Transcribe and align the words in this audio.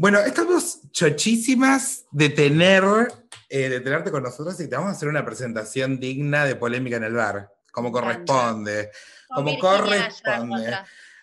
Bueno, 0.00 0.20
estamos 0.20 0.78
chochísimas 0.92 2.04
de 2.12 2.28
tener, 2.28 2.84
eh, 3.48 3.68
de 3.68 3.80
tenerte 3.80 4.12
con 4.12 4.22
nosotros 4.22 4.60
y 4.60 4.68
te 4.68 4.76
vamos 4.76 4.90
a 4.90 4.92
hacer 4.92 5.08
una 5.08 5.24
presentación 5.24 5.98
digna 5.98 6.44
de 6.44 6.54
polémica 6.54 6.98
en 6.98 7.02
el 7.02 7.14
bar, 7.14 7.52
como 7.72 7.90
corresponde. 7.90 8.92
Con 9.26 9.44
Como 9.44 9.50
Virginia 9.50 10.08
corresponde. 10.20 10.76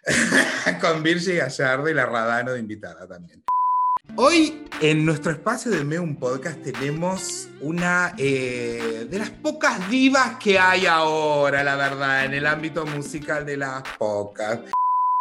Con 0.82 1.04
Virgi 1.04 1.38
Gallardo 1.38 1.88
y 1.88 1.94
la 1.94 2.06
Radano 2.06 2.52
de 2.52 2.60
invitada 2.60 3.08
también. 3.08 3.46
Hoy 4.18 4.68
en 4.82 5.06
nuestro 5.06 5.32
espacio 5.32 5.72
de 5.72 5.86
Meum 5.86 6.18
Podcast 6.18 6.62
tenemos 6.62 7.48
una 7.62 8.14
eh, 8.18 9.08
de 9.10 9.20
las 9.20 9.30
pocas 9.30 9.90
divas 9.90 10.36
que 10.36 10.60
hay 10.60 10.86
ahora, 10.86 11.64
la 11.64 11.78
verdad, 11.78 12.26
en 12.26 12.34
el 12.34 12.46
ámbito 12.46 12.86
musical 12.86 13.46
de 13.46 13.56
las 13.56 13.84
pocas. 13.98 14.60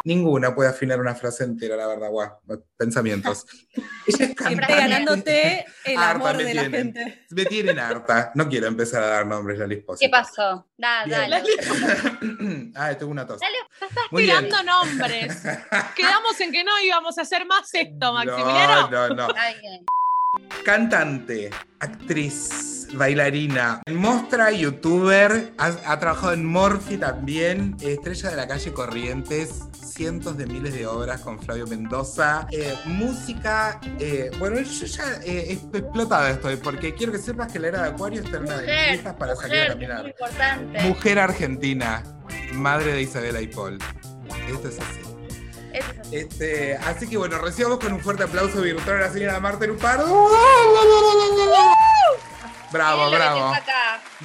Ninguna 0.07 0.55
puede 0.55 0.69
afinar 0.69 1.01
una 1.01 1.15
frase 1.15 1.45
entera, 1.45 1.77
la 1.77 1.87
verdad, 1.87 2.11
guau, 2.11 2.31
pensamientos. 2.77 3.47
Ella 4.07 4.25
es 4.27 4.35
cantante. 4.35 4.75
ganándote 4.75 5.65
el 5.87 5.97
Harta 5.97 6.11
amor 6.11 6.37
me 6.37 6.45
de 6.45 6.55
la 6.55 6.61
tienen. 6.63 6.95
gente. 6.95 7.25
Me 7.31 7.45
tienen 7.47 7.79
harta. 7.79 8.31
No 8.35 8.47
quiero 8.49 8.67
empezar 8.67 9.03
a 9.03 9.07
dar 9.07 9.27
nombres, 9.27 9.59
Lali 9.59 9.77
Espósito. 9.77 10.07
¿Qué 10.07 10.11
pasó? 10.11 10.67
Da, 10.77 11.07
dale. 11.07 11.43
ah, 12.77 12.95
tengo 12.99 13.13
una 13.13 13.27
tos. 13.27 13.41
Dale, 13.41 13.57
Estás 13.81 14.05
Muy 14.11 14.25
bien. 14.25 14.45
tirando 14.47 14.63
nombres. 14.73 15.41
Quedamos 15.97 16.39
en 16.41 16.53
que 16.53 16.65
no 16.65 16.73
íbamos 16.83 17.17
a 17.17 17.23
hacer 17.23 17.47
más 17.47 17.73
esto, 17.73 18.13
Maximiliano. 18.13 18.91
No, 18.91 19.09
no, 19.09 19.15
no. 19.29 19.35
Cantante, 20.65 21.51
actriz, 21.81 22.89
bailarina, 22.95 23.81
mostra, 23.93 24.51
youtuber, 24.51 25.53
ha, 25.59 25.67
ha 25.87 25.99
trabajado 26.01 26.33
en 26.33 26.45
Morphy 26.45 26.97
también, 26.97 27.77
estrella 27.81 28.31
de 28.31 28.37
la 28.37 28.49
calle 28.49 28.73
Corrientes, 28.73 29.65
cientos 29.95 30.37
de 30.37 30.47
miles 30.47 30.75
de 30.75 30.87
obras 30.87 31.21
con 31.21 31.41
Flavio 31.41 31.67
Mendoza, 31.67 32.47
eh, 32.51 32.77
música, 32.87 33.81
eh, 34.01 34.31
bueno, 34.39 34.61
yo 34.61 34.87
ya 34.87 35.05
eh, 35.25 35.59
explotada 35.73 36.31
estoy, 36.31 36.57
porque 36.57 36.95
quiero 36.95 37.13
que 37.13 37.19
sepas 37.19 37.53
que 37.53 37.59
la 37.61 37.69
era 37.69 37.83
de 37.83 37.89
Acuario 37.91 38.23
está 38.23 38.39
en 38.39 38.43
una 38.43 38.57
de 38.59 38.63
mis 38.63 38.71
Mujer, 38.75 38.93
listas 38.93 39.15
para 39.15 39.37
salir 39.37 39.55
a 39.57 39.61
mujer, 39.61 39.73
caminar. 39.89 40.07
importante. 40.09 40.81
Mujer 40.83 41.19
argentina, 41.21 42.03
madre 42.55 42.93
de 42.93 43.03
Isabela 43.03 43.41
y 43.41 43.47
Paul. 43.47 43.79
Esto 44.49 44.69
es 44.69 44.79
así. 44.81 45.01
Este, 46.13 46.77
así 46.77 47.09
que 47.09 47.17
bueno, 47.17 47.39
recibamos 47.39 47.79
con 47.79 47.93
un 47.93 48.01
fuerte 48.01 48.23
aplauso 48.25 48.61
virtual 48.61 48.97
a 48.99 49.01
la 49.07 49.11
señora 49.13 49.41
Marta 49.41 49.67
Lupardo. 49.67 50.29
Bravo, 52.71 53.11
bravo. 53.11 53.53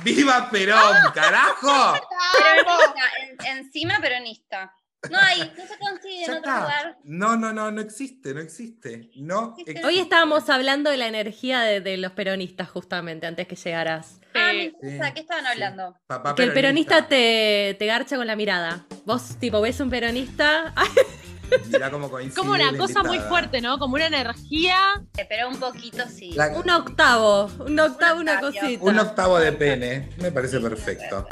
¡Viva 0.04 0.50
Perón, 0.50 0.96
carajo! 1.14 1.94
Peronista, 2.38 3.04
en- 3.48 3.58
encima 3.58 4.00
peronista. 4.02 4.74
No 5.10 5.18
hay, 5.18 5.40
no 5.58 5.66
se 5.66 5.78
consigue 5.80 6.20
Ya 6.26 6.34
en 6.34 6.38
otro 6.40 6.52
está. 6.52 6.60
lugar. 6.62 6.98
No, 7.04 7.38
no, 7.38 7.54
no, 7.54 7.72
no 7.72 7.82
existe, 7.82 8.34
no 8.34 8.42
existe. 8.42 9.10
No 9.16 9.56
Existe. 9.58 9.86
Hoy 9.86 10.00
estábamos 10.00 10.50
hablando 10.50 10.90
de 10.90 10.98
la 10.98 11.08
energía 11.08 11.62
de, 11.62 11.80
de 11.80 11.98
los 11.98 12.12
peronistas, 12.12 12.70
justamente, 12.70 13.26
antes 13.26 13.48
que 13.48 13.56
llegaras. 13.56 14.20
Ah, 14.36 14.52
me 14.54 14.66
interesa, 14.66 15.14
¿qué 15.14 15.22
estaban 15.22 15.46
sí. 15.46 15.52
hablando? 15.52 15.96
Papá 16.08 16.36
Que 16.36 16.44
el 16.44 16.54
peronista 16.54 17.08
te, 17.08 17.76
te 17.80 17.86
garcha 17.86 18.18
con 18.18 18.28
la 18.28 18.36
mirada. 18.36 18.86
Vos, 19.06 19.38
tipo, 19.40 19.62
ves 19.62 19.80
un 19.80 19.90
peronista. 19.90 20.74
Mirá 21.72 21.90
cómo 21.90 22.12
coincide 22.12 22.36
Como 22.36 22.52
una 22.52 22.78
cosa 22.78 23.02
muy 23.02 23.18
fuerte, 23.20 23.60
¿no? 23.62 23.80
Como 23.80 23.96
una 23.96 24.06
energía. 24.08 24.78
Eh, 25.18 25.26
Pero 25.28 25.50
un 25.50 25.58
poquito 25.60 26.04
sí. 26.08 26.32
La- 26.34 26.50
un 26.50 26.70
octavo, 26.70 27.50
un 27.66 27.80
octavo, 27.80 28.20
una 28.20 28.40
cosita. 28.40 28.84
Un 28.84 29.00
octavo 29.00 29.40
de 29.40 29.52
pene, 29.54 30.10
me 30.18 30.32
parece 30.32 30.60
perfecto. 30.60 31.28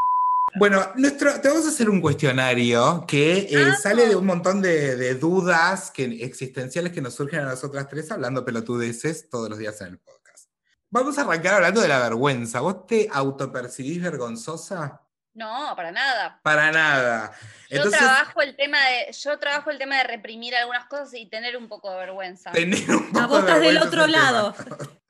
Bueno, 0.54 0.92
nuestro, 0.96 1.40
te 1.40 1.48
vamos 1.48 1.66
a 1.66 1.68
hacer 1.68 1.88
un 1.90 2.00
cuestionario 2.00 3.04
que 3.06 3.38
eh, 3.50 3.64
Ah. 3.70 3.74
sale 3.76 4.06
de 4.08 4.16
un 4.16 4.26
montón 4.26 4.60
de, 4.62 4.96
de 4.96 5.14
dudas 5.14 5.90
que, 5.90 6.04
existenciales 6.24 6.92
que 6.92 7.00
nos 7.00 7.14
surgen 7.14 7.40
a 7.40 7.44
nosotras 7.44 7.86
tres 7.88 8.10
hablando 8.10 8.44
pelotudeces 8.44 9.28
todos 9.28 9.48
los 9.50 9.58
días 9.58 9.80
en 9.82 9.88
el 9.88 9.98
podcast. 9.98 10.48
Vamos 10.90 11.18
a 11.18 11.22
arrancar 11.22 11.54
hablando 11.54 11.80
de 11.80 11.88
la 11.88 11.98
vergüenza. 12.00 12.60
¿Vos 12.60 12.86
te 12.86 13.08
autopercibís 13.12 14.02
vergonzosa? 14.02 15.02
No, 15.34 15.74
para 15.76 15.92
nada. 15.92 16.40
Para 16.42 16.72
nada. 16.72 17.32
Yo 17.70 17.88
trabajo 17.90 18.40
el 18.42 18.56
tema 18.56 18.78
de, 18.86 19.12
yo 19.12 19.38
trabajo 19.38 19.70
el 19.70 19.78
tema 19.78 19.98
de 19.98 20.04
reprimir 20.04 20.56
algunas 20.56 20.86
cosas 20.86 21.14
y 21.14 21.26
tener 21.26 21.56
un 21.56 21.68
poco 21.68 21.90
de 21.92 21.98
vergüenza. 21.98 22.50
tener 22.50 22.90
un 22.90 23.12
poco 23.12 23.28
vos 23.28 23.44
de 23.44 23.52
estás 23.52 23.60
del 23.60 23.78
otro 23.78 24.06
lado. 24.08 24.54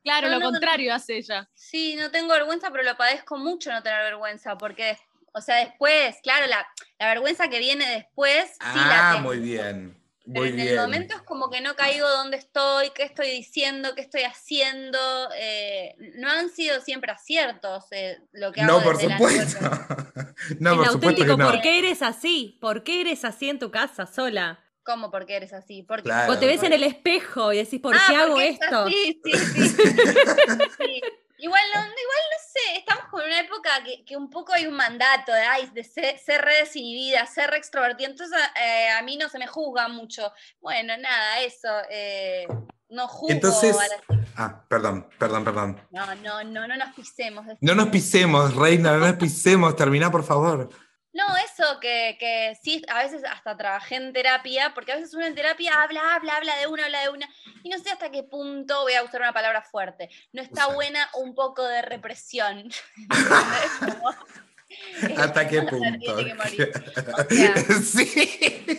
Claro, 0.04 0.28
No, 0.28 0.34
lo 0.34 0.40
no, 0.40 0.46
no. 0.46 0.50
contrario 0.52 0.94
hace 0.94 1.16
ella. 1.18 1.48
Sí, 1.54 1.96
no 1.96 2.10
tengo 2.10 2.32
vergüenza, 2.34 2.70
pero 2.70 2.82
lo 2.82 2.96
padezco 2.96 3.38
mucho 3.38 3.70
no 3.72 3.82
tener 3.82 4.02
vergüenza, 4.02 4.58
porque, 4.58 4.98
o 5.38 5.42
sea, 5.42 5.56
después, 5.56 6.16
claro, 6.22 6.46
la, 6.46 6.66
la 6.98 7.06
vergüenza 7.08 7.48
que 7.48 7.58
viene 7.58 7.88
después, 7.88 8.50
sí 8.52 8.58
la 8.74 9.10
Ah, 9.10 9.12
tengo. 9.14 9.28
muy 9.28 9.38
bien. 9.38 9.94
Pero 10.30 10.40
Muy 10.40 10.48
en 10.50 10.56
bien. 10.56 10.68
el 10.68 10.76
momento 10.76 11.14
es 11.16 11.22
como 11.22 11.48
que 11.48 11.62
no 11.62 11.74
caigo 11.74 12.06
dónde 12.06 12.36
estoy, 12.36 12.90
qué 12.90 13.02
estoy 13.04 13.30
diciendo, 13.30 13.94
qué 13.94 14.02
estoy 14.02 14.24
haciendo. 14.24 14.98
eh, 15.34 15.94
no 16.16 16.28
han 16.30 16.50
sido 16.50 16.82
siempre 16.82 17.10
aciertos 17.12 17.86
eh, 17.92 18.18
lo 18.32 18.52
que 18.52 18.60
hago 18.60 18.72
No, 18.78 18.84
por 18.84 19.00
supuesto. 19.00 19.58
no, 20.60 20.76
por 20.76 20.86
supuesto 20.86 20.92
auténtico, 20.92 21.30
que 21.36 21.36
no. 21.42 21.50
¿por 21.50 21.60
qué 21.62 21.78
eres 21.78 22.02
así? 22.02 22.58
¿Por 22.60 22.84
qué 22.84 23.00
eres 23.00 23.24
así 23.24 23.48
en 23.48 23.58
tu 23.58 23.70
casa, 23.70 24.04
sola? 24.06 24.62
¿Cómo? 24.84 25.10
¿Por 25.10 25.24
qué 25.24 25.36
eres 25.36 25.54
así? 25.54 25.82
Porque 25.82 26.04
Claro. 26.04 26.30
Vos 26.32 26.40
te 26.40 26.46
ves 26.46 26.62
en 26.62 26.74
el 26.74 26.82
espejo 26.82 27.52
y 27.54 27.58
decís, 27.58 27.80
¿por 27.80 27.94
Ah, 27.96 28.00
qué 28.08 28.16
hago 28.16 28.38
esto? 28.40 28.84
así, 28.84 29.20
sí, 29.24 29.32
sí. 29.32 29.76
Sí. 30.78 31.02
Igual 31.38 31.62
no, 31.74 31.80
igual 31.80 31.92
no 31.94 32.38
sé, 32.52 32.78
estamos 32.78 33.04
con 33.10 33.22
una 33.22 33.40
época 33.40 33.70
que, 33.84 34.04
que 34.04 34.16
un 34.16 34.28
poco 34.28 34.52
hay 34.52 34.66
un 34.66 34.74
mandato 34.74 35.32
de, 35.32 35.40
ay, 35.40 35.70
de 35.72 35.84
ser, 35.84 36.18
ser 36.18 36.42
re 36.44 36.56
desinhibida, 36.56 37.24
ser 37.26 37.50
re 37.50 37.58
extrovertida, 37.58 38.08
entonces 38.08 38.36
eh, 38.60 38.90
a 38.90 39.02
mí 39.02 39.16
no 39.16 39.28
se 39.28 39.38
me 39.38 39.46
juzga 39.46 39.88
mucho. 39.88 40.32
Bueno, 40.60 40.96
nada, 40.96 41.40
eso, 41.40 41.68
eh, 41.90 42.46
no 42.88 43.06
juzgo 43.08 43.32
Entonces- 43.32 43.76
la- 43.76 44.18
Ah, 44.40 44.64
perdón, 44.68 45.08
perdón, 45.18 45.44
perdón. 45.44 45.80
No, 45.90 46.14
no, 46.16 46.44
no, 46.44 46.66
no 46.68 46.76
nos 46.76 46.94
pisemos. 46.94 47.44
No 47.60 47.74
nos 47.74 47.88
pisemos, 47.88 48.54
reina, 48.54 48.92
no 48.92 48.98
nos 49.06 49.16
pisemos. 49.16 49.74
Termina, 49.74 50.10
por 50.12 50.22
favor. 50.24 50.68
No, 51.12 51.24
eso 51.38 51.80
que, 51.80 52.16
que 52.20 52.56
sí, 52.62 52.84
a 52.88 53.02
veces 53.02 53.24
hasta 53.24 53.56
trabajé 53.56 53.96
en 53.96 54.12
terapia, 54.12 54.72
porque 54.74 54.92
a 54.92 54.96
veces 54.96 55.12
uno 55.14 55.26
en 55.26 55.34
terapia 55.34 55.82
habla, 55.82 56.14
habla, 56.14 56.36
habla 56.36 56.56
de 56.58 56.66
una, 56.68 56.84
habla 56.84 57.00
de 57.00 57.08
una, 57.08 57.28
y 57.62 57.68
no 57.68 57.78
sé 57.78 57.90
hasta 57.90 58.10
qué 58.10 58.22
punto 58.22 58.82
voy 58.82 58.94
a 58.94 59.02
usar 59.02 59.20
una 59.20 59.32
palabra 59.32 59.62
fuerte. 59.62 60.10
No 60.32 60.42
está 60.42 60.66
buena 60.68 61.08
un 61.14 61.34
poco 61.34 61.64
de 61.64 61.82
represión. 61.82 62.70
¿Hasta 65.16 65.48
qué 65.48 65.62
punto? 65.62 66.16
tiene 66.16 66.24
que 66.26 66.34
morir. 66.34 66.72
O 67.18 67.34
sea, 67.34 67.56
sí. 67.82 68.76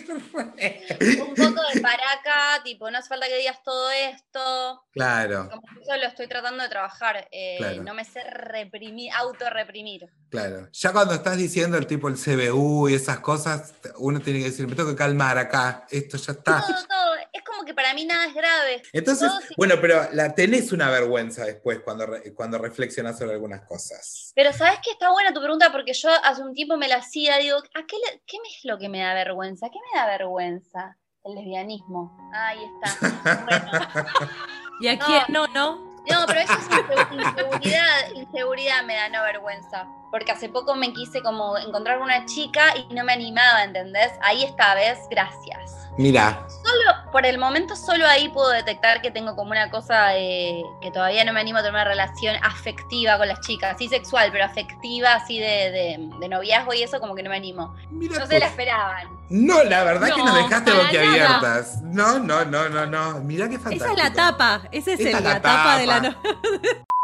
un 1.20 1.34
poco 1.34 1.60
de 1.74 1.80
paraca, 1.80 2.62
tipo, 2.64 2.90
no 2.90 2.98
hace 2.98 3.08
falta 3.08 3.26
que 3.26 3.36
digas 3.38 3.62
todo 3.62 3.90
esto. 3.90 4.84
Claro, 4.92 5.48
Como 5.50 5.62
que 5.62 5.82
eso 5.82 5.96
lo 5.96 6.06
estoy 6.06 6.26
tratando 6.28 6.62
de 6.62 6.68
trabajar. 6.68 7.28
eh, 7.30 7.56
Claro. 7.58 7.82
No 7.82 7.94
me 7.94 8.04
sé 8.04 8.22
reprimir, 8.24 9.12
autorreprimir. 9.12 10.08
claro. 10.30 10.68
Ya 10.72 10.92
cuando 10.92 11.14
estás 11.14 11.36
diciendo 11.36 11.76
el 11.78 11.86
tipo 11.86 12.08
el 12.08 12.16
CBU 12.16 12.88
y 12.88 12.94
esas 12.94 13.20
cosas, 13.20 13.74
uno 13.96 14.20
tiene 14.20 14.40
que 14.40 14.46
decir, 14.46 14.66
me 14.68 14.76
tengo 14.76 14.90
que 14.90 14.96
calmar 14.96 15.38
acá, 15.38 15.86
esto 15.90 16.16
ya 16.16 16.32
está. 16.32 16.60
Todo, 16.60 16.76
todo. 16.88 17.14
Es 17.32 17.42
como 17.44 17.64
que 17.64 17.74
para 17.74 17.94
mí 17.94 18.04
nada 18.04 18.26
es 18.26 18.34
grave. 18.34 18.82
Entonces, 18.92 19.28
todo 19.28 19.40
bueno, 19.56 19.76
pero 19.80 20.08
la 20.12 20.34
tenés 20.34 20.72
una 20.72 20.90
vergüenza 20.90 21.44
después 21.44 21.80
cuando, 21.80 22.06
cuando 22.34 22.58
reflexionas 22.58 23.18
sobre 23.18 23.32
algunas 23.32 23.62
cosas. 23.62 24.32
Pero 24.34 24.52
¿sabes 24.52 24.78
qué 24.84 24.90
está 24.92 25.10
buena 25.10 25.32
tu 25.32 25.40
pregunta? 25.40 25.70
Porque 25.72 25.79
yo 25.86 26.08
hace 26.24 26.42
un 26.42 26.54
tiempo 26.54 26.76
me 26.76 26.88
la 26.88 26.96
hacía, 26.96 27.38
digo, 27.38 27.56
¿a 27.58 27.86
qué, 27.86 27.96
le- 27.96 28.22
qué 28.26 28.36
es 28.48 28.64
lo 28.64 28.78
que 28.78 28.88
me 28.88 29.00
da 29.00 29.14
vergüenza? 29.14 29.68
¿Qué 29.70 29.78
me 29.92 29.98
da 30.00 30.06
vergüenza? 30.06 30.96
El 31.24 31.34
lesbianismo. 31.34 32.16
Ahí 32.32 32.58
está. 32.64 33.44
Bueno, 33.44 33.70
¿Y 34.80 34.88
a 34.88 34.98
quién? 34.98 35.22
No, 35.28 35.46
no. 35.48 35.76
no, 35.76 36.26
pero 36.26 36.40
eso 36.40 36.52
es 36.54 36.68
insegu- 36.70 37.12
inseguridad, 37.12 38.10
inseguridad 38.14 38.82
me 38.84 38.94
da 38.94 39.08
no 39.10 39.22
vergüenza. 39.22 39.86
Porque 40.10 40.32
hace 40.32 40.48
poco 40.48 40.74
me 40.74 40.92
quise 40.92 41.22
como 41.22 41.56
encontrar 41.58 42.00
una 42.00 42.24
chica 42.26 42.62
y 42.76 42.92
no 42.94 43.04
me 43.04 43.12
animaba, 43.12 43.62
¿entendés? 43.64 44.10
Ahí 44.22 44.42
está, 44.44 44.74
¿ves? 44.74 44.98
Gracias. 45.10 45.76
Mira, 45.98 46.46
Solo, 46.48 47.10
por 47.12 47.26
el 47.26 47.36
momento, 47.36 47.76
solo 47.76 48.06
ahí 48.06 48.28
puedo 48.30 48.48
detectar 48.50 49.02
que 49.02 49.10
tengo 49.10 49.34
como 49.36 49.50
una 49.50 49.70
cosa 49.70 50.16
eh, 50.16 50.62
que 50.80 50.90
todavía 50.90 51.24
no 51.24 51.32
me 51.32 51.40
animo 51.40 51.58
a 51.58 51.62
tener 51.62 51.74
una 51.74 51.84
relación 51.84 52.36
afectiva 52.42 53.18
con 53.18 53.28
las 53.28 53.40
chicas, 53.40 53.74
así 53.74 53.88
sexual, 53.88 54.30
pero 54.32 54.44
afectiva, 54.44 55.14
así 55.14 55.38
de, 55.38 55.46
de- 55.70 56.10
de 56.20 56.28
noviazgo 56.28 56.72
y 56.74 56.82
eso 56.82 57.00
como 57.00 57.14
que 57.14 57.22
no 57.22 57.30
me 57.30 57.36
animo. 57.36 57.74
mira. 57.90 58.18
No 58.20 58.26
se 58.26 58.38
la 58.38 58.46
esperaban. 58.46 59.08
No, 59.28 59.62
la 59.64 59.84
verdad 59.84 60.08
que 60.14 60.22
nos 60.22 60.32
No, 60.34 60.42
dejaste 60.42 60.72
boquiabiertas. 60.72 61.82
No, 61.82 62.18
no, 62.20 62.44
no, 62.44 62.68
no, 62.68 62.86
no. 62.86 63.20
Mira 63.20 63.48
qué 63.48 63.58
fantástico. 63.58 63.84
Esa 63.84 63.92
es 63.92 63.98
la 63.98 64.12
tapa. 64.14 64.62
Esa 64.72 64.92
es 64.92 65.00
Esa 65.00 65.08
el- 65.10 65.16
es 65.16 65.22
la, 65.22 65.34
la 65.34 65.40
tapa, 65.42 65.78
de 65.78 65.86
la 65.86 66.00
no- 66.00 66.16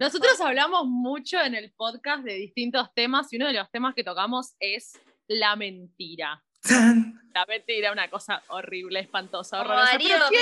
Nosotros 0.00 0.40
hablamos 0.40 0.86
mucho 0.86 1.38
en 1.42 1.54
el 1.54 1.72
podcast 1.72 2.24
de 2.24 2.32
distintos 2.32 2.88
temas 2.94 3.30
y 3.34 3.36
uno 3.36 3.48
de 3.48 3.52
los 3.52 3.70
temas 3.70 3.94
que 3.94 4.02
tocamos 4.02 4.54
es 4.58 4.98
la 5.28 5.56
mentira. 5.56 6.42
La 7.32 7.46
mentira, 7.46 7.92
una 7.92 8.10
cosa 8.10 8.42
horrible, 8.48 8.98
espantosa, 8.98 9.60
horrorosa. 9.60 9.92
Darío, 9.92 10.18
Darío, 10.18 10.40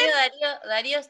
Darío, 0.64 1.00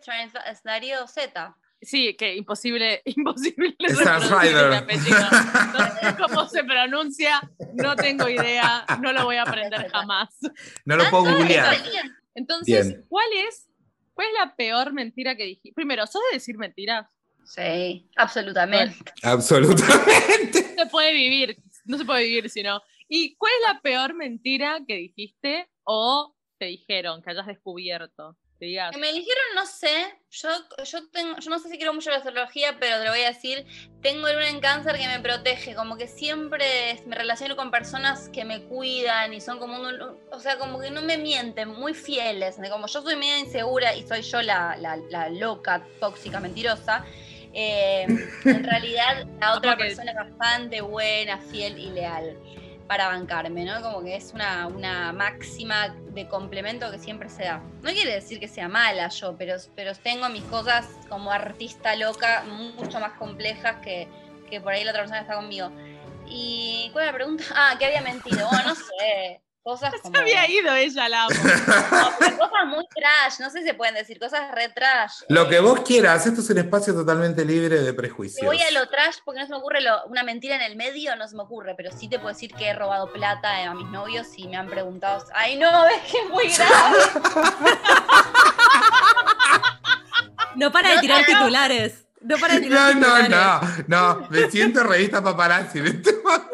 Darío 0.65 1.07
Z. 1.07 1.57
Sí, 1.81 2.15
que 2.15 2.35
imposible, 2.35 3.01
imposible 3.05 3.77
cómo 6.19 6.49
se 6.49 6.65
pronuncia, 6.65 7.41
no 7.75 7.95
tengo 7.95 8.29
idea, 8.29 8.85
no 9.01 9.13
lo 9.13 9.25
voy 9.25 9.37
a 9.37 9.43
aprender 9.43 9.89
jamás. 9.91 10.37
No 10.85 10.97
lo 10.97 11.09
puedo 11.11 11.27
Ah, 11.27 11.33
googlear. 11.33 11.77
Entonces. 12.35 12.97
¿cuál 13.09 13.29
es 13.47 13.69
¿Cuál 14.19 14.29
es 14.29 14.35
la 14.45 14.57
peor 14.57 14.93
mentira 14.93 15.37
que 15.37 15.45
dijiste? 15.45 15.77
Primero, 15.77 16.05
¿sos 16.09 16.21
de 16.33 16.39
decir 16.39 16.59
mentiras? 16.59 17.07
Sí, 17.49 18.07
absolutamente. 18.17 19.11
Absolutamente. 19.23 20.75
No 20.77 20.85
se 20.85 20.91
puede 20.91 21.15
vivir, 21.15 21.57
no 21.87 21.97
se 21.97 22.05
puede 22.05 22.25
vivir 22.25 22.51
si 22.51 22.63
no. 22.63 22.83
¿Y 23.09 23.37
cuál 23.37 23.53
es 23.55 23.73
la 23.73 23.81
peor 23.81 24.15
mentira 24.15 24.81
que 24.87 24.97
dijiste 24.97 25.67
o 25.85 26.37
te 26.59 26.67
dijeron 26.67 27.23
que 27.23 27.31
hayas 27.31 27.47
descubierto? 27.47 28.37
Que 28.61 28.67
digas, 28.67 28.95
me 28.99 29.13
dijeron, 29.13 29.45
no 29.55 29.65
sé, 29.65 29.89
yo, 30.31 30.49
yo, 30.85 31.09
tengo, 31.11 31.39
yo 31.39 31.49
no 31.49 31.59
sé 31.59 31.71
si 31.71 31.79
quiero 31.79 31.95
mucho 31.95 32.11
la 32.11 32.17
astrología, 32.17 32.77
pero 32.79 32.99
te 32.99 33.05
lo 33.05 33.13
voy 33.13 33.21
a 33.21 33.29
decir, 33.29 33.65
tengo 34.03 34.29
luna 34.29 34.51
en 34.51 34.61
cáncer 34.61 34.99
que 34.99 35.07
me 35.07 35.21
protege, 35.21 35.75
como 35.75 35.97
que 35.97 36.09
siempre 36.09 37.01
me 37.07 37.17
relaciono 37.17 37.57
con 37.57 37.71
personas 37.71 38.29
que 38.29 38.45
me 38.45 38.65
cuidan 38.65 39.33
y 39.33 39.41
son 39.41 39.59
como 39.59 39.81
un, 39.81 40.19
o 40.33 40.41
sea, 40.41 40.59
como 40.59 40.81
que 40.81 40.91
no 40.91 41.01
me 41.03 41.17
mienten, 41.17 41.69
muy 41.69 41.95
fieles, 41.95 42.57
como 42.71 42.89
yo 42.89 43.01
soy 43.01 43.17
media 43.17 43.39
insegura 43.39 43.95
y 43.95 44.07
soy 44.07 44.23
yo 44.23 44.43
la, 44.43 44.77
la, 44.77 44.97
la 45.09 45.31
loca, 45.31 45.87
tóxica, 45.99 46.41
mentirosa. 46.41 47.07
Eh, 47.53 48.07
en 48.45 48.65
realidad 48.65 49.27
la 49.41 49.55
otra 49.57 49.77
persona 49.77 50.13
es 50.13 50.17
bastante 50.17 50.81
buena, 50.81 51.39
fiel 51.39 51.79
y 51.79 51.91
leal 51.91 52.37
para 52.89 53.09
bancarme, 53.09 53.65
¿no? 53.65 53.83
Como 53.83 54.03
que 54.03 54.17
es 54.17 54.33
una, 54.33 54.67
una 54.67 55.13
máxima 55.13 55.95
de 56.15 56.27
complemento 56.27 56.91
que 56.91 56.99
siempre 56.99 57.29
se 57.29 57.45
da. 57.45 57.63
No 57.83 57.91
quiere 57.91 58.15
decir 58.15 58.41
que 58.41 58.49
sea 58.49 58.67
mala 58.69 59.09
yo, 59.09 59.37
pero, 59.37 59.57
pero 59.77 59.95
tengo 59.95 60.29
mis 60.31 60.43
cosas 60.45 60.89
como 61.09 61.31
artista 61.31 61.95
loca 61.97 62.45
mucho 62.45 62.99
más 62.99 63.13
complejas 63.13 63.77
que, 63.83 64.09
que 64.49 64.61
por 64.61 64.73
ahí 64.73 64.85
la 64.85 64.93
otra 64.93 65.03
persona 65.03 65.21
que 65.21 65.25
está 65.25 65.37
conmigo. 65.37 65.71
¿Y 66.27 66.89
cuál 66.93 67.05
era 67.05 67.13
la 67.13 67.19
pregunta? 67.19 67.45
Ah, 67.55 67.77
que 67.79 67.85
había 67.85 68.01
mentido. 68.01 68.49
Bueno, 68.49 68.69
no 68.69 68.75
sé. 68.75 69.41
Cosas 69.69 69.93
como... 70.03 70.15
se 70.15 70.23
había 70.23 70.49
ido 70.51 70.75
ella, 70.75 71.09
la 71.11 71.25
amo. 71.25 71.35
No, 71.93 72.11
pero 72.19 72.39
cosas 72.39 72.67
muy 72.69 72.87
trash, 72.89 73.39
no 73.41 73.51
sé 73.51 73.59
si 73.61 73.67
se 73.67 73.75
pueden 73.75 73.95
decir, 73.95 74.19
cosas 74.19 74.51
re 74.55 74.71
trash. 74.71 75.13
Lo 75.29 75.47
que 75.49 75.57
Eh, 75.57 75.61
vos 75.61 75.81
quieras, 75.81 76.25
esto 76.27 76.41
es 76.41 76.49
un 76.51 76.59
espacio 76.59 76.95
totalmente 76.95 77.45
libre 77.45 77.77
de 77.81 77.91
Si 77.91 77.93
prejuicios. 77.97 78.47
voy 78.47 78.63
a 78.63 78.71
lo 78.71 78.89
trash 78.89 79.17
porque 79.27 79.41
no 79.41 79.47
se 79.47 79.53
me 79.53 79.59
ocurre 79.59 79.81
lo- 79.83 80.07
una 80.07 80.23
mentira 80.23 80.57
en 80.57 80.63
el 80.63 80.75
medio, 80.77 81.15
no 81.17 81.29
se 81.29 81.37
me 81.37 81.43
ocurre, 81.43 81.75
pero 81.77 81.91
sí 81.95 82.09
te 82.09 82.19
puedo 82.19 82.33
decir 82.33 82.55
que 82.55 82.69
he 82.69 82.73
robado 82.75 83.13
plata 83.13 83.63
a 83.69 83.75
mis 83.75 83.87
novios 83.89 84.27
y 84.37 84.49
me 84.49 84.57
han 84.57 84.69
preguntado, 84.69 85.23
ay 85.35 85.57
no, 85.57 85.87
es 85.89 86.01
que 86.11 86.19
es 86.19 86.29
muy 86.31 86.49
grave. 86.49 86.99
No 90.57 90.73
para 90.73 90.89
de 90.89 90.95
No, 90.97 91.01
tirar 91.03 91.21
no. 91.21 91.27
titulares. 91.27 92.05
No 92.21 92.37
para 92.39 92.55
de 92.55 92.61
No, 92.61 92.67
tirar 92.67 92.97
no, 92.97 93.01
titulares. 93.17 93.89
no, 93.89 94.15
no, 94.21 94.27
me 94.31 94.51
siento 94.51 94.83
revista 94.83 95.23
paparazzi 95.23 95.79
en 95.79 95.87
este 95.89 96.13
momento. 96.15 96.49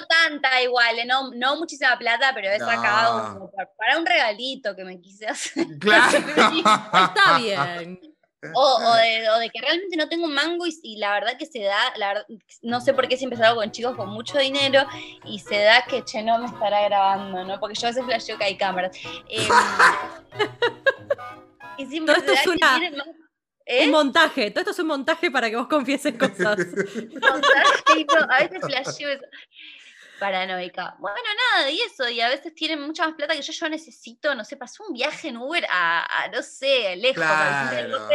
No 0.00 0.06
tanta 0.06 0.62
igual, 0.62 0.98
eh, 0.98 1.04
no, 1.04 1.30
no 1.34 1.56
muchísima 1.56 1.98
plata, 1.98 2.32
pero 2.34 2.48
he 2.50 2.58
No. 2.58 2.66
sacado 2.66 3.50
para 3.76 3.98
un 3.98 4.06
regalito 4.06 4.74
que 4.74 4.84
me 4.84 5.00
quise 5.00 5.26
hacer. 5.26 5.66
Claro. 5.80 6.18
Está 6.18 7.38
bien. 7.38 8.00
O, 8.54 8.60
o 8.74 8.94
de, 8.96 9.30
o 9.30 9.38
de 9.38 9.50
que 9.50 9.60
realmente 9.60 9.96
no 9.96 10.08
tengo 10.08 10.24
un 10.24 10.34
mango 10.34 10.66
y, 10.66 10.76
y 10.82 10.96
la 10.96 11.12
verdad 11.12 11.36
que 11.38 11.46
se 11.46 11.62
da, 11.62 11.78
la 11.96 12.08
verdad, 12.08 12.26
no 12.62 12.80
sé 12.80 12.92
por 12.92 13.06
qué 13.06 13.16
siempre 13.16 13.38
salgo 13.38 13.60
con 13.60 13.70
chicos 13.70 13.94
con 13.94 14.08
mucho 14.08 14.36
dinero 14.36 14.84
y 15.24 15.38
se 15.38 15.58
da 15.62 15.84
que 15.84 16.02
che 16.04 16.24
no 16.24 16.38
me 16.38 16.46
estará 16.46 16.82
grabando, 16.82 17.44
¿no? 17.44 17.60
Porque 17.60 17.78
yo 17.78 17.86
a 17.86 17.90
veces 17.90 18.04
flasheo 18.04 18.36
que 18.38 18.44
hay 18.44 18.56
cámaras. 18.56 18.96
Em, 19.28 19.48
y 21.78 21.86
siempre 21.86 22.14
Todo 22.14 22.24
esto 22.24 22.32
da 22.32 22.38
es 22.40 22.42
que 22.42 22.88
una- 22.88 22.96
más- 23.04 23.16
¿Eh? 23.64 23.84
Un 23.86 23.92
montaje. 23.92 24.50
Todo 24.50 24.60
esto 24.62 24.70
es 24.72 24.78
un 24.80 24.88
montaje 24.88 25.30
para 25.30 25.48
que 25.48 25.54
vos 25.54 25.68
confieses 25.68 26.14
cosas. 26.18 26.58
No, 26.58 28.24
a 28.28 28.38
veces 28.40 28.60
flasheo 28.60 29.08
eso. 29.08 29.22
Paranoica. 30.22 30.94
Bueno, 31.00 31.18
nada, 31.56 31.68
y 31.68 31.80
eso, 31.80 32.08
y 32.08 32.20
a 32.20 32.28
veces 32.28 32.54
tienen 32.54 32.80
mucha 32.80 33.04
más 33.04 33.16
plata 33.16 33.34
que 33.34 33.42
yo, 33.42 33.52
yo 33.52 33.68
necesito, 33.68 34.32
no 34.36 34.44
sé, 34.44 34.56
pasó 34.56 34.84
un 34.86 34.94
viaje 34.94 35.28
en 35.28 35.36
Uber 35.36 35.66
a, 35.68 36.22
a, 36.22 36.28
no 36.28 36.40
sé, 36.42 36.94
lejos, 36.94 37.16
Claro. 37.16 38.08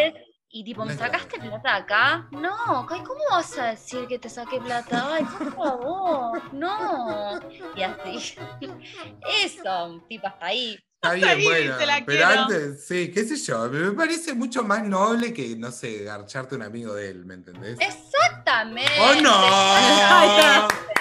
Y 0.49 0.63
tipo, 0.63 0.85
¿me 0.85 0.95
sacaste 0.95 1.37
plata 1.37 1.75
acá? 1.75 2.29
No, 2.31 2.87
ay, 2.89 3.01
¿cómo 3.01 3.19
vas 3.29 3.59
a 3.59 3.71
decir 3.71 4.07
que 4.07 4.17
te 4.17 4.29
saqué 4.29 4.61
plata? 4.61 5.15
Ay, 5.15 5.25
por 5.25 5.53
favor, 5.53 6.53
no. 6.53 7.41
Y 7.75 7.83
así. 7.83 8.37
Eso, 9.43 10.01
tipo, 10.07 10.27
hasta 10.27 10.45
ahí. 10.45 10.79
Está 10.95 11.13
bien, 11.13 11.27
ahí, 11.27 11.43
bueno. 11.43 11.75
pero 11.77 12.05
quiero. 12.05 12.27
antes, 12.27 12.85
sí, 12.87 13.11
qué 13.11 13.25
sé 13.25 13.35
yo, 13.35 13.69
me 13.69 13.91
parece 13.91 14.33
mucho 14.33 14.63
más 14.63 14.81
noble 14.83 15.33
que, 15.33 15.57
no 15.57 15.71
sé, 15.71 16.05
garcharte 16.05 16.55
un 16.55 16.63
amigo 16.63 16.95
de 16.95 17.09
él, 17.09 17.25
¿me 17.25 17.33
entendés? 17.33 17.77
Exactamente. 17.81 18.93
¡Oh, 18.97 19.21
no! 19.21 20.67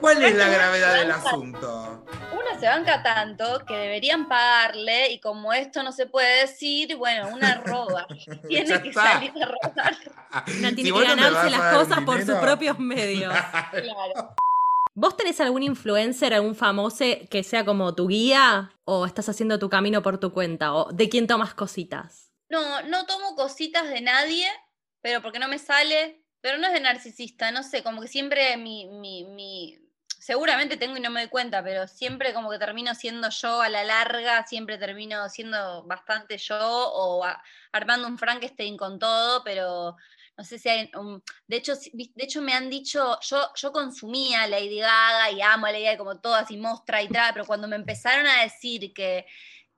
¿Cuál 0.00 0.22
es 0.24 0.34
la 0.36 0.48
gravedad 0.48 0.94
del 0.94 1.10
asunto? 1.10 2.04
Una 2.32 2.58
se 2.58 2.66
banca 2.66 3.02
tanto 3.02 3.64
que 3.66 3.74
deberían 3.74 4.28
pagarle 4.28 5.10
y 5.12 5.20
como 5.20 5.52
esto 5.52 5.82
no 5.82 5.92
se 5.92 6.06
puede 6.06 6.40
decir, 6.40 6.96
bueno, 6.96 7.28
una 7.28 7.54
roba. 7.64 8.06
Tiene 8.48 8.80
que 8.82 8.88
está. 8.88 9.12
salir 9.14 9.32
a 9.42 9.46
robar. 9.46 9.96
Una 10.58 10.68
tiene 10.74 10.76
Si 10.76 10.84
que 10.84 10.90
no 10.92 11.00
ganarse 11.00 11.50
las 11.50 11.74
cosas 11.74 12.00
por 12.04 12.24
sus 12.24 12.36
propios 12.36 12.78
medios. 12.78 13.34
Claro. 13.72 14.34
¿Vos 14.94 15.16
tenés 15.16 15.40
algún 15.40 15.62
influencer, 15.62 16.34
algún 16.34 16.54
famoso 16.54 17.04
que 17.30 17.42
sea 17.44 17.64
como 17.64 17.94
tu 17.94 18.08
guía? 18.08 18.72
¿O 18.84 19.06
estás 19.06 19.28
haciendo 19.28 19.58
tu 19.58 19.68
camino 19.70 20.02
por 20.02 20.18
tu 20.18 20.32
cuenta? 20.32 20.74
¿O 20.74 20.92
de 20.92 21.08
quién 21.08 21.26
tomas 21.26 21.54
cositas? 21.54 22.32
No, 22.48 22.82
no 22.82 23.06
tomo 23.06 23.34
cositas 23.36 23.88
de 23.88 24.00
nadie, 24.00 24.46
pero 25.00 25.22
porque 25.22 25.38
no 25.38 25.48
me 25.48 25.58
sale. 25.58 26.24
Pero 26.42 26.58
no 26.58 26.66
es 26.66 26.72
de 26.72 26.80
narcisista, 26.80 27.52
no 27.52 27.62
sé, 27.62 27.82
como 27.82 28.00
que 28.00 28.08
siempre 28.08 28.56
mi, 28.56 28.86
mi, 28.88 29.24
mi- 29.24 29.78
Seguramente 30.20 30.76
tengo 30.76 30.96
y 30.98 31.00
no 31.00 31.10
me 31.10 31.20
doy 31.22 31.30
cuenta, 31.30 31.62
pero 31.64 31.88
siempre 31.88 32.34
como 32.34 32.50
que 32.50 32.58
termino 32.58 32.94
siendo 32.94 33.30
yo 33.30 33.62
a 33.62 33.70
la 33.70 33.84
larga, 33.84 34.46
siempre 34.46 34.76
termino 34.76 35.28
siendo 35.30 35.82
bastante 35.84 36.36
yo 36.36 36.58
o 36.60 37.24
armando 37.72 38.06
un 38.06 38.18
Frankenstein 38.18 38.76
con 38.76 38.98
todo, 38.98 39.42
pero 39.42 39.96
no 40.36 40.44
sé 40.44 40.58
si 40.58 40.68
hay 40.68 40.90
un- 40.94 41.22
de 41.46 41.56
hecho 41.56 41.74
de 41.74 42.24
hecho 42.24 42.42
me 42.42 42.52
han 42.52 42.68
dicho 42.70 43.18
yo 43.22 43.50
yo 43.54 43.72
consumía 43.72 44.46
Lady 44.46 44.78
Gaga 44.80 45.30
y 45.30 45.42
amo 45.42 45.66
a 45.66 45.72
Lady 45.72 45.84
Gaga 45.84 45.98
como 45.98 46.20
todas 46.20 46.50
y 46.50 46.56
mostra 46.58 47.02
y 47.02 47.08
tal 47.08 47.32
pero 47.34 47.46
cuando 47.46 47.68
me 47.68 47.76
empezaron 47.76 48.26
a 48.26 48.42
decir 48.42 48.92
que 48.94 49.26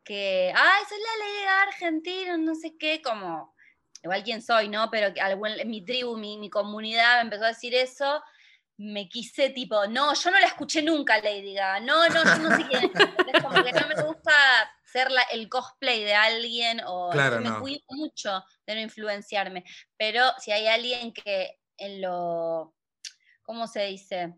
que 0.04 0.52
ay 0.54 0.82
soy 0.88 0.98
la 0.98 1.24
Lady 1.26 1.44
Gaga 1.44 1.62
argentina 1.62 2.36
no 2.36 2.54
sé 2.54 2.76
qué 2.78 3.00
como 3.02 3.54
igual 4.04 4.22
quién 4.24 4.42
soy 4.42 4.68
no 4.68 4.88
pero 4.90 5.12
algún- 5.20 5.56
mi 5.66 5.84
tribu 5.84 6.16
mi, 6.16 6.38
mi 6.38 6.50
comunidad 6.50 7.16
me 7.16 7.22
empezó 7.22 7.44
a 7.44 7.48
decir 7.48 7.74
eso 7.74 8.22
me 8.82 9.08
quise 9.08 9.50
tipo, 9.50 9.86
no, 9.86 10.12
yo 10.14 10.30
no 10.30 10.40
la 10.40 10.46
escuché 10.46 10.82
nunca 10.82 11.18
Lady 11.20 11.54
Gaga, 11.54 11.80
no, 11.80 12.08
no, 12.08 12.24
yo 12.24 12.38
no 12.40 12.56
sé 12.56 12.66
quién 12.68 12.82
es. 12.84 12.90
Es 13.28 13.42
como 13.42 13.62
que 13.62 13.72
no 13.72 13.86
me 13.86 14.02
gusta 14.04 14.32
ser 14.84 15.10
la- 15.10 15.22
el 15.30 15.48
cosplay 15.48 16.02
de 16.02 16.14
alguien 16.14 16.80
o 16.86 17.10
Claro, 17.10 17.40
me 17.40 17.48
no. 17.50 17.60
cuido 17.60 17.80
mucho 17.88 18.44
de 18.66 18.74
no 18.74 18.80
influenciarme. 18.80 19.64
Pero 19.96 20.24
si 20.38 20.50
hay 20.52 20.66
alguien 20.66 21.12
que 21.12 21.60
en 21.76 22.00
lo, 22.02 22.74
¿cómo 23.42 23.66
se 23.68 23.84
dice? 23.86 24.34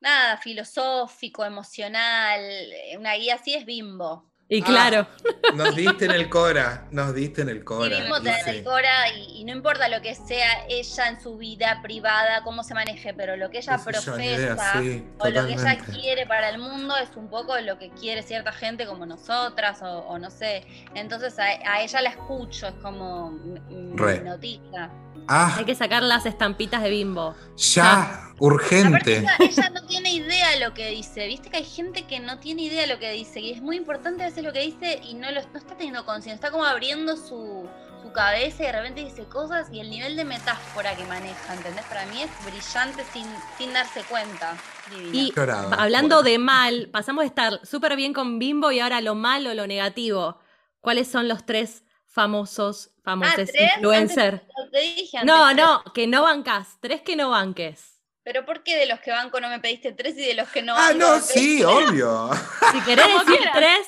Nada, 0.00 0.36
filosófico, 0.36 1.44
emocional, 1.44 2.40
eh, 2.42 2.96
una 2.98 3.14
guía 3.14 3.36
así 3.36 3.54
es 3.54 3.64
Bimbo. 3.64 4.30
Y 4.48 4.62
Ah, 4.62 4.64
claro, 4.64 5.08
Nos 5.54 5.74
diste 5.74 6.04
en 6.04 6.12
el 6.12 6.28
Cora, 6.28 6.86
nos 6.92 7.12
diste 7.14 7.42
en 7.42 7.48
el 7.48 7.64
Cora. 7.64 7.98
El 8.46 8.62
Cora 8.62 9.10
y, 9.10 9.40
y 9.40 9.44
no 9.44 9.52
importa 9.52 9.88
lo 9.88 10.00
que 10.00 10.14
sea 10.14 10.66
ella 10.68 11.08
en 11.08 11.20
su 11.20 11.36
vida 11.36 11.80
privada, 11.82 12.44
cómo 12.44 12.62
se 12.62 12.72
maneje, 12.72 13.12
pero 13.12 13.36
lo 13.36 13.50
que 13.50 13.58
ella 13.58 13.74
idea, 13.74 13.84
profesa 13.84 14.80
sí, 14.80 15.04
o 15.18 15.28
lo 15.28 15.46
que 15.46 15.52
ella 15.54 15.78
quiere 15.92 16.26
para 16.26 16.50
el 16.50 16.58
mundo 16.58 16.96
es 16.96 17.16
un 17.16 17.28
poco 17.28 17.58
lo 17.58 17.76
que 17.78 17.90
quiere 17.90 18.22
cierta 18.22 18.52
gente 18.52 18.86
como 18.86 19.04
nosotras 19.04 19.82
o, 19.82 19.98
o 20.06 20.18
no 20.18 20.30
sé. 20.30 20.64
Entonces 20.94 21.36
a, 21.40 21.44
a 21.44 21.82
ella 21.82 22.02
la 22.02 22.10
escucho, 22.10 22.68
es 22.68 22.74
como 22.74 23.30
mm, 23.30 23.94
mi 23.94 24.18
noticia. 24.20 24.90
Ah, 25.28 25.54
hay 25.58 25.64
que 25.64 25.74
sacar 25.74 26.02
las 26.02 26.26
estampitas 26.26 26.82
de 26.82 26.90
bimbo. 26.90 27.34
ya, 27.56 28.32
urgente. 28.38 29.18
ella, 29.18 29.36
ella 29.40 29.70
no 29.70 29.82
tiene 29.86 30.12
idea 30.12 30.50
de 30.50 30.60
lo 30.60 30.74
que 30.74 30.90
dice, 30.90 31.26
viste 31.26 31.50
que 31.50 31.58
hay 31.58 31.64
gente 31.64 32.06
que 32.06 32.20
no 32.20 32.38
tiene 32.38 32.62
idea 32.62 32.82
de 32.82 32.86
lo 32.88 32.98
que 32.98 33.10
dice 33.12 33.40
y 33.40 33.52
es 33.52 33.62
muy 33.62 33.76
importante 33.76 34.22
a 34.22 34.26
veces 34.26 34.44
lo 34.44 34.52
que 34.52 34.60
dice 34.60 35.00
y 35.02 35.14
no, 35.14 35.30
lo, 35.30 35.40
no 35.42 35.58
está 35.58 35.76
teniendo 35.76 36.04
conciencia, 36.04 36.34
está 36.34 36.50
como 36.50 36.64
abriendo 36.64 37.16
su, 37.16 37.68
su 38.02 38.12
cabeza 38.12 38.62
y 38.62 38.66
de 38.66 38.72
repente 38.72 39.04
dice 39.04 39.24
cosas 39.24 39.68
y 39.72 39.80
el 39.80 39.90
nivel 39.90 40.16
de 40.16 40.24
metáfora 40.24 40.94
que 40.96 41.04
maneja, 41.06 41.54
¿entendés? 41.54 41.84
Para 41.86 42.04
mí 42.06 42.22
es 42.22 42.30
brillante 42.44 43.04
sin, 43.12 43.26
sin 43.58 43.72
darse 43.72 44.02
cuenta. 44.04 44.54
Divina. 44.90 45.10
Y 45.14 45.32
Llorado. 45.34 45.72
hablando 45.78 46.16
Bueno. 46.16 46.30
de 46.30 46.38
mal, 46.38 46.88
pasamos 46.92 47.22
de 47.22 47.26
estar 47.28 47.60
súper 47.66 47.96
bien 47.96 48.12
con 48.12 48.38
bimbo 48.38 48.70
y 48.70 48.80
ahora 48.80 49.00
lo 49.00 49.14
malo, 49.14 49.52
lo 49.54 49.66
negativo. 49.66 50.38
¿Cuáles 50.80 51.08
son 51.08 51.26
los 51.26 51.44
tres 51.44 51.82
famosos, 52.16 52.90
famosos 53.04 53.34
¿tres? 53.52 53.72
influencer? 53.76 54.42
Te 54.72 54.80
dije 54.80 55.18
antes 55.18 55.24
No, 55.34 55.44
tres. 55.52 55.56
no, 55.58 55.84
que 55.92 56.06
no 56.06 56.22
bancas. 56.22 56.78
Tres 56.80 57.02
que 57.02 57.14
no 57.14 57.28
banques. 57.30 58.00
Pero 58.24 58.44
¿por 58.46 58.62
qué 58.64 58.76
de 58.78 58.86
los 58.86 58.98
que 59.00 59.10
banco 59.10 59.38
no 59.38 59.48
me 59.50 59.60
pediste 59.60 59.92
tres 59.92 60.16
y 60.16 60.24
de 60.26 60.34
los 60.34 60.48
que 60.48 60.62
no 60.62 60.74
Ah, 60.74 60.88
banco 60.92 60.98
no, 60.98 61.06
me 61.12 61.18
pediste 61.20 61.38
sí, 61.38 61.62
obvio. 61.62 62.30
Si 62.72 62.80
querés 62.80 63.06
decir 63.06 63.26
quieras. 63.26 63.52
tres, 63.54 63.86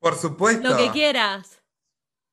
Por 0.00 0.18
supuesto. 0.18 0.68
lo 0.68 0.76
que 0.76 0.90
quieras. 0.90 1.62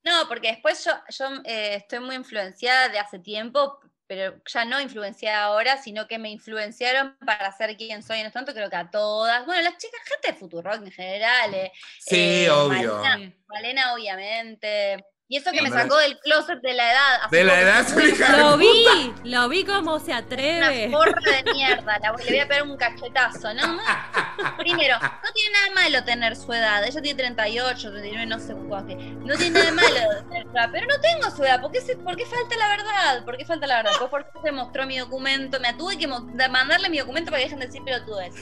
No, 0.03 0.27
porque 0.27 0.48
después 0.53 0.84
yo, 0.84 0.91
yo 1.10 1.25
eh, 1.46 1.75
estoy 1.75 2.00
muy 2.00 2.15
influenciada 2.15 2.89
de 2.89 2.98
hace 3.00 3.20
tiempo 3.20 3.79
pero 4.10 4.41
ya 4.46 4.63
no 4.63 4.79
influenciada 4.79 5.44
ahora, 5.44 5.75
sino 5.82 6.08
que 6.08 6.17
me 6.17 6.29
influenciaron 6.29 7.17
para 7.25 7.51
ser 7.51 7.75
quien 7.75 8.01
soy 8.01 8.20
en 8.22 8.27
este 8.27 8.39
momento, 8.39 8.53
creo 8.53 8.70
que 8.70 8.75
a 8.77 8.89
todas. 8.89 9.46
Bueno, 9.46 9.62
las 9.63 9.75
chicas, 9.77 10.00
gente 10.08 10.32
de 10.32 10.39
Futurock 10.39 10.75
en 10.82 10.91
general. 10.94 11.53
eh, 11.53 11.74
Sí, 12.00 12.46
eh, 12.46 12.50
obvio. 12.50 13.00
Malena, 13.00 13.34
Malena, 13.50 13.94
obviamente. 13.94 15.03
Y 15.29 15.36
eso 15.36 15.51
que 15.51 15.62
me 15.62 15.69
sacó 15.69 15.98
del 15.98 16.17
closet 16.19 16.62
de 16.62 16.74
la 16.74 16.89
edad. 16.91 17.29
De 17.29 17.43
la 17.43 17.60
edad, 17.60 17.86
su 17.86 18.00
hija 18.00 18.31
de 18.31 18.38
Lo 18.38 18.51
puta. 18.53 18.63
vi, 18.63 19.13
lo 19.29 19.50
vi 19.50 19.65
como 19.65 20.00
se 20.00 20.12
Una 20.12 20.17
atreve. 20.19 20.89
porra 20.89 21.19
de 21.43 21.51
mierda, 21.51 22.00
la 22.00 22.12
le 22.13 22.24
voy 22.29 22.39
a 22.39 22.48
pegar 22.48 22.63
un 22.63 22.77
cachetazo, 22.77 23.53
¿no? 23.53 23.77
Primero, 24.57 24.98
no 25.00 25.31
tiene 25.34 25.51
nada 25.51 25.65
de 25.67 25.72
malo 25.74 26.03
tener 26.05 26.36
su 26.38 26.53
edad. 26.53 26.81
Ella 26.86 27.01
tiene 27.01 27.17
38, 27.17 27.89
39, 27.91 28.25
no 28.25 28.39
sé 28.39 28.53
cuánto. 28.69 28.96
No 28.96 29.36
tiene 29.36 29.50
nada 29.51 29.65
de 29.65 29.72
malo 29.74 30.24
tener 30.29 30.43
su 30.43 30.50
edad, 30.51 30.69
pero 30.72 30.88
no 30.88 31.01
tengo 31.01 31.36
su 31.36 31.43
edad. 31.43 31.60
¿Por 31.62 31.72
qué, 31.74 31.81
se- 31.81 31.98
por 31.98 32.15
qué 32.15 32.25
falta 32.25 32.55
la 32.55 32.67
verdad? 32.69 33.25
¿Por 33.25 33.38
qué 33.38 33.46
falta 33.46 33.67
la 33.67 33.75
verdad? 33.84 33.91
Pues 34.00 34.10
porque 34.10 34.29
se 34.41 34.51
mostró 34.53 34.86
mi 34.86 34.98
documento. 34.98 35.60
Me 35.60 35.74
tuve 35.74 35.98
que 35.98 36.07
mandarle 36.07 36.89
mi 36.89 37.00
documento 37.00 37.31
para 37.31 37.39
que 37.39 37.46
dejen 37.50 37.60
de 37.60 37.65
decir 37.67 37.84
pelotudes. 37.84 38.34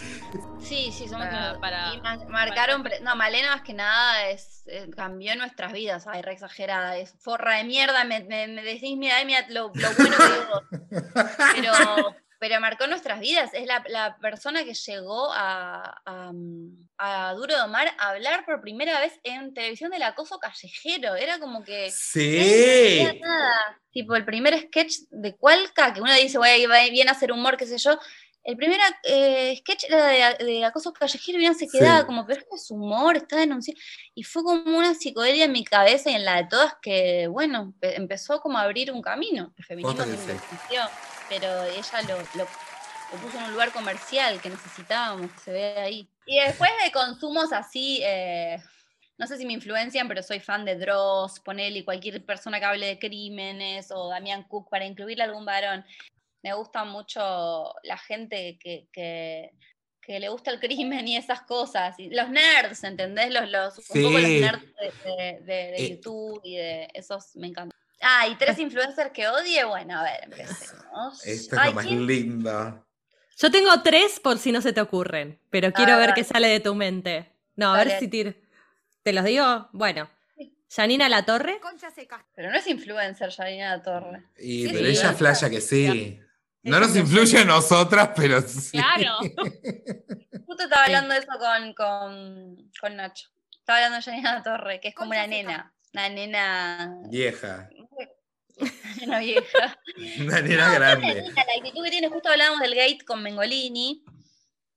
Sí, 0.61 0.91
sí, 0.91 1.07
somos 1.07 1.25
Para- 1.27 1.59
para- 1.59 1.93
y 1.95 2.01
ma- 2.01 2.19
marcaron. 2.29 2.83
No, 3.01 3.15
Malena 3.15 3.51
más 3.55 3.61
que 3.63 3.73
nada 3.73 4.27
es, 4.29 4.54
eh, 4.67 4.89
cambió 4.95 5.35
nuestras 5.35 5.73
vidas. 5.73 6.07
Ay, 6.07 6.21
re 6.21 6.33
exagerada. 6.33 6.97
Es 6.97 7.13
forra 7.19 7.57
de 7.57 7.63
mierda. 7.63 8.03
Me, 8.03 8.23
me, 8.23 8.47
me 8.47 8.63
decís, 8.63 8.97
mira, 8.97 9.23
mira 9.25 9.45
lo, 9.49 9.71
lo 9.73 9.93
bueno 9.97 10.15
que 10.17 10.23
digo 10.23 10.81
pero, 11.55 12.15
pero 12.39 12.59
marcó 12.59 12.87
nuestras 12.87 13.19
vidas. 13.19 13.51
Es 13.53 13.67
la, 13.67 13.83
la 13.87 14.17
persona 14.17 14.63
que 14.63 14.73
llegó 14.73 15.31
a, 15.33 16.01
a, 16.05 16.31
a 16.97 17.33
Duro 17.33 17.61
de 17.61 17.67
Mar 17.67 17.91
a 17.99 18.09
hablar 18.09 18.45
por 18.45 18.61
primera 18.61 18.99
vez 18.99 19.13
en 19.23 19.53
televisión 19.53 19.91
del 19.91 20.03
acoso 20.03 20.39
callejero. 20.39 21.15
Era 21.15 21.39
como 21.39 21.63
que. 21.63 21.91
Sí. 21.91 23.03
No 23.03 23.27
nada. 23.27 23.81
Tipo, 23.91 24.15
el 24.15 24.25
primer 24.25 24.59
sketch 24.59 24.95
de 25.09 25.35
Cualca, 25.35 25.93
que 25.93 26.01
uno 26.01 26.13
dice, 26.13 26.37
güey, 26.37 26.65
viene 26.91 27.09
a 27.09 27.13
hacer 27.13 27.31
humor, 27.31 27.55
qué 27.55 27.67
sé 27.67 27.77
yo. 27.77 27.99
El 28.45 28.57
primer 28.57 28.79
eh, 29.03 29.55
sketch 29.57 29.85
era 29.89 30.05
de, 30.37 30.45
de 30.45 30.63
acoso 30.63 30.93
callejero 30.93 31.39
y 31.39 31.53
se 31.55 31.67
quedaba 31.67 32.01
Sí. 32.01 32.05
como, 32.05 32.25
pero 32.27 32.41
es 32.55 32.69
humor, 32.69 33.17
está 33.17 33.37
denunciando. 33.37 33.81
Y 34.13 34.21
fue 34.23 34.43
como 34.43 34.77
una 34.77 34.93
psicodelia 34.93 35.45
en 35.45 35.51
mi 35.51 35.63
cabeza 35.65 36.11
y 36.11 36.13
en 36.13 36.23
la 36.25 36.35
de 36.43 36.47
todas 36.47 36.75
que, 36.79 37.27
bueno, 37.27 37.73
pe- 37.79 37.95
empezó 37.95 38.39
como 38.41 38.59
a 38.59 38.61
abrir 38.61 38.91
un 38.91 39.01
camino. 39.01 39.51
El 39.57 39.65
feminismo 39.65 40.03
siempre 40.03 40.35
existió, 40.35 40.81
pero 41.27 41.63
ella 41.65 42.01
lo, 42.07 42.17
lo- 42.39 42.47
lo 43.11 43.17
puso 43.19 43.37
en 43.39 43.43
un 43.45 43.51
lugar 43.53 43.71
comercial 43.71 44.39
que 44.39 44.49
necesitábamos, 44.51 45.31
que 45.31 45.39
se 45.39 45.51
ve 45.51 45.77
ahí. 45.79 46.09
Y 46.27 46.39
después 46.39 46.69
de 46.83 46.91
consumos 46.91 47.51
así, 47.51 48.01
eh, 48.03 48.57
no 49.17 49.25
sé 49.25 49.37
si 49.37 49.45
me 49.47 49.53
influencian, 49.53 50.07
pero 50.07 50.21
soy 50.21 50.39
fan 50.39 50.65
de 50.65 50.75
Dross, 50.75 51.39
Ponele, 51.39 51.83
cualquier 51.83 52.23
persona 52.23 52.59
que 52.59 52.65
hable 52.65 52.85
de 52.85 52.99
crímenes, 52.99 53.89
o 53.91 54.09
Damián 54.09 54.43
Cook, 54.43 54.69
para 54.69 54.85
incluirle 54.85 55.23
algún 55.23 55.45
varón. 55.45 55.83
Me 56.45 56.53
gusta 56.53 56.83
mucho 56.83 57.73
la 57.81 57.97
gente 57.97 58.59
que, 58.61 58.87
que, 58.93 59.49
que 59.99 60.19
le 60.19 60.29
gusta 60.29 60.51
el 60.51 60.59
crimen 60.59 61.07
y 61.07 61.17
esas 61.17 61.41
cosas. 61.41 61.97
Y 61.97 62.11
los 62.11 62.29
nerds, 62.29 62.83
¿entendés? 62.83 63.31
Los, 63.33 63.49
los, 63.49 63.79
Un 63.89 64.03
poco 64.03 64.19
los 64.19 64.29
nerds 64.29 64.61
de, 64.75 65.11
de- 65.11 65.39
de- 65.41 65.71
de 65.71 65.75
Eh. 65.77 65.89
YouTube 65.89 66.39
y 66.43 66.57
de 66.57 66.87
esos 66.93 67.35
me 67.35 67.47
encantan. 67.47 67.71
Ah, 67.99 68.27
y 68.27 68.35
tres 68.35 68.59
influencers 68.59 69.09
que 69.11 69.27
odie, 69.27 69.63
bueno, 69.63 69.97
a 69.97 70.03
ver, 70.03 70.19
empecemos. 70.25 71.25
Esto 71.25 71.55
es 71.55 71.61
Ay, 71.63 71.69
lo 71.69 71.75
más 71.77 71.85
¿quién? 71.87 72.05
lindo. 72.05 72.85
Yo 73.37 73.49
tengo 73.49 73.81
tres 73.81 74.19
por 74.19 74.37
si 74.37 74.51
no 74.51 74.61
se 74.61 74.71
te 74.71 74.81
ocurren, 74.81 75.39
pero 75.49 75.73
quiero 75.73 75.93
Ah, 75.93 75.97
ver 75.97 76.13
qué 76.13 76.23
sale 76.23 76.47
de 76.47 76.59
tu 76.59 76.75
mente. 76.75 77.31
No, 77.55 77.73
a 77.73 77.77
ver 77.83 77.97
si 77.97 78.07
te, 78.07 78.39
te 79.01 79.13
los 79.13 79.23
digo. 79.25 79.67
Bueno, 79.73 80.11
Janina 80.69 81.09
La 81.09 81.25
Torre. 81.25 81.59
Pero 82.35 82.51
no 82.51 82.55
es 82.57 82.67
influencer, 82.67 83.31
Janina 83.31 83.81
Torre. 83.81 84.23
Y, 84.37 84.67
Sí, 84.67 84.71
pero 84.71 84.85
sí, 84.85 84.91
ella 84.91 85.13
flasha 85.13 85.49
que 85.49 85.61
sí. 85.61 86.19
No 86.65 86.79
nos 86.79 86.95
influye 86.95 87.37
a 87.39 87.45
nosotras, 87.45 88.09
pero 88.15 88.41
sí. 88.41 88.71
Claro. 88.71 89.19
Justo 90.45 90.63
estaba 90.63 90.85
hablando 90.85 91.13
de 91.13 91.19
eso 91.19 91.31
con, 91.39 91.73
con, 91.73 92.71
con 92.81 92.95
Nacho. 92.95 93.29
Estaba 93.59 93.77
hablando 93.77 93.97
de 93.97 94.03
Janina 94.03 94.43
Torre, 94.43 94.79
que 94.79 94.89
es 94.89 94.95
como 94.95 95.11
una 95.11 95.27
nena. 95.27 95.73
Una 95.93 96.09
nena. 96.09 96.97
Vieja. 97.09 97.69
Una 98.57 98.71
nena 98.99 99.19
vieja. 99.19 99.79
Una 100.21 100.41
nena 100.41 100.65
Una 100.67 100.73
grande. 100.75 101.07
nena, 101.07 101.33
la 101.35 101.53
actitud 101.57 101.83
que 101.83 101.91
tiene, 101.91 102.09
justo 102.09 102.29
hablábamos 102.29 102.61
del 102.61 102.73
gate 102.73 102.99
con 103.05 103.21
Mengolini. 103.21 104.03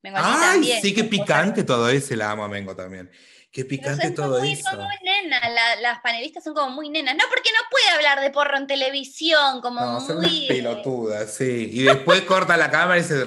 Mengolini 0.02 0.32
Ay, 0.34 0.40
también, 0.40 0.82
sí, 0.82 0.94
sea, 0.94 1.08
picante 1.08 1.64
todo 1.64 1.88
ese, 1.88 2.16
la 2.16 2.30
amo 2.30 2.44
a 2.44 2.48
Mengo 2.48 2.74
también. 2.76 3.10
Qué 3.58 3.64
picante 3.64 4.06
son 4.06 4.14
todo 4.14 4.38
muy, 4.38 4.52
eso. 4.52 4.70
Son 4.70 4.78
muy 4.78 4.94
nenas, 5.02 5.42
la- 5.52 5.80
las 5.80 5.98
panelistas 6.00 6.44
son 6.44 6.54
como 6.54 6.70
muy 6.70 6.90
nenas. 6.90 7.16
No, 7.16 7.24
porque 7.28 7.50
no 7.50 7.58
puede 7.72 7.88
hablar 7.88 8.20
de 8.20 8.30
porro 8.30 8.56
en 8.56 8.68
televisión, 8.68 9.60
como 9.60 9.80
No, 9.80 10.00
son 10.00 10.18
unas 10.18 10.30
muy. 10.30 10.46
pelotudas, 10.46 11.34
sí. 11.34 11.68
Y 11.72 11.82
después 11.82 12.22
corta 12.22 12.56
la 12.56 12.70
cámara 12.70 13.00
y 13.00 13.02
se, 13.02 13.26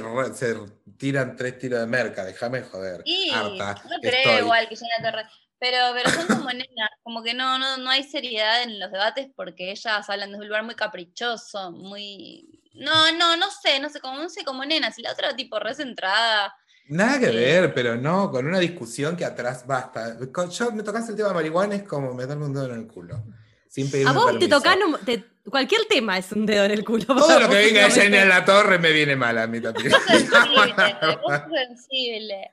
tiran 0.97 1.35
tres 1.35 1.59
tiros 1.59 1.81
de 1.81 1.85
merca. 1.85 2.23
Déjame 2.23 2.61
joder. 2.61 3.01
Sí, 3.05 3.29
Harta. 3.29 3.81
no 3.89 3.97
creo 3.99 4.13
estoy. 4.13 4.37
igual 4.37 4.69
que 4.69 4.77
Janina 4.77 5.11
Torre. 5.11 5.25
Pero, 5.59 5.77
pero 5.93 6.09
son 6.11 6.27
como 6.27 6.49
nenas, 6.51 6.89
como 7.03 7.21
que 7.23 7.33
no, 7.33 7.59
no, 7.59 7.75
no 7.75 7.89
hay 7.89 8.03
seriedad 8.03 8.63
en 8.63 8.79
los 8.79 8.89
debates 8.89 9.27
porque 9.35 9.71
ellas 9.71 10.09
hablan 10.09 10.29
desde 10.31 10.43
un 10.43 10.47
lugar 10.47 10.63
muy 10.63 10.75
caprichoso, 10.75 11.73
muy. 11.73 12.61
No, 12.73 13.11
no, 13.17 13.35
no 13.35 13.47
sé, 13.51 13.81
no 13.81 13.89
sé, 13.89 13.99
como, 13.99 14.17
no 14.17 14.29
sé, 14.29 14.45
como 14.45 14.63
nenas. 14.63 14.97
Y 14.97 15.01
la 15.01 15.11
otra 15.11 15.35
tipo 15.35 15.59
re 15.59 15.75
centrada. 15.75 16.55
Nada 16.89 17.19
que 17.19 17.29
Sí. 17.29 17.35
ver, 17.35 17.73
pero 17.73 17.95
no, 17.95 18.29
con 18.31 18.45
una 18.47 18.59
discusión 18.59 19.15
que 19.15 19.23
atrás 19.25 19.65
basta. 19.65 20.17
Con- 20.31 20.49
Yo 20.49 20.71
me 20.71 20.83
tocas 20.83 21.07
el 21.09 21.15
tema 21.15 21.29
de 21.29 21.35
marihuana 21.35 21.75
es 21.75 21.83
como 21.83 22.13
meterme 22.13 22.45
un 22.45 22.53
dedo 22.53 22.65
en 22.65 22.79
el 22.81 22.87
culo. 22.87 23.23
Sin 23.69 23.89
A 24.05 24.11
vos 24.11 24.37
te 24.37 24.49
tocan 24.49 24.79
un- 24.83 24.97
te- 25.05 25.23
cualquier 25.49 25.85
tema 25.85 26.17
es 26.17 26.31
un 26.33 26.45
dedo 26.45 26.65
en 26.65 26.71
el 26.71 26.83
culo. 26.83 27.05
Todo 27.05 27.39
lo 27.39 27.47
que 27.49 27.55
venga 27.55 27.85
de. 27.85 27.91
Jenny 27.91 28.17
en 28.17 28.27
la 28.29 28.43
torre 28.43 28.77
me 28.79 28.91
viene 28.91 29.15
mal 29.15 29.37
a 29.37 29.47
mí 29.47 29.61
también. 29.61 29.91
Vos 29.91 30.01
sensible, 30.07 31.17
vos 31.23 31.41
sensible. 31.53 32.51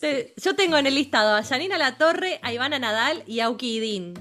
Te- 0.00 0.32
Yo 0.38 0.54
tengo 0.56 0.78
en 0.78 0.86
el 0.86 0.94
listado 0.94 1.36
a 1.36 1.42
Janina 1.42 1.76
La 1.76 1.98
Torre, 1.98 2.38
a 2.42 2.52
Ivana 2.52 2.78
Nadal 2.78 3.22
y 3.26 3.40
a 3.40 3.46
Auki 3.46 3.76
Idin. 3.76 4.14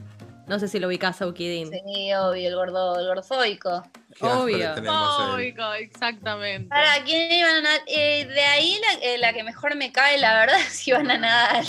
No 0.47 0.59
sé 0.59 0.67
si 0.67 0.79
lo 0.79 0.87
ubicás 0.87 1.21
a 1.21 1.25
Auki 1.25 1.45
Idin. 1.45 1.69
Sí, 1.71 2.13
obvio, 2.13 2.49
el 2.49 2.55
gordo, 2.55 2.99
el 2.99 3.07
gordozoico. 3.07 3.83
Qué 4.19 4.25
Obvio. 4.25 5.73
exactamente. 5.75 6.67
Para 6.67 7.03
quién 7.03 7.31
iban 7.31 7.55
a 7.55 7.61
nadar, 7.61 7.81
eh, 7.87 8.25
de 8.25 8.43
ahí 8.43 8.79
la, 8.81 8.99
eh, 9.01 9.17
la 9.17 9.31
que 9.33 9.43
mejor 9.43 9.75
me 9.75 9.91
cae, 9.91 10.17
la 10.17 10.33
verdad, 10.39 10.59
es 10.67 10.87
iban 10.87 11.09
a 11.11 11.17
nadar. 11.17 11.63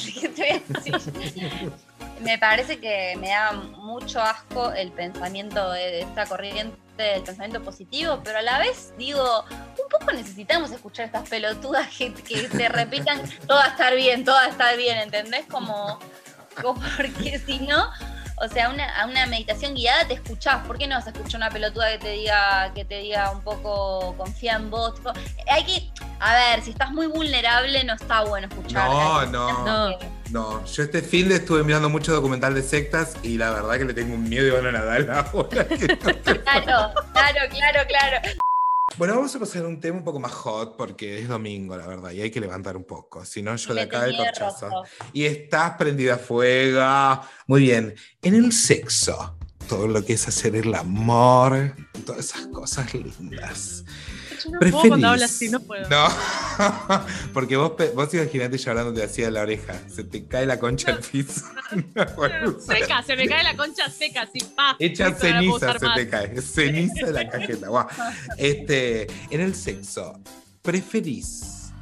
me 2.20 2.38
parece 2.38 2.78
que 2.78 3.16
me 3.20 3.28
da 3.28 3.52
mucho 3.52 4.20
asco 4.20 4.72
el 4.72 4.90
pensamiento 4.90 5.70
de, 5.70 5.80
de 5.80 6.00
esta 6.00 6.26
corriente 6.26 6.76
del 6.96 7.22
pensamiento 7.22 7.62
positivo, 7.62 8.20
pero 8.24 8.38
a 8.38 8.42
la 8.42 8.58
vez 8.58 8.92
digo, 8.98 9.44
un 9.50 9.88
poco 9.88 10.12
necesitamos 10.12 10.70
escuchar 10.70 11.06
estas 11.06 11.28
pelotudas 11.28 11.88
que, 11.96 12.12
que 12.12 12.48
te 12.48 12.68
repitan, 12.68 13.22
todo 13.46 13.58
va 13.58 13.64
a 13.64 13.68
estar 13.68 13.94
bien, 13.94 14.24
todo 14.24 14.34
va 14.34 14.44
a 14.44 14.48
estar 14.48 14.76
bien, 14.76 14.98
¿entendés? 14.98 15.46
Como, 15.46 15.98
como 16.60 16.80
porque 16.96 17.38
si 17.38 17.60
no, 17.60 17.90
o 18.40 18.48
sea, 18.48 18.70
una, 18.70 18.88
a 19.00 19.06
una 19.06 19.26
meditación 19.26 19.74
guiada 19.74 20.08
te 20.08 20.14
escuchás. 20.14 20.66
¿Por 20.66 20.78
qué 20.78 20.86
no 20.86 20.96
vas 20.96 21.06
a 21.06 21.10
escuchar 21.10 21.38
una 21.38 21.50
pelotuda 21.50 21.90
que 21.92 21.98
te 21.98 22.10
diga, 22.12 22.72
que 22.74 22.84
te 22.84 23.00
diga 23.00 23.30
un 23.30 23.42
poco 23.42 24.14
confía 24.16 24.54
en 24.54 24.70
vos? 24.70 24.94
Tipo, 24.94 25.12
hay 25.50 25.64
que, 25.64 25.90
a 26.18 26.34
ver, 26.34 26.62
si 26.62 26.70
estás 26.70 26.90
muy 26.90 27.06
vulnerable, 27.06 27.84
no 27.84 27.94
está 27.94 28.22
bueno 28.22 28.48
escuchar. 28.48 28.88
No, 28.88 29.26
no. 29.26 29.64
No. 29.64 29.98
No, 30.30 30.64
yo 30.64 30.84
este 30.84 31.02
fin 31.02 31.28
de 31.28 31.36
estuve 31.36 31.64
mirando 31.64 31.88
mucho 31.88 32.12
documental 32.12 32.54
de 32.54 32.62
sectas 32.62 33.16
y 33.22 33.36
la 33.36 33.50
verdad 33.50 33.78
que 33.78 33.84
le 33.84 33.94
tengo 33.94 34.14
un 34.14 34.28
miedo 34.28 34.46
y 34.46 34.50
van 34.50 34.66
a 34.66 34.72
Nadal 34.72 35.10
ahora. 35.10 35.66
Claro, 36.50 36.94
claro, 37.12 37.40
claro, 37.50 37.80
claro. 37.88 38.49
Bueno, 38.98 39.14
vamos 39.14 39.34
a 39.34 39.38
pasar 39.38 39.64
a 39.64 39.68
un 39.68 39.80
tema 39.80 39.98
un 39.98 40.04
poco 40.04 40.18
más 40.18 40.32
hot 40.32 40.76
porque 40.76 41.20
es 41.20 41.28
domingo, 41.28 41.76
la 41.76 41.86
verdad, 41.86 42.10
y 42.10 42.20
hay 42.20 42.30
que 42.30 42.40
levantar 42.40 42.76
un 42.76 42.84
poco. 42.84 43.24
Si 43.24 43.40
no, 43.40 43.54
yo 43.56 43.74
de 43.74 43.82
acá 43.82 44.02
de 44.02 44.16
corchazo. 44.16 44.68
rojo. 44.68 44.84
Y 45.12 45.24
estás 45.24 45.76
prendida 45.76 46.14
a 46.14 46.18
fuego. 46.18 47.22
Muy 47.46 47.62
bien. 47.62 47.94
En 48.20 48.34
el 48.34 48.52
sexo, 48.52 49.36
todo 49.68 49.86
lo 49.86 50.04
que 50.04 50.14
es 50.14 50.28
hacer 50.28 50.56
el 50.56 50.74
amor, 50.74 51.74
todas 52.04 52.26
esas 52.26 52.46
cosas 52.48 52.92
lindas. 52.92 53.84
Yo 54.42 54.50
no 54.50 54.58
puedo 54.58 54.72
cuando 54.72 54.88
¿Preferís? 54.88 55.04
habla 55.04 55.24
así, 55.24 55.48
no 55.48 55.60
puedo. 55.60 55.88
No, 55.88 56.08
porque 57.32 57.56
vos, 57.56 57.72
vos 57.94 58.14
imaginate 58.14 58.58
yo 58.58 58.70
hablándote 58.70 59.02
así 59.02 59.22
de 59.22 59.30
la 59.30 59.42
oreja. 59.42 59.74
Se 59.88 60.04
te 60.04 60.26
cae 60.26 60.46
la 60.46 60.58
concha 60.58 60.92
al 60.92 61.00
piso. 61.00 61.42
Seca, 62.60 63.02
se 63.02 63.16
me 63.16 63.28
cae 63.28 63.44
la 63.44 63.56
concha 63.56 63.88
seca, 63.90 64.22
así, 64.22 64.40
pa. 64.56 64.76
Hecha 64.78 65.10
no 65.10 65.16
puedo 65.16 65.32
ceniza 65.32 65.78
se 65.78 65.86
más. 65.86 65.96
te 65.96 66.08
cae. 66.08 66.42
Ceniza 66.42 67.06
de 67.06 67.12
la 67.12 67.28
cajeta. 67.28 67.68
guau. 67.68 67.86
Este, 68.36 69.06
en 69.30 69.40
el 69.40 69.54
sexo, 69.54 70.18
¿preferís? 70.62 71.72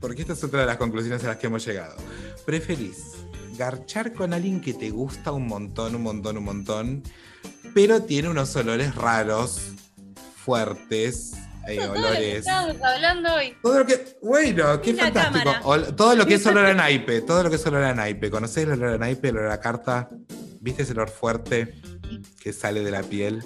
Porque 0.00 0.22
esta 0.22 0.34
es 0.34 0.44
otra 0.44 0.60
de 0.60 0.66
las 0.66 0.76
conclusiones 0.76 1.22
a 1.24 1.28
las 1.28 1.36
que 1.36 1.46
hemos 1.46 1.64
llegado. 1.64 1.96
¿Preferís 2.44 3.14
garchar 3.56 4.12
con 4.12 4.32
alguien 4.32 4.60
que 4.60 4.74
te 4.74 4.90
gusta 4.90 5.32
un 5.32 5.46
montón, 5.46 5.94
un 5.94 6.02
montón, 6.02 6.36
un 6.36 6.44
montón, 6.44 7.02
pero 7.74 8.02
tiene 8.02 8.28
unos 8.28 8.54
olores 8.56 8.94
raros, 8.94 9.60
fuertes, 10.44 11.32
hay 11.66 11.76
Todo 11.78 11.86
lo 11.88 11.92
que 11.94 11.98
olores. 12.00 12.46
hablando 12.48 13.34
hoy. 13.34 13.56
Todo 13.62 13.78
lo 13.80 13.86
que. 13.86 14.18
Bueno, 14.22 14.80
qué 14.80 14.90
Y 14.90 14.94
fantástico. 14.94 15.50
Ol- 15.64 15.94
todo 15.96 16.14
lo 16.16 16.26
que 16.26 16.34
es 16.34 16.46
olor 16.46 16.66
a 16.66 16.74
naipe. 16.74 17.20
Todo 17.22 17.42
lo 17.42 17.50
que 17.50 17.56
es 17.56 17.66
olor 17.66 17.82
a 17.84 17.94
naipe. 17.94 18.30
¿Conocés 18.30 18.64
el 18.64 18.72
olor 18.72 18.94
a 18.94 18.98
naipe, 18.98 19.28
el 19.28 19.38
olor 19.38 19.50
a 19.50 19.60
carta? 19.60 20.08
¿Viste 20.60 20.82
ese 20.82 20.92
olor 20.92 21.08
fuerte 21.10 21.74
que 22.40 22.52
sale 22.52 22.82
de 22.82 22.90
la 22.90 23.02
piel? 23.02 23.42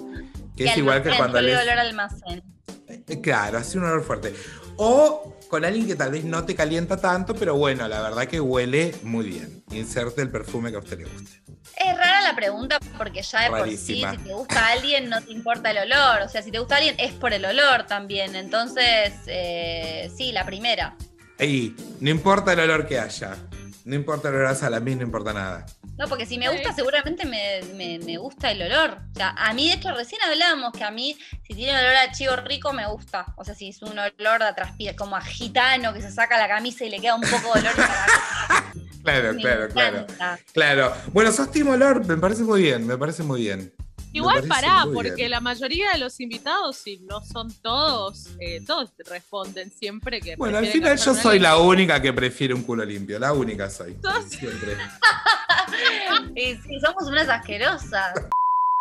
Que 0.55 0.65
es 0.65 0.77
igual 0.77 1.01
que 1.03 1.09
cuando 1.15 1.41
le 1.41 1.55
olor 1.57 1.77
almacén. 1.79 2.43
Eh, 2.87 3.21
Claro, 3.21 3.57
hace 3.59 3.77
un 3.77 3.85
olor 3.85 4.03
fuerte. 4.03 4.33
O 4.81 5.35
con 5.49 5.65
alguien 5.65 5.85
que 5.85 5.95
tal 5.97 6.11
vez 6.11 6.23
no 6.23 6.45
te 6.45 6.55
calienta 6.55 6.95
tanto, 6.95 7.35
pero 7.35 7.57
bueno, 7.57 7.85
la 7.89 8.01
verdad 8.01 8.25
que 8.27 8.39
huele 8.39 8.95
muy 9.03 9.27
bien. 9.27 9.61
Inserte 9.71 10.21
el 10.21 10.31
perfume 10.31 10.69
que 10.69 10.77
a 10.77 10.79
usted 10.79 10.99
le 10.99 11.03
guste. 11.03 11.41
Es 11.75 11.97
rara 11.97 12.21
la 12.21 12.33
pregunta 12.33 12.79
porque 12.97 13.21
ya 13.21 13.41
de 13.41 13.49
por 13.49 13.57
sí, 13.57 13.63
Rarísima. 13.65 14.11
si 14.11 14.17
te 14.19 14.33
gusta 14.33 14.65
a 14.67 14.71
alguien, 14.71 15.09
no 15.09 15.21
te 15.21 15.33
importa 15.33 15.71
el 15.71 15.79
olor. 15.91 16.21
O 16.21 16.29
sea, 16.29 16.41
si 16.41 16.49
te 16.49 16.59
gusta 16.59 16.75
a 16.75 16.77
alguien, 16.77 16.95
es 16.97 17.11
por 17.11 17.33
el 17.33 17.43
olor 17.43 17.87
también. 17.87 18.37
Entonces, 18.37 19.11
eh, 19.27 20.09
sí, 20.15 20.31
la 20.31 20.45
primera. 20.45 20.95
Y 21.37 21.75
no 21.99 22.09
importa 22.09 22.53
el 22.53 22.61
olor 22.61 22.87
que 22.87 22.99
haya. 22.99 23.35
No 23.83 23.95
importa 23.95 24.29
el 24.29 24.35
olor 24.35 24.47
a 24.47 24.55
salamín, 24.55 24.99
no 24.99 25.03
importa 25.03 25.33
nada. 25.33 25.65
No, 25.99 26.07
porque 26.07 26.25
si 26.25 26.37
me 26.37 26.47
gusta, 26.49 26.71
seguramente 26.73 27.25
me, 27.25 27.59
me- 27.75 27.99
me 27.99 28.17
gusta 28.17 28.49
el 28.51 28.61
olor. 28.63 28.99
O 29.11 29.15
sea, 29.15 29.35
a 29.37 29.53
mí, 29.53 29.67
de 29.67 29.73
hecho, 29.75 29.93
recién 29.93 30.21
hablábamos 30.23 30.71
que 30.71 30.83
a 30.85 30.91
mí, 30.91 31.15
si 31.45 31.53
tiene 31.53 31.77
olor 31.77 31.93
a 31.95 32.11
chivo 32.13 32.37
rico, 32.37 32.71
me 32.71 32.87
gusta. 32.87 33.25
O 33.35 33.43
sea, 33.43 33.53
si 33.53 33.67
es 33.69 33.81
un 33.81 33.99
olor 33.99 34.41
de 34.43 34.53
transpira, 34.55 34.95
como 34.95 35.17
a 35.17 35.21
gitano 35.21 35.93
que 35.93 36.01
se 36.01 36.09
saca 36.09 36.37
la 36.37 36.47
camisa 36.47 36.85
y 36.85 36.89
le 36.89 36.99
queda 37.01 37.15
un 37.15 37.21
poco 37.21 37.53
de 37.53 37.67
olor. 37.67 37.73
Claro, 39.01 39.33
me 39.33 39.41
claro, 39.41 39.69
claro. 39.69 39.97
encanta. 39.99 40.39
Claro. 40.53 40.93
Bueno, 41.13 41.31
sos 41.31 41.49
Team 41.51 41.69
Olor, 41.69 42.05
me 42.05 42.17
parece 42.17 42.43
muy 42.43 42.61
bien, 42.63 42.85
me 42.85 42.97
parece 42.97 43.23
muy 43.23 43.41
bien. 43.41 43.73
Igual 44.11 44.47
pará, 44.47 44.85
porque 44.93 45.13
bien. 45.15 45.31
la 45.31 45.39
mayoría 45.39 45.91
de 45.91 45.99
los 45.99 46.19
invitados, 46.19 46.77
si 46.77 46.97
no 46.99 47.21
son 47.21 47.53
todos, 47.61 48.27
eh, 48.39 48.59
todos 48.65 48.91
responden 49.05 49.69
siempre 49.71 50.19
que. 50.19 50.35
Bueno, 50.35 50.57
al 50.57 50.67
final 50.67 50.97
yo 50.97 51.13
soy 51.13 51.39
la 51.39 51.57
única 51.57 52.01
que 52.01 52.11
prefiere 52.11 52.53
un 52.53 52.63
culo 52.63 52.83
limpio, 52.83 53.19
la 53.19 53.33
única 53.33 53.69
soy. 53.69 53.95
Sos- 54.01 54.25
Siempre. 54.29 54.75
Y 56.35 56.55
sí, 56.55 56.79
somos 56.79 57.07
unas 57.07 57.29
asquerosas. 57.29 58.13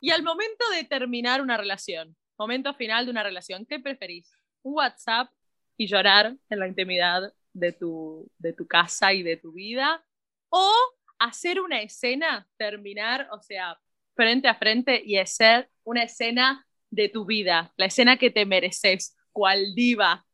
Y 0.00 0.10
al 0.10 0.22
momento 0.22 0.64
de 0.70 0.84
terminar 0.84 1.40
una 1.42 1.56
relación, 1.56 2.16
momento 2.38 2.72
final 2.74 3.04
de 3.04 3.10
una 3.10 3.22
relación, 3.22 3.66
¿qué 3.66 3.78
preferís? 3.80 4.30
¿Un 4.62 4.74
WhatsApp 4.74 5.28
y 5.76 5.86
llorar 5.86 6.36
en 6.48 6.58
la 6.58 6.68
intimidad 6.68 7.32
de 7.52 7.72
tu, 7.72 8.30
de 8.38 8.52
tu 8.52 8.66
casa 8.66 9.12
y 9.12 9.22
de 9.22 9.36
tu 9.36 9.52
vida? 9.52 10.04
¿O 10.50 10.72
hacer 11.18 11.60
una 11.60 11.82
escena, 11.82 12.48
terminar, 12.56 13.28
o 13.32 13.40
sea, 13.40 13.78
frente 14.18 14.48
a 14.48 14.56
frente 14.56 15.00
y 15.04 15.16
hacer 15.16 15.70
una 15.84 16.02
escena 16.02 16.66
de 16.90 17.08
tu 17.08 17.24
vida, 17.24 17.72
la 17.76 17.86
escena 17.86 18.16
que 18.16 18.30
te 18.30 18.44
mereces, 18.46 19.16
cual 19.30 19.76
diva, 19.76 20.26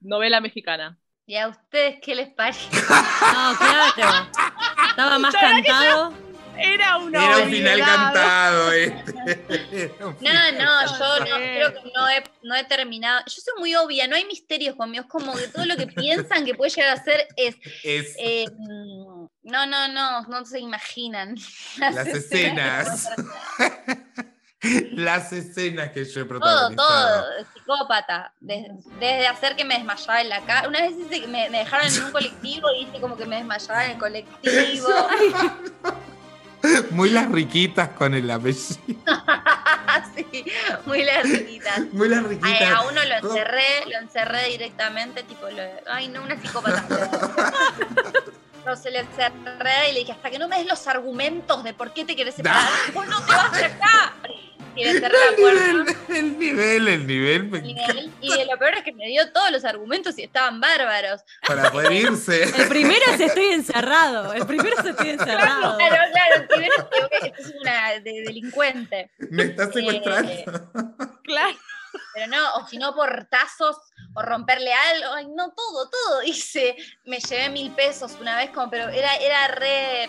novela 0.00 0.40
mexicana? 0.40 0.98
¿Y 1.24 1.36
a 1.36 1.46
ustedes 1.46 2.00
qué 2.02 2.16
les 2.16 2.30
parece? 2.30 2.68
No, 2.72 3.56
claro. 3.56 4.28
Estaba 4.90 5.18
más 5.18 5.34
cantado. 5.34 6.14
Era 6.56 6.96
una 6.96 7.24
Era 7.24 7.38
un 7.38 7.50
final 7.50 7.78
cantado 7.78 8.72
este. 8.72 9.12
Un 10.00 10.16
No, 10.20 10.52
no, 10.52 10.98
yo 10.98 11.18
no, 11.20 11.36
creo 11.36 11.74
que 11.74 11.92
no 11.94 12.08
he, 12.08 12.24
no 12.42 12.56
he 12.56 12.64
terminado. 12.64 13.20
Yo 13.26 13.40
soy 13.40 13.54
muy 13.58 13.74
obvia, 13.76 14.08
no 14.08 14.16
hay 14.16 14.24
misterios 14.24 14.74
conmigo. 14.74 15.04
Es 15.04 15.10
como 15.10 15.36
que 15.36 15.46
todo 15.46 15.64
lo 15.66 15.76
que 15.76 15.86
piensan 15.86 16.44
que 16.44 16.54
puede 16.54 16.70
llegar 16.70 16.98
a 16.98 17.04
ser 17.04 17.28
es. 17.36 17.54
Es 17.84 18.16
eh, 18.18 18.46
no, 19.48 19.66
no, 19.66 19.88
no, 19.88 20.22
no 20.22 20.44
se 20.44 20.60
imaginan. 20.60 21.34
las 21.78 22.06
escenas. 22.06 23.08
Las 24.92 25.32
escenas 25.32 25.90
que 25.92 26.04
yo 26.04 26.20
he 26.22 26.24
Todo, 26.24 26.28
protagonizado. 26.40 27.22
todo, 27.22 27.46
psicópata. 27.54 28.32
Desde, 28.40 28.72
desde 28.98 29.26
hacer 29.28 29.54
que 29.56 29.64
me 29.64 29.74
desmayaba 29.76 30.20
en 30.20 30.28
la 30.28 30.40
cara. 30.44 30.68
Una 30.68 30.80
vez 30.80 30.92
hice 30.98 31.20
que 31.20 31.26
me, 31.28 31.48
me 31.50 31.58
dejaron 31.58 31.86
en 31.86 32.04
un 32.04 32.10
colectivo 32.10 32.68
y 32.76 32.82
hice 32.84 33.00
como 33.00 33.16
que 33.16 33.24
me 33.26 33.36
desmayaba 33.36 33.84
en 33.84 33.90
el 33.92 33.98
colectivo. 33.98 34.88
Muy 36.90 37.10
las 37.10 37.30
riquitas 37.30 37.90
con 37.90 38.14
el 38.14 38.28
apellido. 38.30 38.78
sí, 40.16 40.44
muy 40.86 41.04
larguitas. 41.04 41.80
Muy 41.92 42.08
las 42.08 42.18
Ay, 42.24 42.26
riquitas. 42.30 42.72
a 42.72 42.82
uno 42.82 43.00
lo 43.04 43.14
encerré, 43.28 43.86
lo 43.86 43.98
encerré 43.98 44.48
directamente, 44.48 45.22
tipo, 45.22 45.48
lo- 45.48 45.62
ay, 45.92 46.08
no, 46.08 46.22
una 46.22 46.36
psicópata. 46.40 46.84
No, 48.68 48.76
se 48.76 48.90
y 48.90 48.92
le 49.94 50.00
dije, 50.00 50.12
hasta 50.12 50.28
que 50.30 50.38
no 50.38 50.46
me 50.46 50.58
des 50.58 50.66
los 50.66 50.86
argumentos 50.88 51.64
de 51.64 51.72
por 51.72 51.94
qué 51.94 52.04
te 52.04 52.14
querés 52.14 52.34
separar, 52.34 52.68
vos 52.92 53.06
no 53.06 53.18
te 53.24 53.32
vas 53.32 53.52
de 53.52 53.64
acá. 53.64 54.14
Y 54.76 54.84
le 54.84 54.92
cerré 55.00 55.16
la 55.16 55.28
El 55.30 55.34
puerta. 55.36 55.64
nivel, 55.64 55.96
el 56.18 56.38
nivel, 56.38 56.88
el 56.88 57.06
nivel 57.06 57.44
me 57.44 57.58
Y, 58.20 58.44
lo 58.44 58.58
peor 58.58 58.74
es 58.74 58.84
que 58.84 58.92
me 58.92 59.06
dio 59.06 59.32
todos 59.32 59.50
los 59.52 59.64
argumentos 59.64 60.18
y 60.18 60.24
estaban 60.24 60.60
bárbaros. 60.60 61.22
para 61.46 61.72
poder 61.72 61.92
irse. 61.92 62.42
El 62.42 62.68
primero 62.68 63.00
es 63.14 63.20
estoy 63.20 63.46
encerrado. 63.46 64.34
El 64.34 64.46
primero 64.46 64.78
es 64.78 64.84
estoy 64.84 65.10
encerrado. 65.10 65.78
Claro, 65.78 65.96
claro, 66.12 66.46
primero 66.48 66.74
que 66.90 67.26
esto 67.28 67.42
es 67.42 67.54
una 67.62 67.92
de- 68.00 68.22
delincuente. 68.26 69.10
Me 69.30 69.44
está 69.44 69.72
secuestrando. 69.72 70.30
Eh, 70.30 70.44
Claro. 71.24 71.56
Pero 72.14 72.26
no, 72.26 72.54
o 72.56 72.68
si 72.68 72.76
no, 72.76 72.94
portazos 72.94 73.76
o 74.14 74.22
romperle 74.22 74.72
algo. 74.72 75.12
Ay, 75.14 75.26
no, 75.34 75.52
todo, 75.52 75.90
todo. 75.90 76.22
Hice, 76.24 76.76
me 77.04 77.18
llevé 77.20 77.50
mil 77.50 77.70
pesos 77.72 78.16
una 78.20 78.36
vez, 78.36 78.50
como, 78.50 78.70
pero 78.70 78.88
era, 78.88 79.14
era 79.16 79.48
re. 79.48 80.08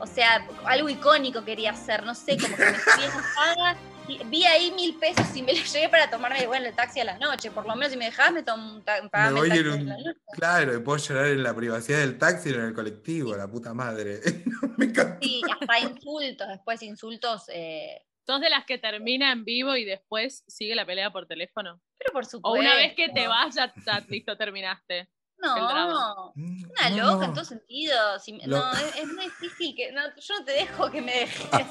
O 0.00 0.06
sea, 0.06 0.46
algo 0.66 0.88
icónico 0.88 1.44
quería 1.44 1.70
hacer, 1.70 2.04
no 2.04 2.14
sé, 2.14 2.36
como 2.36 2.56
que 2.56 2.64
me 2.64 3.04
enojada. 3.04 3.76
y 4.08 4.18
Vi 4.24 4.44
ahí 4.44 4.70
mil 4.72 4.96
pesos 4.98 5.24
y 5.34 5.42
me 5.42 5.54
los 5.54 5.72
llevé 5.72 5.88
para 5.88 6.10
tomarme 6.10 6.46
bueno, 6.46 6.66
el 6.66 6.74
taxi 6.74 7.00
a 7.00 7.04
la 7.04 7.18
noche. 7.18 7.50
Por 7.50 7.64
lo 7.66 7.74
menos 7.74 7.92
si 7.92 7.96
me 7.96 8.06
dejabas, 8.06 8.32
me 8.32 8.42
tomo 8.42 8.74
un 8.74 8.84
ta- 8.84 9.00
Me 9.02 9.08
pagame 9.08 9.40
el 9.40 9.46
en 9.46 9.50
taxi 9.52 9.68
a 9.68 9.72
un. 9.72 9.86
la 9.86 9.96
noche. 9.98 10.20
Claro, 10.32 10.74
y 10.76 10.80
puedo 10.80 10.98
llorar 10.98 11.26
en 11.28 11.42
la 11.42 11.54
privacidad 11.54 12.00
del 12.00 12.18
taxi 12.18 12.50
o 12.50 12.54
en 12.56 12.64
el 12.66 12.74
colectivo, 12.74 13.34
la 13.36 13.46
puta 13.48 13.72
madre. 13.72 14.20
me. 14.76 14.92
Sí, 15.22 15.40
hasta 15.60 15.78
insultos, 15.78 16.48
después 16.48 16.82
insultos. 16.82 17.44
eh, 17.48 18.02
¿Sos 18.26 18.40
de 18.40 18.50
las 18.50 18.64
que 18.64 18.78
termina 18.78 19.30
en 19.32 19.44
vivo 19.44 19.76
y 19.76 19.84
después 19.84 20.44
sigue 20.48 20.74
la 20.74 20.84
pelea 20.86 21.10
por 21.12 21.26
teléfono? 21.26 21.80
Pero 22.04 22.12
por 22.12 22.24
supuesto. 22.26 22.48
O 22.48 22.60
una 22.60 22.74
vez 22.74 22.94
que 22.94 23.08
te 23.08 23.26
vas, 23.26 23.54
ya, 23.54 23.72
ya, 23.86 24.00
listo, 24.08 24.36
terminaste. 24.36 25.08
No, 25.38 25.54
Una 25.56 26.90
No, 26.90 26.96
loca 26.96 27.16
no. 27.18 27.22
en 27.24 27.34
todo 27.34 27.44
sentido. 27.44 28.18
Si 28.20 28.32
No, 28.46 28.72
es, 28.72 28.96
es 28.96 29.06
muy 29.12 29.24
difícil 29.24 29.74
que. 29.76 29.90
No, 29.92 30.02
yo 30.16 30.38
no 30.38 30.44
te 30.44 30.52
dejo 30.52 30.90
que 30.90 31.02
me 31.02 31.12
dejes. 31.12 31.48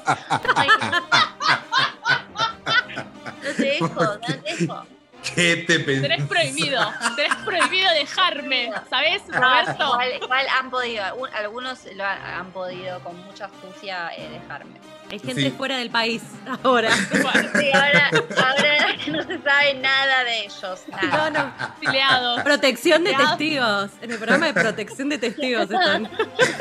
No 3.42 3.50
te 3.56 3.62
dejo, 3.62 3.88
no 3.88 4.18
te 4.20 4.32
dejo. 4.38 4.86
¿Qué 5.34 5.56
te 5.66 5.78
Tenés 5.78 6.02
pensás? 6.18 6.28
prohibido, 6.28 6.92
tenés 7.16 7.34
prohibido 7.46 7.90
dejarme, 7.92 8.70
¿sabes, 8.90 9.26
No, 9.28 9.40
Roberto? 9.40 9.84
igual, 9.84 10.08
igual 10.22 10.46
han 10.60 10.70
podido, 10.70 11.14
un- 11.16 11.34
algunos 11.34 11.84
lo 11.94 12.04
han, 12.04 12.22
han 12.22 12.50
podido 12.52 13.00
con 13.00 13.16
mucha 13.24 13.46
astucia 13.46 14.10
eh, 14.16 14.28
dejarme. 14.28 14.78
Hay 15.10 15.18
gente 15.18 15.42
Sí. 15.42 15.50
fuera 15.50 15.78
del 15.78 15.88
país 15.90 16.22
ahora. 16.62 16.94
Sí, 16.94 17.70
ahora, 17.72 18.10
ahora 18.36 18.73
no 19.14 19.22
se 19.22 19.42
sabe 19.42 19.74
nada 19.80 20.24
de 20.24 20.40
ellos. 20.44 20.84
No, 20.90 21.30
Nada. 21.30 22.36
no. 22.36 22.44
Protección 22.44 23.04
de 23.04 23.14
testigos. 23.14 23.90
En 24.00 24.10
el 24.10 24.16
programa 24.18 24.46
de 24.46 24.54
protección 24.54 25.08
de 25.08 25.18
testigos 25.18 25.62
están. 25.62 26.02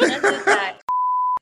No 0.02 0.08
se 0.08 0.40
sabe. 0.44 0.78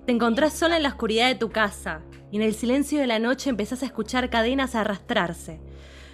Te 0.05 0.11
encontrás 0.11 0.53
sola 0.53 0.77
en 0.77 0.83
la 0.83 0.89
oscuridad 0.89 1.27
de 1.27 1.35
tu 1.35 1.51
casa 1.51 2.01
y 2.31 2.37
en 2.37 2.41
el 2.41 2.55
silencio 2.55 2.99
de 2.99 3.07
la 3.07 3.19
noche 3.19 3.49
empezás 3.49 3.83
a 3.83 3.85
escuchar 3.85 4.29
cadenas 4.29 4.73
arrastrarse. 4.73 5.61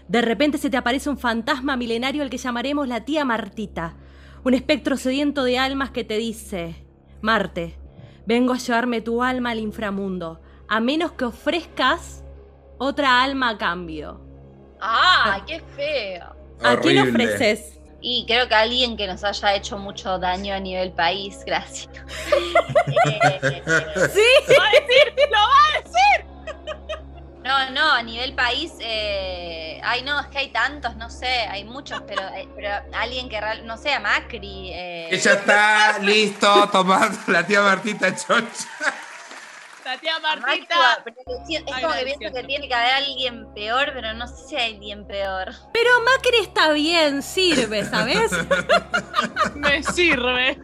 De 0.08 0.22
repente 0.22 0.58
se 0.58 0.70
te 0.70 0.78
aparece 0.78 1.10
un 1.10 1.18
fantasma 1.18 1.78
milenario 1.78 2.24
al 2.24 2.30
que 2.30 2.38
llamaremos 2.38 2.88
la 2.88 3.06
tía 3.06 3.24
Martita, 3.26 3.96
un 4.44 4.54
espectro 4.54 4.98
sediento 4.98 5.44
de 5.44 5.58
almas 5.60 5.92
que 5.92 6.04
te 6.04 6.18
dice, 6.18 6.86
Marte, 7.22 7.78
vengo 8.26 8.54
a 8.54 8.58
llevarme 8.58 9.02
tu 9.02 9.24
alma 9.24 9.52
al 9.52 9.60
inframundo, 9.60 10.42
a 10.68 10.80
menos 10.80 11.14
que 11.14 11.26
ofrezcas 11.26 12.24
otra 12.78 13.24
alma 13.24 13.50
a 13.50 13.58
cambio. 13.58 14.27
¡Ah, 14.80 15.42
qué 15.48 15.62
feo! 15.76 16.36
¿A 16.64 16.78
quién 16.78 17.00
ofreces? 17.10 17.74
Y 18.00 18.26
creo 18.28 18.48
que 18.48 18.56
alguien 18.56 18.96
que 18.96 19.08
nos 19.08 19.24
haya 19.24 19.56
hecho 19.56 19.78
mucho 19.78 20.20
daño 20.20 20.54
a 20.54 20.60
nivel 20.60 20.92
país, 20.92 21.40
gracias. 21.46 21.90
Eh, 23.06 23.62
¿Sí? 24.14 24.22
¡Lo 24.48 24.60
va 24.60 24.68
a 24.68 24.72
decir! 24.72 25.14
¡Lo 25.30 25.38
va 25.40 25.60
a 25.68 25.82
decir! 25.82 26.26
No, 27.44 27.70
no, 27.72 27.92
a 27.94 28.04
nivel 28.04 28.34
país, 28.34 28.74
eh, 28.80 29.80
ay 29.84 30.02
no, 30.04 30.20
es 30.20 30.28
que 30.28 30.38
hay 30.40 30.50
tantos, 30.50 30.96
no 30.98 31.10
sé, 31.10 31.28
hay 31.28 31.64
muchos, 31.64 32.02
pero, 32.08 32.22
eh, 32.36 32.48
pero 32.56 32.70
alguien 32.94 33.30
que, 33.30 33.40
real- 33.40 33.66
no 33.66 33.78
sé, 33.78 33.94
a 33.94 34.00
Macri. 34.02 34.72
eh, 34.74 35.08
Ella 35.12 35.34
está 35.34 36.00
listo 36.00 36.70
tomando 36.72 37.18
la 37.28 37.46
tía 37.46 37.62
Martita 37.62 38.14
Chocha. 38.16 38.68
La 39.88 39.98
tía 39.98 40.20
Martita. 40.20 41.02
es 41.06 41.82
como 41.82 41.94
que 41.94 42.04
pienso 42.04 42.36
que 42.36 42.44
tiene 42.44 42.68
que 42.68 42.74
haber 42.74 42.92
alguien 42.92 43.54
peor, 43.54 43.92
pero 43.94 44.14
no 44.16 44.28
sé 44.28 44.50
si 44.50 44.56
hay 44.58 44.74
alguien 44.74 45.08
peor. 45.08 45.48
Pero 45.72 45.90
Macri 46.04 46.40
está 46.42 46.74
bien, 46.74 47.24
sirve, 47.24 47.86
¿sabes? 47.86 48.32
Me 49.56 49.82
sirve. 49.84 50.62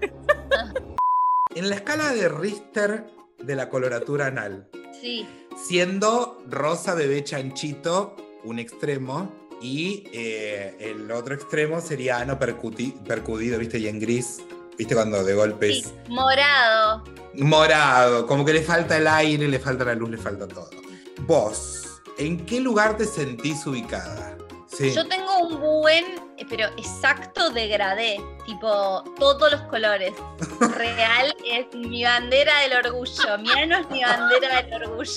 En 1.55 1.69
la 1.69 1.75
escala 1.75 2.11
de 2.11 2.27
Richter 2.27 3.05
de 3.37 3.55
la 3.55 3.69
coloratura 3.69 4.25
anal, 4.25 4.69
Sí, 4.99 5.25
siendo 5.55 6.43
rosa 6.49 6.93
bebé 6.93 7.23
chanchito 7.23 8.17
un 8.43 8.59
extremo 8.59 9.33
y 9.61 10.03
eh, 10.11 10.75
el 10.79 11.09
otro 11.11 11.33
extremo 11.33 11.79
sería 11.79 12.17
ano 12.17 12.37
percudido, 12.37 13.57
¿viste? 13.57 13.79
Y 13.79 13.87
en 13.87 14.01
gris, 14.01 14.41
¿viste? 14.77 14.95
Cuando 14.95 15.23
de 15.23 15.33
golpe 15.33 15.71
sí, 15.73 15.79
es 15.79 15.93
morado. 16.09 17.03
morado, 17.35 18.25
como 18.27 18.43
que 18.45 18.53
le 18.53 18.61
falta 18.61 18.97
el 18.97 19.07
aire, 19.07 19.47
le 19.47 19.59
falta 19.59 19.83
la 19.85 19.95
luz, 19.95 20.09
le 20.09 20.17
falta 20.17 20.47
todo. 20.47 20.69
Vos, 21.21 21.79
¿En 22.17 22.45
qué 22.45 22.59
lugar 22.59 22.95
te 22.95 23.05
sentís 23.05 23.65
ubicada? 23.65 24.37
Sí. 24.67 24.93
Yo 24.93 25.07
tengo 25.07 25.37
un 25.39 25.59
buen, 25.59 26.05
eh, 26.37 26.45
pero 26.49 26.67
exacto 26.77 27.49
degradé, 27.51 28.19
tipo 28.45 29.03
todos 29.19 29.51
los 29.51 29.61
colores. 29.63 30.13
Real 30.77 31.35
es 31.45 31.67
mi 31.75 32.03
bandera 32.03 32.59
del 32.61 32.85
orgullo. 32.85 33.37
Miano 33.39 33.77
es 33.79 33.89
mi 33.89 34.03
bandera 34.03 34.61
del 34.63 34.83
orgullo. 34.83 35.09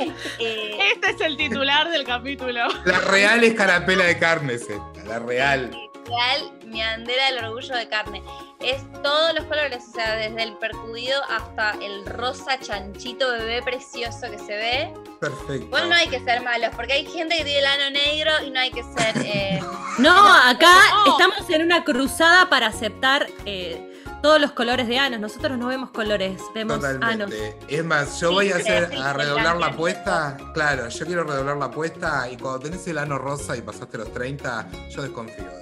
Eh, 0.40 0.78
Este 0.94 1.10
es 1.12 1.20
el 1.20 1.36
titular 1.36 1.88
del 1.90 2.04
capítulo. 2.04 2.66
La 2.84 2.98
real 2.98 3.44
es 3.44 3.54
carapela 3.54 4.04
de 4.04 4.18
carne, 4.18 4.54
esta, 4.54 4.74
la 5.06 5.20
real. 5.20 5.70
Real, 6.16 6.52
mi 6.66 6.80
bandera 6.80 7.26
del 7.32 7.44
orgullo 7.44 7.74
de 7.76 7.88
carne. 7.88 8.22
Es 8.60 8.80
todos 9.02 9.34
los 9.34 9.44
colores, 9.46 9.82
o 9.88 9.92
sea, 9.92 10.14
desde 10.14 10.42
el 10.42 10.56
percudido 10.58 11.20
hasta 11.28 11.72
el 11.82 12.06
rosa 12.06 12.58
chanchito 12.60 13.28
bebé 13.30 13.60
precioso 13.62 14.30
que 14.30 14.38
se 14.38 14.56
ve. 14.56 14.94
Perfecto. 15.20 15.54
Igual 15.66 15.88
no 15.88 15.94
hay 15.96 16.08
que 16.08 16.20
ser 16.20 16.42
malos, 16.42 16.70
porque 16.76 16.92
hay 16.92 17.06
gente 17.06 17.36
que 17.38 17.44
tiene 17.44 17.58
el 17.60 17.66
ano 17.66 17.90
negro 17.90 18.30
y 18.46 18.50
no 18.50 18.60
hay 18.60 18.70
que 18.70 18.82
ser. 18.84 19.16
eh, 19.26 19.60
No, 19.98 20.12
acá 20.48 20.72
No. 21.04 21.12
estamos 21.18 21.50
en 21.50 21.62
una 21.62 21.82
cruzada 21.84 22.48
para 22.48 22.68
aceptar 22.68 23.26
eh, 23.46 23.88
todos 24.22 24.40
los 24.40 24.52
colores 24.52 24.86
de 24.86 24.96
anos. 24.98 25.18
Nosotros 25.18 25.58
no 25.58 25.66
vemos 25.66 25.90
colores, 25.90 26.40
vemos 26.54 26.82
anos. 26.84 27.00
Totalmente. 27.28 27.56
Es 27.68 27.84
más, 27.84 28.20
yo 28.20 28.28
Sí, 28.28 28.34
voy 28.34 28.52
a 28.52 28.56
hacer 28.56 28.90
a 28.96 29.12
redoblar 29.12 29.56
la 29.56 29.66
apuesta. 29.66 30.36
Claro, 30.54 30.88
yo 30.88 31.04
quiero 31.06 31.24
redoblar 31.24 31.56
la 31.56 31.64
apuesta 31.66 32.28
y 32.30 32.36
cuando 32.36 32.60
tenés 32.60 32.86
el 32.86 32.98
ano 32.98 33.18
rosa 33.18 33.56
y 33.56 33.60
pasaste 33.62 33.98
los 33.98 34.12
30, 34.12 34.68
yo 34.90 35.02
desconfío. 35.02 35.61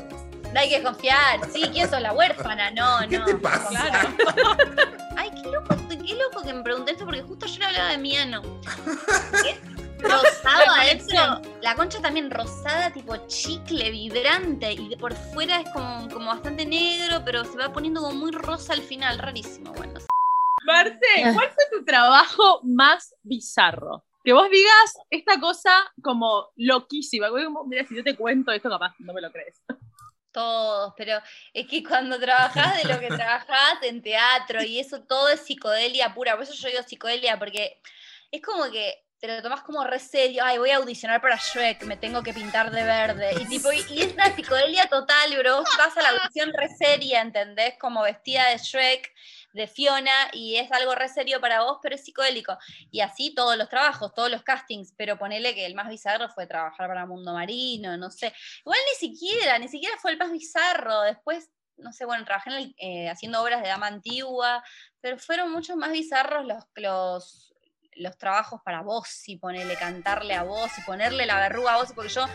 No 0.52 0.60
hay 0.60 0.68
que 0.68 0.82
confiar. 0.82 1.40
Sí, 1.52 1.62
¿quién 1.72 1.88
sos 1.88 2.00
la 2.00 2.12
huérfana? 2.12 2.70
No, 2.70 2.98
¿Qué 3.08 3.18
no. 3.18 3.24
te 3.24 3.34
pasa? 3.36 3.68
Claro. 3.68 4.08
Ay, 5.16 5.30
qué 5.30 5.48
loco, 5.48 5.76
qué 5.88 6.14
loco 6.14 6.42
que 6.42 6.52
me 6.52 6.62
pregunté 6.62 6.92
esto 6.92 7.04
porque 7.04 7.22
justo 7.22 7.46
yo 7.46 7.58
le 7.58 7.66
hablaba 7.66 7.90
de 7.90 7.98
mi 7.98 8.16
ano. 8.16 8.42
Rosado 10.00 10.64
La 10.64 10.82
adentro. 10.82 11.42
La 11.60 11.74
concha 11.74 12.00
también 12.00 12.30
rosada, 12.30 12.90
tipo 12.90 13.16
chicle, 13.26 13.90
vibrante. 13.90 14.72
Y 14.72 14.88
de 14.88 14.96
por 14.96 15.14
fuera 15.14 15.60
es 15.60 15.68
como, 15.74 16.08
como 16.08 16.26
bastante 16.30 16.64
negro, 16.64 17.22
pero 17.24 17.44
se 17.44 17.58
va 17.58 17.70
poniendo 17.70 18.00
como 18.00 18.14
muy 18.14 18.30
rosa 18.30 18.72
al 18.72 18.80
final. 18.80 19.18
Rarísimo, 19.18 19.72
bueno. 19.74 20.00
Marce, 20.64 20.98
¿cuál 21.34 21.50
fue 21.50 21.64
tu 21.78 21.84
trabajo 21.84 22.60
más 22.62 23.14
bizarro? 23.22 24.04
Que 24.24 24.32
vos 24.32 24.48
digas 24.50 24.98
esta 25.10 25.38
cosa 25.38 25.70
como 26.02 26.48
loquísima. 26.56 27.28
Como, 27.28 27.64
Mira, 27.66 27.86
si 27.86 27.96
yo 27.96 28.02
te 28.02 28.16
cuento 28.16 28.52
esto, 28.52 28.70
capaz 28.70 28.94
no 29.00 29.12
me 29.12 29.20
lo 29.20 29.30
crees. 29.30 29.60
Todos, 30.32 30.94
pero 30.96 31.20
es 31.52 31.66
que 31.66 31.82
cuando 31.82 32.18
trabajás 32.18 32.82
de 32.82 32.88
lo 32.88 33.00
que 33.00 33.08
trabajás 33.08 33.82
en 33.82 34.02
teatro 34.02 34.62
y 34.62 34.78
eso 34.78 35.02
todo 35.02 35.28
es 35.28 35.40
psicodelia 35.40 36.14
pura, 36.14 36.34
por 36.34 36.44
eso 36.44 36.54
yo 36.54 36.68
digo 36.68 36.82
psicodelia, 36.82 37.38
porque 37.38 37.80
es 38.30 38.42
como 38.42 38.70
que 38.70 39.04
te 39.20 39.28
lo 39.28 39.42
tomás 39.42 39.62
como 39.62 39.84
re 39.84 39.98
serio, 39.98 40.42
ay, 40.44 40.56
voy 40.56 40.70
a 40.70 40.76
audicionar 40.76 41.20
para 41.20 41.36
Shrek, 41.36 41.82
me 41.82 41.98
tengo 41.98 42.22
que 42.22 42.32
pintar 42.32 42.70
de 42.70 42.82
verde, 42.82 43.34
y 43.38 43.44
tipo, 43.46 43.70
y, 43.70 43.84
y 43.90 44.00
es 44.00 44.14
una 44.14 44.34
psicodelia 44.34 44.86
total, 44.86 45.36
bro, 45.36 45.62
vas 45.76 45.96
a 45.96 46.02
la 46.02 46.08
audición 46.10 46.52
re 46.54 46.68
seria, 46.68 47.20
¿entendés? 47.20 47.74
Como 47.78 48.02
vestida 48.02 48.48
de 48.48 48.56
Shrek, 48.56 49.12
de 49.52 49.66
Fiona, 49.66 50.12
y 50.32 50.56
es 50.56 50.70
algo 50.72 50.94
re 50.94 51.08
serio 51.08 51.40
para 51.40 51.62
vos, 51.62 51.78
pero 51.82 51.94
es 51.94 52.04
psicodélico. 52.04 52.56
Y 52.90 53.00
así 53.00 53.34
todos 53.34 53.56
los 53.56 53.68
trabajos, 53.68 54.14
todos 54.14 54.30
los 54.30 54.42
castings, 54.42 54.94
pero 54.96 55.18
ponele 55.18 55.54
que 55.54 55.66
el 55.66 55.74
más 55.74 55.88
bizarro 55.88 56.28
fue 56.28 56.46
trabajar 56.46 56.88
para 56.88 57.06
Mundo 57.06 57.32
Marino, 57.32 57.96
no 57.96 58.10
sé. 58.10 58.32
Igual 58.60 58.78
ni 58.92 59.08
siquiera, 59.08 59.58
ni 59.58 59.68
siquiera 59.68 59.96
fue 59.98 60.12
el 60.12 60.18
más 60.18 60.30
bizarro. 60.30 61.02
Después, 61.02 61.50
no 61.76 61.92
sé, 61.92 62.04
bueno, 62.04 62.24
trabajé 62.24 62.50
en 62.50 62.56
el- 62.56 62.74
eh, 62.78 63.08
haciendo 63.08 63.42
obras 63.42 63.62
de 63.62 63.68
dama 63.68 63.86
antigua, 63.86 64.62
pero 65.00 65.18
fueron 65.18 65.50
mucho 65.52 65.76
más 65.76 65.92
bizarros 65.92 66.44
los, 66.46 66.64
los, 66.76 67.49
los 68.00 68.16
trabajos 68.18 68.60
para 68.64 68.82
vos 68.82 69.28
y 69.28 69.36
ponerle, 69.36 69.76
cantarle 69.76 70.34
a 70.34 70.42
vos 70.42 70.70
y 70.78 70.80
ponerle 70.82 71.26
la 71.26 71.38
verruga 71.38 71.74
a 71.74 71.76
vos, 71.76 71.92
porque 71.94 72.10
yo 72.10 72.26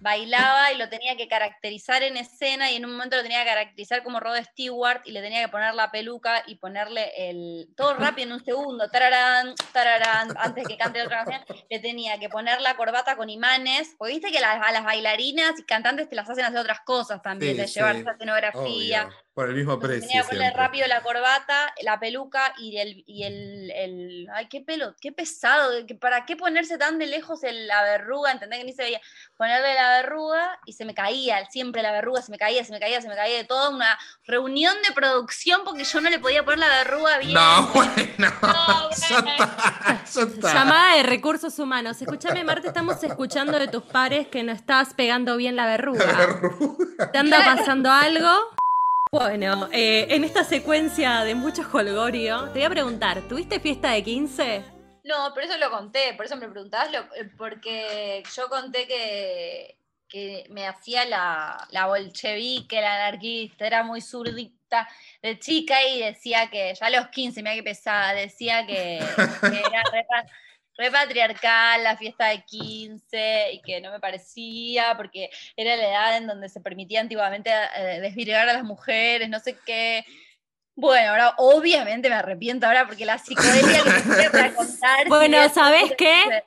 bailaba 0.00 0.72
y 0.72 0.76
lo 0.78 0.88
tenía 0.88 1.16
que 1.16 1.26
caracterizar 1.26 2.02
en 2.04 2.16
escena 2.16 2.70
y 2.70 2.76
en 2.76 2.84
un 2.84 2.92
momento 2.92 3.16
lo 3.16 3.22
tenía 3.22 3.40
que 3.42 3.48
caracterizar 3.50 4.04
como 4.04 4.20
Rod 4.20 4.36
Stewart 4.44 5.00
y 5.04 5.10
le 5.10 5.20
tenía 5.20 5.40
que 5.40 5.48
poner 5.48 5.74
la 5.74 5.90
peluca 5.90 6.44
y 6.46 6.54
ponerle 6.56 7.10
el 7.30 7.68
todo 7.76 7.94
rápido 7.94 8.28
en 8.28 8.32
un 8.34 8.44
segundo, 8.44 8.88
tararán, 8.90 9.54
tararán, 9.72 10.28
antes 10.38 10.66
que 10.68 10.76
cante 10.76 11.02
otra 11.02 11.24
canción, 11.24 11.44
le 11.68 11.78
tenía 11.80 12.18
que 12.18 12.28
poner 12.28 12.60
la 12.60 12.76
corbata 12.76 13.16
con 13.16 13.28
imanes, 13.28 13.94
porque 13.98 14.14
viste 14.14 14.30
que 14.30 14.40
las- 14.40 14.62
a 14.62 14.70
las 14.70 14.84
bailarinas 14.84 15.58
y 15.58 15.64
cantantes 15.64 16.08
te 16.08 16.14
las 16.14 16.30
hacen 16.30 16.44
hacer 16.44 16.58
otras 16.58 16.80
cosas 16.80 17.20
también, 17.20 17.54
Sí, 17.56 17.60
de 17.62 17.66
llevar 17.66 17.94
sí, 17.96 18.00
esa 18.02 18.12
escenografía. 18.12 19.02
Obvio, 19.04 19.16
por 19.38 19.48
el 19.50 19.54
mismo 19.54 19.78
precio. 19.78 20.00
tenía 20.08 20.22
que 20.22 20.26
ponerle 20.30 20.46
siempre. 20.46 20.60
rápido 20.64 20.88
la 20.88 21.00
corbata, 21.00 21.72
la 21.82 22.00
peluca 22.00 22.52
y 22.58 22.78
el, 22.78 23.04
y 23.06 23.22
el, 23.22 23.70
el- 23.70 24.28
ay, 24.34 24.48
qué 24.48 24.60
pelo, 24.60 24.96
qué 25.00 25.12
pesado, 25.12 25.70
¿para 26.00 26.26
qué 26.26 26.34
ponerse 26.36 26.76
tan 26.76 26.98
de 26.98 27.06
lejos 27.06 27.44
el- 27.44 27.68
la 27.68 27.84
verruga? 27.84 28.32
¿Entendés 28.32 28.58
que 28.58 28.64
ni 28.64 28.72
se 28.72 28.82
veía? 28.82 29.00
Ponerle 29.36 29.74
la 29.74 29.90
verruga 30.02 30.58
y 30.66 30.72
se 30.72 30.84
me 30.84 30.92
caía, 30.92 31.48
siempre 31.50 31.82
la 31.82 31.92
verruga 31.92 32.20
se 32.20 32.32
me 32.32 32.36
caía, 32.38 32.64
se 32.64 32.72
me 32.72 32.80
caía, 32.80 33.00
se 33.00 33.06
me 33.08 33.14
caía 33.14 33.36
de 33.36 33.44
todo, 33.44 33.70
una 33.70 33.96
reunión 34.24 34.74
de 34.88 34.92
producción 34.92 35.60
porque 35.64 35.84
yo 35.84 36.00
no 36.00 36.10
le 36.10 36.18
podía 36.18 36.44
poner 36.44 36.58
la 36.58 36.68
verruga 36.68 37.18
bien. 37.18 37.34
No, 37.34 37.68
bueno. 37.74 37.92
No, 38.18 38.90
bueno. 40.40 40.52
Llamada 40.52 40.96
de 40.96 41.04
recursos 41.04 41.56
humanos. 41.60 42.02
Escúchame, 42.02 42.42
Marta, 42.42 42.66
estamos 42.66 43.00
escuchando 43.04 43.56
de 43.56 43.68
tus 43.68 43.84
pares 43.84 44.26
que 44.26 44.42
no 44.42 44.50
estás 44.50 44.94
pegando 44.94 45.36
bien 45.36 45.54
la 45.54 45.66
verruga. 45.66 46.40
¿Te 47.12 47.18
anda 47.18 47.44
pasando 47.44 47.92
algo? 47.92 48.28
Bueno, 49.10 49.68
eh, 49.72 50.06
en 50.10 50.24
esta 50.24 50.44
secuencia 50.44 51.22
de 51.24 51.34
mucho 51.34 51.62
jolgorio, 51.64 52.44
te 52.52 52.58
voy 52.58 52.64
a 52.64 52.70
preguntar, 52.70 53.22
¿tuviste 53.22 53.58
fiesta 53.60 53.92
de 53.92 54.02
15? 54.04 54.64
No, 55.04 55.32
pero 55.34 55.46
eso 55.46 55.56
lo 55.58 55.70
conté, 55.70 56.12
por 56.14 56.26
eso 56.26 56.36
me 56.36 56.48
preguntabas, 56.48 56.92
lo- 56.92 57.14
eh, 57.14 57.30
porque 57.38 58.22
yo 58.36 58.48
conté 58.50 58.86
que, 58.86 59.78
que 60.06 60.44
me 60.50 60.66
hacía 60.66 61.06
la, 61.06 61.66
la 61.70 61.86
bolchevique, 61.86 62.80
la 62.80 63.06
anarquista, 63.06 63.66
era 63.66 63.82
muy 63.82 64.02
zurdita 64.02 64.86
de 65.22 65.38
chica 65.38 65.82
y 65.86 66.00
decía 66.02 66.50
que, 66.50 66.74
ya 66.78 66.86
a 66.86 66.90
los 66.90 67.08
15, 67.08 67.42
mira 67.42 67.54
que 67.54 67.62
pesada, 67.62 68.12
decía 68.12 68.66
que, 68.66 68.98
que 69.40 69.60
era 69.60 69.82
re, 70.78 70.90
pa- 70.90 71.00
re 71.00 71.06
patriarcal 71.06 71.82
la 71.84 71.96
fiesta 71.96 72.26
de 72.28 72.42
15 72.44 73.52
y 73.52 73.60
que 73.62 73.80
no 73.80 73.90
me 73.90 74.00
parecía 74.00 74.96
porque 74.96 75.28
era 75.56 75.76
la 75.76 75.88
edad 75.88 76.16
en 76.16 76.26
donde 76.26 76.48
se 76.48 76.60
permitía 76.60 77.00
antiguamente 77.00 77.50
eh, 77.76 78.00
desvirgar 78.00 78.48
a 78.48 78.52
las 78.54 78.64
mujeres, 78.64 79.28
no 79.28 79.40
sé 79.40 79.56
qué. 79.66 80.04
Bueno, 80.80 81.10
ahora 81.10 81.34
obviamente 81.38 82.08
me 82.08 82.14
arrepiento 82.14 82.64
ahora 82.66 82.86
porque 82.86 83.04
la 83.04 83.18
psicodelia 83.18 83.82
que 83.82 84.08
me 84.08 84.30
para 84.30 84.54
contar. 84.54 84.98
Bueno, 85.08 85.36
si 85.40 85.46
es- 85.46 85.52
¿sabés 85.52 85.92
qué? 85.98 86.44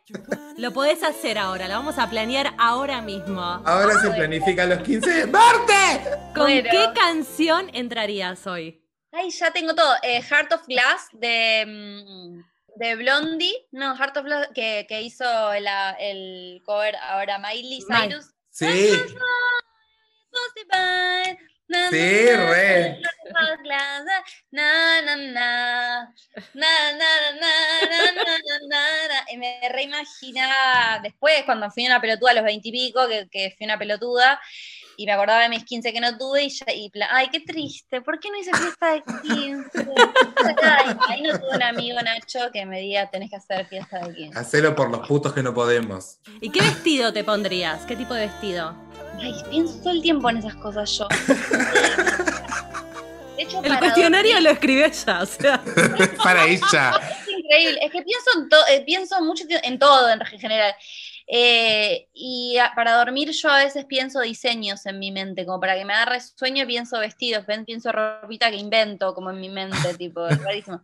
Lo 0.57 0.71
podés 0.71 1.03
hacer 1.03 1.37
ahora, 1.37 1.67
lo 1.67 1.73
vamos 1.73 1.97
a 1.99 2.09
planear 2.09 2.53
ahora 2.57 3.01
mismo. 3.01 3.41
Ahora 3.41 3.99
se 3.99 4.09
planifican 4.11 4.69
los 4.69 4.79
15. 4.83 5.27
¡Marte! 5.27 6.09
¿Con 6.33 6.43
Bueno. 6.45 6.69
qué 6.71 6.87
canción 6.97 7.69
entrarías 7.73 8.47
hoy? 8.47 8.81
Ay, 9.11 9.29
ya 9.31 9.51
tengo 9.51 9.75
todo. 9.75 9.93
Eh, 10.03 10.21
Heart 10.21 10.53
of 10.53 10.65
Glass 10.67 11.09
de, 11.11 11.65
mm, 11.67 12.50
de 12.81 12.95
Blondie. 12.95 13.67
No, 13.71 13.95
Heart 13.95 14.17
of 14.17 14.25
Glass 14.25 14.47
que, 14.55 14.85
que 14.89 15.01
hizo 15.03 15.23
la- 15.59 15.95
el 15.99 16.61
cover 16.65 16.95
ahora 16.95 17.37
Miley. 17.37 17.79
Cyrus. 17.87 18.25
Sí, 18.49 18.89
Sí, 21.89 22.25
re. 22.35 22.99
Y 29.31 29.37
me 29.37 29.59
reimaginaba 29.69 30.99
después, 31.01 31.43
cuando 31.45 31.69
fui 31.71 31.85
una 31.85 32.01
pelotuda 32.01 32.31
a 32.31 32.33
los 32.35 32.43
veintipico, 32.43 33.07
que, 33.07 33.29
que 33.29 33.53
fui 33.57 33.65
una 33.65 33.77
pelotuda, 33.77 34.41
y 35.01 35.05
me 35.07 35.13
acordaba 35.13 35.41
de 35.41 35.49
mis 35.49 35.63
15 35.65 35.91
que 35.93 35.99
no 35.99 36.15
tuve, 36.15 36.43
y, 36.43 36.49
ya, 36.49 36.65
y 36.71 36.91
ay, 37.09 37.29
qué 37.31 37.39
triste, 37.39 38.01
¿por 38.01 38.19
qué 38.19 38.29
no 38.29 38.37
hice 38.37 38.51
fiesta 38.53 38.93
de 38.93 39.01
15? 39.23 39.69
Ay, 40.63 40.95
ahí 41.09 41.21
no 41.23 41.39
tuve 41.39 41.55
un 41.55 41.63
amigo, 41.63 41.99
Nacho, 42.03 42.51
que 42.53 42.65
me 42.67 42.79
diga, 42.81 43.09
tenés 43.09 43.31
que 43.31 43.37
hacer 43.37 43.65
fiesta 43.65 43.99
de 43.99 44.13
15. 44.15 44.37
hacelo 44.39 44.75
por 44.75 44.91
los 44.91 45.07
putos 45.07 45.33
que 45.33 45.41
no 45.41 45.53
podemos. 45.55 46.19
¿Y 46.39 46.51
qué 46.51 46.61
vestido 46.61 47.11
te 47.11 47.23
pondrías? 47.23 47.83
¿Qué 47.87 47.95
tipo 47.95 48.13
de 48.13 48.27
vestido? 48.27 48.75
Ay, 49.19 49.33
pienso 49.49 49.79
todo 49.79 49.89
el 49.91 50.01
tiempo 50.03 50.29
en 50.29 50.37
esas 50.37 50.53
cosas 50.55 50.95
yo. 50.97 51.07
De 53.37 53.43
hecho, 53.43 53.61
El 53.63 53.79
cuestionario 53.79 54.33
dormir- 54.35 54.43
lo 54.43 54.49
escribió 54.51 54.85
ella, 54.85 55.21
o 55.21 55.25
sea. 55.25 55.63
Para 56.23 56.45
ella. 56.45 56.91
Es 57.21 57.27
increíble, 57.27 57.79
es 57.81 57.91
que 57.91 58.01
pienso 58.03 58.25
en, 58.37 58.49
to- 58.49 58.67
eh, 58.69 58.83
pienso 58.85 59.19
mucho 59.23 59.45
en 59.63 59.79
todo 59.79 60.09
en 60.11 60.19
general. 60.39 60.75
Eh, 61.33 62.09
y 62.13 62.57
a- 62.57 62.73
para 62.75 62.97
dormir 62.97 63.31
yo 63.31 63.49
a 63.49 63.63
veces 63.63 63.85
pienso 63.85 64.19
diseños 64.19 64.85
en 64.85 64.99
mi 64.99 65.11
mente, 65.11 65.45
como 65.45 65.61
para 65.61 65.75
que 65.77 65.85
me 65.85 65.93
agarre 65.93 66.19
sueño 66.19 66.67
pienso 66.67 66.99
vestidos, 66.99 67.45
pienso 67.65 67.91
ropita 67.93 68.51
que 68.51 68.57
invento 68.57 69.13
como 69.13 69.31
en 69.31 69.39
mi 69.39 69.47
mente, 69.49 69.71
tipo, 69.97 70.27
rarísimo. 70.27 70.81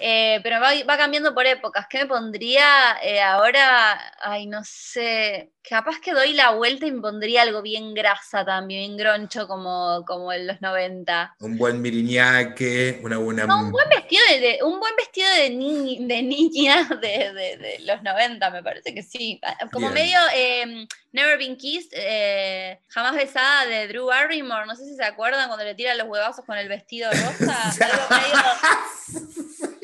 Eh, 0.00 0.40
pero 0.42 0.58
va, 0.60 0.70
va 0.88 0.96
cambiando 0.96 1.34
por 1.34 1.46
épocas. 1.46 1.86
¿Qué 1.88 1.98
me 1.98 2.06
pondría 2.06 2.96
eh, 3.02 3.20
ahora? 3.20 4.00
Ay, 4.20 4.46
no 4.46 4.62
sé. 4.64 5.50
Capaz 5.68 6.00
que 6.00 6.12
doy 6.12 6.32
la 6.32 6.50
vuelta 6.50 6.86
y 6.86 6.92
me 6.92 7.00
pondría 7.00 7.42
algo 7.42 7.62
bien 7.62 7.94
grasa 7.94 8.44
también, 8.44 8.80
bien 8.82 8.96
groncho 8.96 9.46
como, 9.46 10.02
como 10.06 10.32
en 10.32 10.48
los 10.48 10.60
90. 10.60 11.36
Un 11.40 11.56
buen 11.56 11.80
miriñaque, 11.80 13.00
una 13.04 13.18
buena. 13.18 13.46
No, 13.46 13.60
un 13.60 13.70
buen 13.70 13.88
vestido 13.88 14.22
de, 14.28 14.58
un 14.64 14.80
buen 14.80 14.96
vestido 14.96 15.28
de, 15.36 15.50
ni- 15.50 16.04
de 16.06 16.22
niña 16.22 16.84
de, 17.00 17.32
de- 17.32 17.56
de 17.58 17.78
los 17.82 18.02
90, 18.02 18.50
me 18.50 18.62
parece 18.62 18.92
que 18.94 19.02
sí. 19.02 19.40
Como 19.72 19.90
Bien. 19.92 19.94
medio 20.06 20.18
eh, 20.34 20.86
Never 21.12 21.38
Been 21.38 21.56
Kissed, 21.56 21.92
eh, 21.92 22.80
jamás 22.88 23.14
besada 23.14 23.66
de 23.66 23.86
Drew 23.86 24.06
Barrymore. 24.06 24.66
No 24.66 24.74
sé 24.74 24.84
si 24.84 24.96
se 24.96 25.04
acuerdan 25.04 25.46
cuando 25.46 25.64
le 25.64 25.74
tira 25.76 25.94
los 25.94 26.08
huevazos 26.08 26.44
con 26.44 26.56
el 26.58 26.68
vestido 26.68 27.08
rosa. 27.10 27.70
Algo 27.80 28.06
medio- 28.10 29.72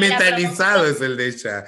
Metalizado 0.00 0.86
es 0.86 1.00
el 1.00 1.16
de 1.16 1.28
ella. 1.28 1.64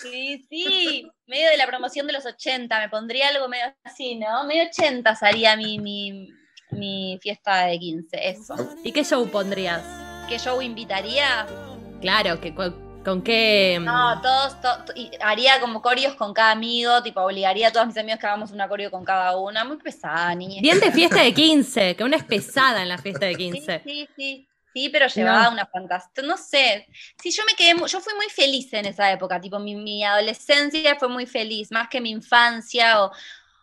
Sí, 0.00 0.44
sí, 0.50 1.08
medio 1.26 1.48
de 1.48 1.56
la 1.56 1.66
promoción 1.66 2.06
de 2.06 2.12
los 2.12 2.26
80, 2.26 2.78
me 2.78 2.88
pondría 2.90 3.28
algo 3.28 3.48
medio 3.48 3.74
así, 3.84 4.16
¿no? 4.16 4.44
Medio 4.44 4.64
80 4.68 5.14
sería 5.16 5.56
mi, 5.56 5.78
mi, 5.78 6.28
mi 6.72 7.18
fiesta 7.22 7.66
de 7.66 7.78
15, 7.78 8.28
eso. 8.28 8.54
¿Y 8.84 8.92
qué 8.92 9.02
show 9.04 9.26
pondrías? 9.30 9.82
¿Qué 10.28 10.38
show 10.38 10.60
invitaría? 10.60 11.46
Claro, 12.02 12.38
que 12.38 12.54
con, 12.54 13.02
con 13.02 13.22
qué. 13.22 13.78
No, 13.80 14.20
todos, 14.20 14.60
to- 14.60 14.84
to- 14.86 14.92
y 14.94 15.10
haría 15.20 15.58
como 15.60 15.80
corios 15.80 16.14
con 16.16 16.34
cada 16.34 16.50
amigo, 16.50 17.02
tipo 17.02 17.22
obligaría 17.22 17.68
a 17.68 17.72
todos 17.72 17.86
mis 17.86 17.96
amigos 17.96 18.20
que 18.20 18.26
hagamos 18.26 18.50
una 18.50 18.68
coreo 18.68 18.90
con 18.90 19.04
cada 19.06 19.38
una, 19.38 19.64
muy 19.64 19.78
pesada, 19.78 20.34
niña. 20.34 20.60
Bien 20.60 20.80
de 20.80 20.92
fiesta 20.92 21.22
de 21.22 21.32
15, 21.32 21.96
que 21.96 22.04
una 22.04 22.18
es 22.18 22.24
pesada 22.24 22.82
en 22.82 22.88
la 22.90 22.98
fiesta 22.98 23.24
de 23.24 23.36
Sí, 23.36 23.38
15. 23.52 23.80
sí, 23.82 23.82
sí. 23.84 24.08
Sí, 24.16 24.48
pero 24.92 25.06
llevaba 25.06 25.44
No. 25.44 25.52
una 25.52 25.66
fantasía. 25.66 26.22
No 26.24 26.36
sé. 26.36 26.86
Sí, 27.22 27.30
yo 27.30 27.44
me 27.46 27.54
quedé. 27.54 27.74
Yo 27.86 28.00
fui 28.00 28.14
muy 28.14 28.28
feliz 28.28 28.72
en 28.72 28.86
esa 28.86 29.10
época. 29.12 29.40
Tipo, 29.40 29.58
mi, 29.58 29.74
mi 29.76 30.04
adolescencia 30.04 30.96
fue 30.96 31.08
muy 31.08 31.26
feliz, 31.26 31.70
más 31.70 31.88
que 31.88 32.00
mi 32.00 32.10
infancia 32.10 33.02
o, 33.04 33.12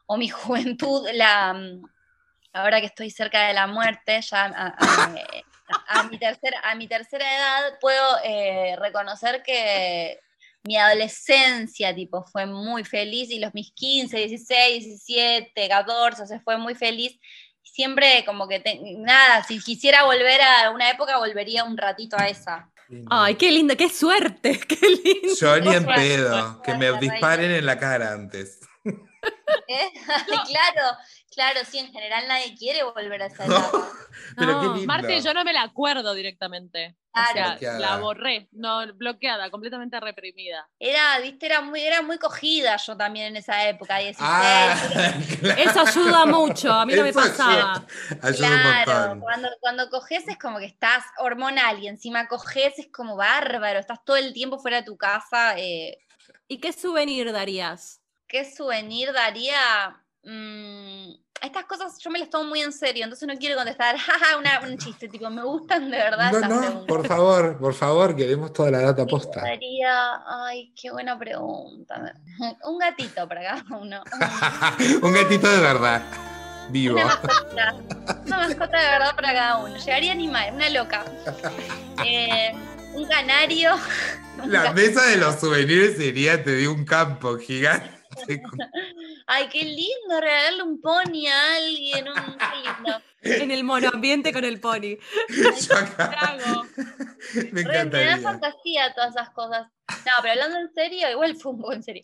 o 0.07 0.17
mi 0.17 0.29
juventud. 0.29 1.07
La, 1.13 1.53
mm, 1.53 1.83
ahora 2.53 2.79
que 2.79 2.87
estoy 2.87 3.09
cerca 3.09 3.47
de 3.47 3.53
la 3.53 3.67
muerte, 3.67 4.21
ya 4.21 4.45
a, 4.45 4.47
a- 4.47 4.75
a- 4.77 5.99
a 5.99 6.03
mi, 6.03 6.17
tercera, 6.17 6.59
a 6.63 6.75
mi 6.75 6.87
tercera 6.87 7.25
edad, 7.37 7.79
puedo 7.79 8.17
eh, 8.23 8.75
reconocer 8.77 9.41
que 9.43 10.19
mi 10.63 10.77
adolescencia, 10.77 11.95
tipo, 11.95 12.23
fue 12.23 12.45
muy 12.45 12.83
feliz 12.83 13.29
y 13.31 13.39
los 13.39 13.53
mis 13.53 13.71
15, 13.71 14.17
16, 14.17 14.83
17, 14.85 15.67
14, 15.69 16.21
o 16.23 16.25
sea, 16.25 16.39
fue 16.41 16.57
muy 16.57 16.75
feliz 16.75 17.17
siempre 17.63 18.23
como 18.25 18.47
que, 18.47 18.59
te- 18.59 18.79
nada, 18.97 19.43
si 19.43 19.59
quisiera 19.59 20.03
volver 20.03 20.41
a 20.41 20.71
una 20.71 20.89
época, 20.89 21.17
volvería 21.17 21.63
un 21.63 21.77
ratito 21.77 22.17
a 22.19 22.27
esa. 22.27 22.69
Ay, 23.09 23.35
qué 23.35 23.51
lindo, 23.51 23.75
qué 23.77 23.89
suerte, 23.89 24.59
qué 24.67 24.79
lindo. 24.89 25.35
Yo 25.39 25.59
ni 25.59 25.73
en 25.75 25.85
pedo, 25.85 26.61
que 26.61 26.75
me 26.75 26.91
disparen 26.99 27.51
en 27.51 27.65
la 27.65 27.77
cara 27.77 28.13
antes. 28.13 28.59
¿Eh? 28.83 29.91
claro, 30.25 30.97
claro, 31.31 31.61
sí, 31.69 31.79
en 31.79 31.91
general 31.91 32.27
nadie 32.27 32.55
quiere 32.57 32.83
volver 32.83 33.21
a 33.23 33.25
esa 33.27 33.45
etapa. 33.45 33.89
Pero 34.37 34.59
qué 34.59 34.65
No, 34.67 34.73
lindo. 34.75 34.87
Marte, 34.87 35.21
yo 35.21 35.33
no 35.33 35.43
me 35.43 35.53
la 35.53 35.63
acuerdo 35.63 36.13
directamente. 36.13 36.95
Claro. 37.13 37.55
O 37.55 37.59
sea, 37.59 37.77
la 37.79 37.97
borré, 37.97 38.47
no, 38.53 38.93
bloqueada, 38.93 39.49
completamente 39.51 39.99
reprimida. 39.99 40.69
Era, 40.79 41.19
viste, 41.19 41.45
era 41.45 41.59
muy, 41.59 41.81
era 41.81 42.01
muy 42.01 42.17
cogida 42.17 42.77
yo 42.77 42.95
también 42.95 43.27
en 43.27 43.35
esa 43.37 43.67
época, 43.67 43.97
16. 43.97 44.17
Ah, 44.21 44.73
claro. 45.41 45.61
Eso 45.61 45.79
ayuda 45.81 46.25
mucho, 46.25 46.71
a 46.71 46.85
mí 46.85 46.93
no 46.93 47.03
me 47.03 47.11
pasaba. 47.11 47.85
Ayuda, 48.21 48.83
Claro, 48.85 49.19
cuando, 49.19 49.49
cuando 49.59 49.89
coges 49.89 50.25
es 50.29 50.37
como 50.37 50.59
que 50.59 50.65
estás 50.65 51.03
hormonal 51.17 51.79
y 51.83 51.87
encima 51.89 52.29
coges 52.29 52.79
es 52.79 52.87
como 52.93 53.17
bárbaro, 53.17 53.79
estás 53.79 53.99
todo 54.05 54.15
el 54.15 54.31
tiempo 54.33 54.57
fuera 54.59 54.77
de 54.77 54.83
tu 54.83 54.95
casa. 54.95 55.57
eh, 55.57 55.97
¿Y 56.47 56.59
qué 56.59 56.71
souvenir 56.71 57.31
darías? 57.33 58.01
¿Qué 58.27 58.45
souvenir 58.49 59.11
daría? 59.11 60.00
Mm, 60.23 61.13
estas 61.41 61.65
cosas 61.65 61.97
yo 61.97 62.11
me 62.11 62.19
las 62.19 62.29
tomo 62.29 62.47
muy 62.49 62.61
en 62.61 62.71
serio, 62.71 63.03
entonces 63.03 63.27
no 63.27 63.33
quiero 63.39 63.55
contestar 63.55 63.97
jaja, 63.97 64.37
una- 64.37 64.59
un 64.61 64.77
chiste, 64.77 65.07
tipo, 65.07 65.29
me 65.31 65.43
gustan 65.43 65.89
de 65.89 65.97
verdad 65.97 66.31
No, 66.31 66.39
no, 66.41 66.59
preguntas. 66.59 66.85
por 66.87 67.07
favor, 67.07 67.57
por 67.57 67.73
favor, 67.73 68.15
queremos 68.15 68.53
toda 68.53 68.69
la 68.69 68.81
data 68.81 69.05
¿Qué 69.05 69.09
posta. 69.09 69.41
daría? 69.41 70.21
Ay, 70.45 70.71
qué 70.79 70.91
buena 70.91 71.17
pregunta. 71.17 72.13
Un 72.65 72.77
gatito 72.77 73.27
para 73.27 73.41
cada 73.41 73.77
uno. 73.79 74.03
un 75.01 75.11
gatito 75.13 75.49
de 75.51 75.59
verdad, 75.59 76.03
vivo. 76.69 76.95
Una 76.95 77.05
mascota, 77.05 77.75
una 78.27 78.37
mascota 78.37 78.79
de 78.79 78.87
verdad 78.91 79.15
para 79.15 79.33
cada 79.33 79.57
uno. 79.57 79.75
Llevaría 79.77 80.11
animal, 80.11 80.53
una 80.53 80.69
loca. 80.69 81.03
Eh, 82.05 82.51
un 82.93 83.05
canario. 83.07 83.71
un 84.43 84.51
La 84.51 84.71
mesa 84.73 85.03
de 85.07 85.17
los 85.17 85.39
souvenirs 85.39 85.97
sería, 85.97 86.43
te 86.43 86.55
di 86.55 86.67
un 86.67 86.85
campo 86.85 87.37
gigante. 87.39 87.89
Ay, 89.33 89.47
qué 89.47 89.63
lindo 89.63 90.19
regalarle 90.19 90.63
un 90.63 90.81
pony 90.81 91.25
a 91.25 91.55
alguien. 91.55 92.05
Un, 92.05 92.15
lindo. 92.15 93.01
En 93.21 93.49
el 93.49 93.63
monoambiente 93.63 94.33
con 94.33 94.43
el 94.43 94.59
pony. 94.59 94.97
Trago. 95.95 96.65
me 97.53 97.63
da 97.63 98.17
fantasía 98.17 98.93
todas 98.93 99.11
esas 99.11 99.29
cosas. 99.29 99.67
No, 99.87 100.11
pero 100.21 100.33
hablando 100.33 100.59
en 100.59 100.73
serio, 100.73 101.09
igual 101.09 101.37
fue 101.37 101.53
un 101.53 101.61
poco 101.61 101.71
en 101.71 101.81
serio. 101.81 102.03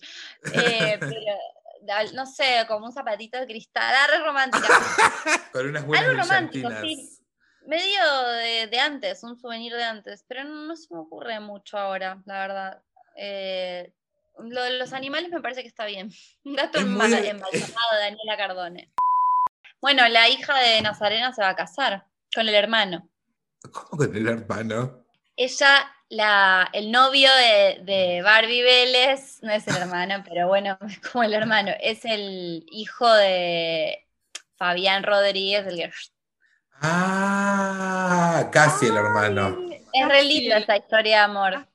Eh, 0.54 0.98
pero, 1.02 2.14
no 2.14 2.26
sé, 2.26 2.64
como 2.66 2.86
un 2.86 2.94
zapatito 2.94 3.38
de 3.38 3.46
cristal, 3.46 3.94
ah, 3.94 4.08
re 4.10 4.24
romántica. 4.24 4.68
Con 5.52 5.68
unas 5.68 5.86
buenas 5.86 6.08
Algo 6.08 6.22
romántico, 6.22 6.70
sí. 6.82 7.10
Medio 7.66 8.28
de, 8.38 8.68
de 8.68 8.80
antes, 8.80 9.22
un 9.24 9.38
souvenir 9.38 9.74
de 9.74 9.84
antes, 9.84 10.24
pero 10.30 10.46
no, 10.46 10.68
no 10.68 10.78
se 10.78 10.94
me 10.94 11.02
ocurre 11.02 11.42
mucho 11.42 11.78
ahora, 11.78 12.22
la 12.26 12.40
verdad. 12.40 12.84
Eh, 13.18 13.92
lo 14.40 14.64
de 14.64 14.72
los 14.78 14.94
animales 14.94 15.30
me 15.32 15.42
parece 15.42 15.62
que 15.62 15.68
está 15.68 15.86
bien. 15.86 16.12
Un 16.44 16.56
gato 16.56 16.80
Es 16.80 16.86
muy- 16.86 17.06
embala- 17.06 17.28
embalsamado 17.28 17.94
de 17.96 18.00
Daniela 18.02 18.38
Cardone. 18.38 18.92
Bueno, 19.82 20.08
la 20.08 20.28
hija 20.30 20.58
de 20.58 20.82
Nazarena 20.82 21.34
se 21.34 21.42
va 21.42 21.50
a 21.50 21.56
casar 21.56 22.06
con 22.34 22.48
el 22.48 22.56
hermano. 22.56 23.10
¿Cómo 23.72 23.90
con 24.06 24.16
el 24.16 24.28
hermano? 24.28 25.06
Ella, 25.36 25.92
la, 26.10 26.68
el 26.74 26.92
novio 26.92 27.30
de, 27.36 27.80
de 27.84 28.22
Barbie 28.24 28.64
Vélez, 28.64 29.40
no 29.44 29.52
es 29.52 29.68
el 29.68 29.78
hermano, 29.78 30.24
pero 30.28 30.48
bueno, 30.48 30.78
es 30.90 31.00
como 31.00 31.24
el 31.24 31.34
hermano, 31.34 31.72
es 31.80 32.06
el 32.06 32.66
hijo 32.72 33.08
de 33.12 34.08
Fabián 34.56 35.04
Rodríguez, 35.04 35.68
el 35.68 35.78
que 35.78 35.92
Ah, 36.82 38.50
casi 38.52 38.88
el 38.88 38.98
hermano. 38.98 39.58
Es 39.94 40.08
re 40.08 40.24
linda 40.24 40.58
esa 40.58 40.78
historia 40.78 41.18
de 41.18 41.24
amor. 41.24 41.68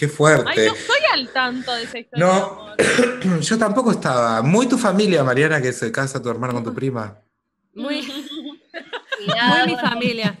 Qué 0.00 0.06
Ay, 0.06 0.10
fuerte. 0.12 0.66
no 0.66 0.74
estoy 0.74 0.96
al 1.12 1.28
tanto 1.28 1.74
de 1.74 1.82
esa 1.82 1.98
historia. 1.98 2.26
No. 2.26 2.74
de 2.76 2.84
amor. 3.24 3.40
Yo 3.42 3.58
tampoco 3.58 3.90
estaba. 3.90 4.40
Muy 4.42 4.66
tu 4.66 4.78
familia, 4.78 5.22
Mariana, 5.22 5.60
que 5.60 5.72
se 5.74 5.92
casa 5.92 6.22
tu 6.22 6.30
hermano 6.30 6.54
con 6.54 6.64
tu 6.64 6.74
prima. 6.74 7.18
Muy, 7.74 8.00
Cuidado 9.18 9.66
muy 9.66 9.74
mi 9.74 9.80
familia. 9.80 10.38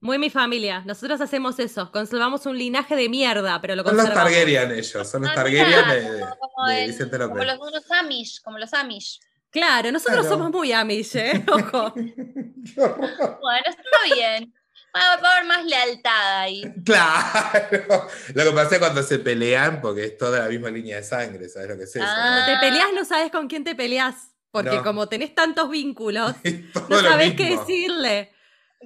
Muy 0.00 0.18
mi 0.18 0.30
familia. 0.30 0.82
Nosotros 0.86 1.20
hacemos 1.20 1.58
eso. 1.58 1.90
Conservamos 1.92 2.46
un 2.46 2.56
linaje 2.56 2.96
de 2.96 3.08
mierda, 3.08 3.60
pero 3.60 3.74
lo 3.76 3.82
Son 3.84 3.96
los 3.96 4.06
conservamos. 4.06 4.32
Targaryen 4.32 4.70
ellos, 4.72 5.08
son 5.10 5.22
los 5.22 5.30
Ah, 5.30 5.34
Targaryen 5.34 5.66
de, 5.66 6.20
como- 6.30 6.66
de 6.68 6.84
el- 6.84 7.20
Como 7.28 7.44
los, 7.44 7.58
unos 7.58 7.90
Amish, 7.90 8.40
como 8.42 8.58
los 8.58 8.72
Amish. 8.72 9.20
Claro, 9.50 9.90
nosotros 9.92 10.20
Claro. 10.26 10.36
somos 10.36 10.50
muy 10.52 10.72
amish, 10.72 11.16
¿eh? 11.16 11.44
Ojo. 11.52 11.92
Bueno, 11.94 13.64
está 13.66 14.14
bien. 14.14 14.54
Va, 14.96 15.16
va 15.22 15.28
a 15.28 15.32
haber 15.36 15.44
más 15.46 15.64
lealtad 15.64 16.38
ahí. 16.40 16.62
Claro. 16.84 18.08
Lo 18.34 18.44
que 18.44 18.50
pasa 18.52 18.74
es 18.74 18.78
cuando 18.78 19.02
se 19.02 19.18
pelean, 19.18 19.80
porque 19.80 20.04
es 20.04 20.18
toda 20.18 20.40
la 20.40 20.48
misma 20.48 20.70
línea 20.70 20.96
de 20.96 21.02
sangre, 21.04 21.48
¿sabes 21.48 21.68
lo 21.68 21.76
que 21.76 21.84
es 21.84 21.94
eso? 21.96 22.04
Ah. 22.08 22.44
Te 22.46 22.56
peleas, 22.66 22.88
no 22.94 23.04
sabes 23.04 23.30
con 23.30 23.48
quién 23.48 23.64
te 23.64 23.74
peleas. 23.74 24.14
Porque 24.50 24.76
No. 24.76 24.82
como 24.82 25.08
tenés 25.08 25.34
tantos 25.34 25.68
vínculos, 25.70 26.34
no 26.88 27.00
sabés 27.00 27.34
qué 27.34 27.56
decirle. 27.56 28.32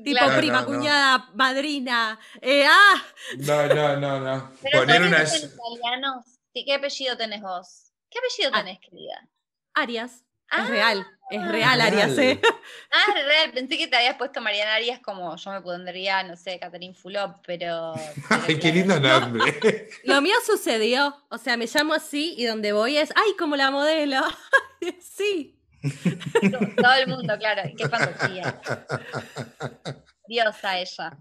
Tipo 0.04 0.18
Claro. 0.18 0.36
prima, 0.38 0.60
No, 0.62 0.66
no, 0.66 0.72
no. 0.72 0.78
cuñada, 0.78 1.30
madrina. 1.34 2.18
Eh, 2.40 2.64
¡Ah! 2.66 3.02
No, 3.38 3.66
no, 3.68 3.96
no, 3.96 4.20
no. 4.20 4.52
Pero 4.62 4.80
Poner 4.80 5.02
una. 5.02 5.22
italianos. 5.22 6.24
¿Qué 6.52 6.74
apellido 6.74 7.16
tenés 7.16 7.42
vos? 7.42 7.92
¿Qué 8.10 8.18
apellido 8.18 8.50
Ah. 8.54 8.58
tenés, 8.58 8.78
querida? 8.80 9.28
Arias. 9.74 10.24
Ah. 10.50 10.62
Es 10.64 10.68
real. 10.70 11.06
Es 11.32 11.48
real, 11.48 11.52
Real. 11.52 11.80
Arias, 11.80 12.18
¿eh? 12.18 12.40
Ah, 12.90 13.14
es 13.16 13.24
real. 13.24 13.52
Pensé 13.52 13.78
que 13.78 13.86
te 13.86 13.96
habías 13.96 14.16
puesto 14.16 14.42
Mariana 14.42 14.74
Arias 14.74 15.00
como 15.00 15.34
yo 15.34 15.50
me 15.50 15.62
pondría, 15.62 16.22
no 16.22 16.36
sé, 16.36 16.58
Catherine 16.58 16.94
Fulop, 16.94 17.36
pero. 17.46 17.94
pero 18.28 18.42
Ay, 18.46 18.58
qué 18.58 18.70
lindo 18.70 19.00
nombre. 19.00 19.88
Lo 20.04 20.20
mío 20.20 20.34
sucedió. 20.44 21.16
O 21.30 21.38
sea, 21.38 21.56
me 21.56 21.66
llamo 21.66 21.94
así 21.94 22.34
y 22.36 22.44
donde 22.44 22.72
voy 22.72 22.98
es, 22.98 23.10
¡ay, 23.16 23.34
como 23.38 23.56
la 23.56 23.70
modelo! 23.70 24.20
sí. 25.00 25.58
Todo 26.76 26.94
el 26.94 27.08
mundo, 27.08 27.34
claro. 27.38 27.62
Qué 27.78 27.88
fantasía. 27.88 28.60
Diosa 30.28 30.78
ella. 30.78 31.18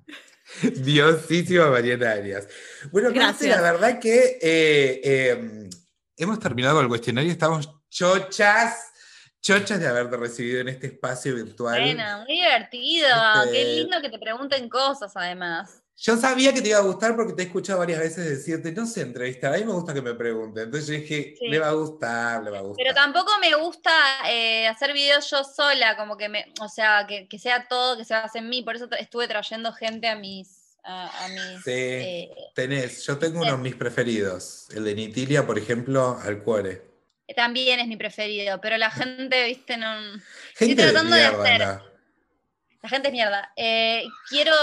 Diosísima 0.62 1.70
Mariana 1.70 2.12
Arias. 2.12 2.50
Bueno, 2.92 3.12
Marce, 3.12 3.48
Gracias. 3.48 3.62
la 3.62 3.72
verdad 3.72 4.00
que 4.00 4.40
eh, 4.42 5.02
eh, 5.04 5.70
hemos 6.18 6.38
terminado 6.40 6.76
con 6.76 6.84
el 6.84 6.90
cuestionario, 6.90 7.32
estamos 7.32 7.70
chochas, 7.90 8.91
chochas 9.42 9.80
de 9.80 9.88
haberte 9.88 10.16
recibido 10.18 10.62
en 10.62 10.70
este 10.70 10.88
espacio 10.88 11.36
virtual. 11.36 11.82
Bueno, 11.82 12.20
muy 12.28 12.36
divertido. 12.36 13.08
Este- 13.46 13.52
Qué 13.52 13.66
lindo 13.76 14.02
que 14.02 14.10
te 14.10 14.20
pregunten 14.20 14.70
cosas, 14.70 15.12
además. 15.16 15.78
Yo 15.98 16.18
sabía 16.18 16.52
que 16.52 16.62
te 16.64 16.70
iba 16.70 16.80
a 16.80 16.82
gustar 16.82 17.16
porque 17.16 17.34
te 17.34 17.44
he 17.44 17.46
escuchado 17.46 17.78
varias 17.78 18.00
veces 18.00 18.26
decirte, 18.28 18.72
no 18.72 18.88
sé, 18.88 19.02
entrevistar, 19.02 19.54
a 19.54 19.58
mí 19.58 19.64
me 19.66 19.74
gusta 19.74 19.94
que 19.94 20.02
me 20.02 20.16
pregunten. 20.16 20.64
Entonces 20.64 20.88
yo 20.88 20.94
dije, 20.96 21.36
Sí. 21.38 21.48
le 21.48 21.60
va 21.60 21.68
a 21.70 21.74
gustar, 21.74 22.44
le 22.44 22.50
va 22.50 22.58
a 22.58 22.62
gustar. 22.62 22.84
Pero 22.84 22.96
tampoco 22.96 23.32
me 23.40 23.54
gusta 23.56 23.92
eh, 24.28 24.68
hacer 24.68 24.94
videos 24.94 25.30
yo 25.30 25.44
sola, 25.44 25.96
como 25.98 26.18
que 26.18 26.28
me, 26.28 26.52
o 26.60 26.68
sea, 26.70 27.06
que, 27.08 27.28
que 27.28 27.38
sea 27.38 27.68
todo, 27.68 27.98
que 27.98 28.06
se 28.06 28.16
base 28.16 28.40
en 28.40 28.50
mí. 28.50 28.64
Por 28.64 28.76
eso 28.76 28.88
estuve 28.98 29.28
trayendo 29.28 29.72
gente 29.74 30.08
a 30.08 30.16
mis, 30.16 30.76
a, 30.84 31.26
a 31.26 31.28
mis. 31.28 31.64
Sí. 31.64 31.70
eh, 31.72 32.32
Tenés, 32.56 33.06
yo 33.06 33.20
tengo 33.20 33.42
unos 33.42 33.58
de 33.58 33.64
mis 33.64 33.76
preferidos. 33.76 34.70
El 34.74 34.86
de 34.86 34.96
Nitilia, 34.96 35.46
por 35.46 35.60
ejemplo, 35.60 36.18
al 36.24 36.42
cuore. 36.42 36.82
También 37.36 37.80
es 37.80 37.88
mi 37.88 37.98
preferido, 37.98 38.60
pero 38.62 38.78
la 38.78 38.92
gente, 38.92 39.46
viste, 39.46 39.78
no. 39.78 39.94
Gente 40.56 40.76
de 40.86 40.92
tratando 40.92 41.16
de 41.16 41.22
mierda, 41.22 41.44
hacer. 41.44 41.60
la- 41.60 41.84
La 42.84 42.90
gente 42.90 43.08
es 43.10 43.12
mierda. 43.14 43.52
Eh, 43.56 44.04
quiero 44.30 44.54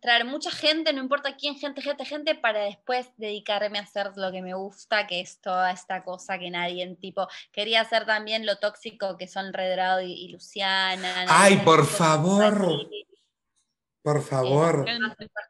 traer 0.00 0.24
mucha 0.24 0.50
gente, 0.50 0.92
no 0.92 1.02
importa 1.02 1.34
quién, 1.36 1.56
gente, 1.56 1.82
gente, 1.82 2.04
gente, 2.04 2.34
para 2.36 2.60
después 2.60 3.08
dedicarme 3.16 3.78
a 3.78 3.82
hacer 3.82 4.12
lo 4.16 4.30
que 4.30 4.40
me 4.42 4.54
gusta, 4.54 5.06
que 5.06 5.20
es 5.20 5.40
toda 5.40 5.72
esta 5.72 6.04
cosa 6.04 6.38
que 6.38 6.50
nadie 6.50 6.84
en 6.84 6.96
tipo. 6.96 7.26
Quería 7.52 7.80
hacer 7.80 8.06
también 8.06 8.46
lo 8.46 8.56
tóxico 8.56 9.16
que 9.18 9.26
son 9.28 9.52
Redrado 9.52 10.00
y, 10.00 10.12
y 10.12 10.28
Luciana. 10.28 11.26
Ay, 11.28 11.56
por 11.58 11.84
favor. 11.86 12.54
Por 14.08 14.22
favor. 14.22 14.86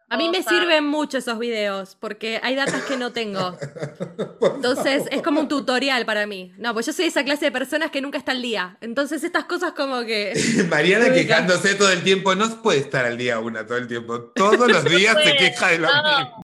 A 0.08 0.16
mí 0.16 0.28
me 0.30 0.42
sirven 0.42 0.84
mucho 0.84 1.18
esos 1.18 1.38
videos 1.38 1.96
porque 2.00 2.40
hay 2.42 2.56
datas 2.56 2.82
que 2.82 2.96
no 2.96 3.12
tengo. 3.12 3.56
Entonces 4.56 5.04
es 5.12 5.22
como 5.22 5.42
un 5.42 5.46
tutorial 5.46 6.04
para 6.04 6.26
mí. 6.26 6.52
No, 6.58 6.74
pues 6.74 6.86
yo 6.86 6.92
soy 6.92 7.04
esa 7.04 7.22
clase 7.22 7.44
de 7.44 7.52
personas 7.52 7.92
que 7.92 8.00
nunca 8.00 8.18
está 8.18 8.32
al 8.32 8.42
día. 8.42 8.76
Entonces 8.80 9.22
estas 9.22 9.44
cosas 9.44 9.74
como 9.74 10.00
que... 10.00 10.32
Mariana 10.68 11.04
quejándose 11.14 11.76
todo 11.76 11.92
el 11.92 12.02
tiempo, 12.02 12.34
no 12.34 12.60
puede 12.60 12.80
estar 12.80 13.04
al 13.04 13.16
día 13.16 13.38
una 13.38 13.64
todo 13.64 13.78
el 13.78 13.86
tiempo. 13.86 14.32
Todos 14.34 14.68
los 14.68 14.84
días 14.86 15.16
se 15.22 15.36
queja 15.36 15.68
de 15.68 15.78
lo 15.78 15.86
no. 15.86 16.18
mismo. 16.18 16.47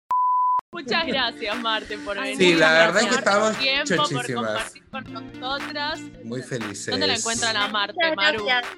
Muchas 0.76 1.08
gracias, 1.08 1.58
Marte, 1.62 1.98
por 2.00 2.20
venir. 2.20 2.38
Sí, 2.38 2.54
la 2.54 2.72
verdad 2.74 3.02
gracias. 3.02 3.12
que 3.12 3.18
estamos 3.18 3.58
tiempo, 3.58 4.10
por 4.10 4.34
compartir 4.34 4.84
con 4.92 5.40
nosotras. 5.40 6.00
Muy 6.26 6.42
felices. 6.42 6.88
¿Dónde 6.88 7.08
la 7.08 7.16
encuentran 7.16 7.56
a 7.56 7.70
Marte, 7.70 8.16
Maru? 8.16 8.46
gracias. 8.46 8.76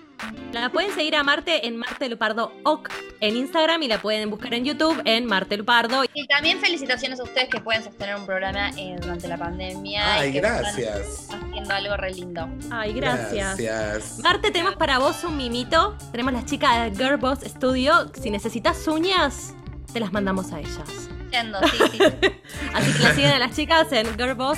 La 0.54 0.70
pueden 0.72 0.94
seguir 0.94 1.16
a 1.16 1.24
Marte 1.24 1.68
en 1.68 1.78
Marte 1.78 2.08
Lupardo 2.08 2.52
Oc 2.64 2.90
en 3.20 3.36
Instagram 3.36 3.82
y 3.82 3.88
la 3.88 4.00
pueden 4.00 4.30
buscar 4.30 4.54
en 4.54 4.64
YouTube 4.64 5.02
en 5.06 5.26
Marte 5.26 5.58
Lupardo. 5.58 6.04
Y 6.14 6.28
también 6.28 6.60
felicitaciones 6.60 7.20
a 7.20 7.24
ustedes 7.24 7.50
que 7.50 7.60
pueden 7.62 7.84
sostener 7.84 8.16
un 8.16 8.28
programa 8.28 8.70
eh, 8.78 8.96
durante 9.02 9.28
la 9.28 9.38
pandemia. 9.38 10.14
Ay, 10.14 10.30
y 10.30 10.32
que 10.34 10.38
están 10.38 10.60
gracias. 10.60 11.30
haciendo 11.32 11.74
algo 11.74 11.98
re 11.98 12.14
lindo. 12.14 12.48
Ay, 12.70 12.94
gracias. 12.94 13.58
Gracias. 13.58 14.20
Marte, 14.20 14.52
tenemos 14.52 14.76
para 14.76 15.00
vos 15.00 15.24
un 15.24 15.36
mimito. 15.36 15.98
Tenemos 16.12 16.32
las 16.32 16.46
chicas 16.46 16.92
de 16.92 17.04
Girl 17.04 17.18
Boss 17.18 17.40
Studio. 17.40 18.12
Si 18.14 18.30
necesitas 18.30 18.88
uñas, 18.88 19.56
te 19.92 20.00
las 20.00 20.12
mandamos 20.12 20.54
a 20.54 20.60
ellas. 20.60 21.10
Yendo, 21.32 21.60
sí, 21.68 21.78
sí. 21.92 22.00
Así 22.74 22.94
que 22.94 23.04
las 23.04 23.16
siguen 23.16 23.32
a 23.32 23.40
las 23.40 23.56
chicas 23.56 23.92
en 23.92 24.08
Girlboss 24.18 24.58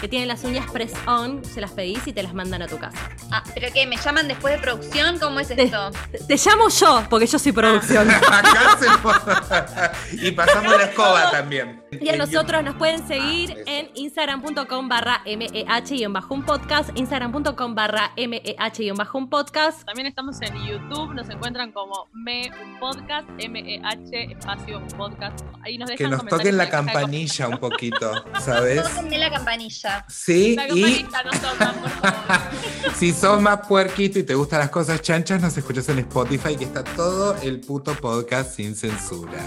que 0.00 0.08
tienen 0.08 0.28
las 0.28 0.44
uñas 0.44 0.70
press 0.70 0.92
on, 1.06 1.44
se 1.44 1.60
las 1.60 1.70
pedís 1.72 2.06
y 2.06 2.12
te 2.12 2.22
las 2.22 2.34
mandan 2.34 2.62
a 2.62 2.66
tu 2.66 2.78
casa. 2.78 2.98
Ah, 3.30 3.42
¿pero 3.54 3.68
qué? 3.72 3.86
¿Me 3.86 3.96
llaman 3.96 4.28
después 4.28 4.54
de 4.54 4.60
producción? 4.60 5.18
¿Cómo 5.18 5.40
es 5.40 5.48
Te- 5.48 5.62
esto? 5.62 5.90
Te, 6.12 6.18
te 6.18 6.36
llamo 6.36 6.68
yo, 6.68 7.04
porque 7.10 7.26
yo 7.26 7.38
soy 7.38 7.52
producción. 7.52 8.10
Acá 8.32 8.78
se- 8.78 10.16
y 10.26 10.32
pasamos 10.32 10.76
la 10.76 10.84
escoba 10.84 11.30
también. 11.30 11.82
Y 12.00 12.08
a 12.10 12.16
nosotros 12.16 12.62
nos 12.62 12.74
pueden 12.76 13.06
seguir 13.08 13.50
Ah, 13.50 13.60
eso. 13.60 13.62
en 13.66 13.90
instagram.com 13.94 14.88
barra 14.88 15.22
meh 15.26 15.64
y 15.90 16.02
en 16.04 16.12
bajo 16.12 16.34
un 16.34 16.42
podcast, 16.44 16.90
instagram.com 16.94 17.74
barra 17.74 18.12
meh 18.16 18.42
y 18.78 18.88
en 18.88 18.94
bajo 18.96 19.18
un 19.18 19.28
podcast. 19.30 19.84
También 19.84 20.06
estamos 20.06 20.40
en 20.42 20.54
YouTube, 20.66 21.14
nos 21.14 21.28
encuentran 21.30 21.72
como 21.72 22.08
Me 22.12 22.50
un 22.62 22.78
Podcast, 22.78 23.28
M-E-H, 23.38 24.32
espacio 24.32 24.78
un 24.78 24.86
podcast. 24.88 25.40
Ahí 25.64 25.78
nos 25.78 25.88
dejan 25.88 26.10
Que 26.10 26.16
nos 26.16 26.26
toquen 26.26 26.56
la 26.56 26.68
campanilla 26.70 27.48
un 27.48 27.58
poquito, 27.58 28.12
¿sabes? 28.40 28.82
Tóquenme 28.84 29.18
la 29.18 29.30
campanilla. 29.30 29.87
Sí, 30.08 30.56
y 30.74 31.04
por 31.04 31.34
favor. 31.36 31.74
si 32.96 33.12
sos 33.12 33.40
más 33.40 33.66
puerquito 33.66 34.18
y 34.18 34.22
te 34.22 34.34
gustan 34.34 34.60
las 34.60 34.70
cosas 34.70 35.00
chanchas, 35.02 35.40
nos 35.40 35.56
escuchas 35.56 35.88
en 35.88 35.98
Spotify, 36.00 36.56
que 36.56 36.64
está 36.64 36.84
todo 36.84 37.36
el 37.42 37.60
puto 37.60 37.94
podcast 37.94 38.54
sin 38.54 38.74
censura. 38.74 39.38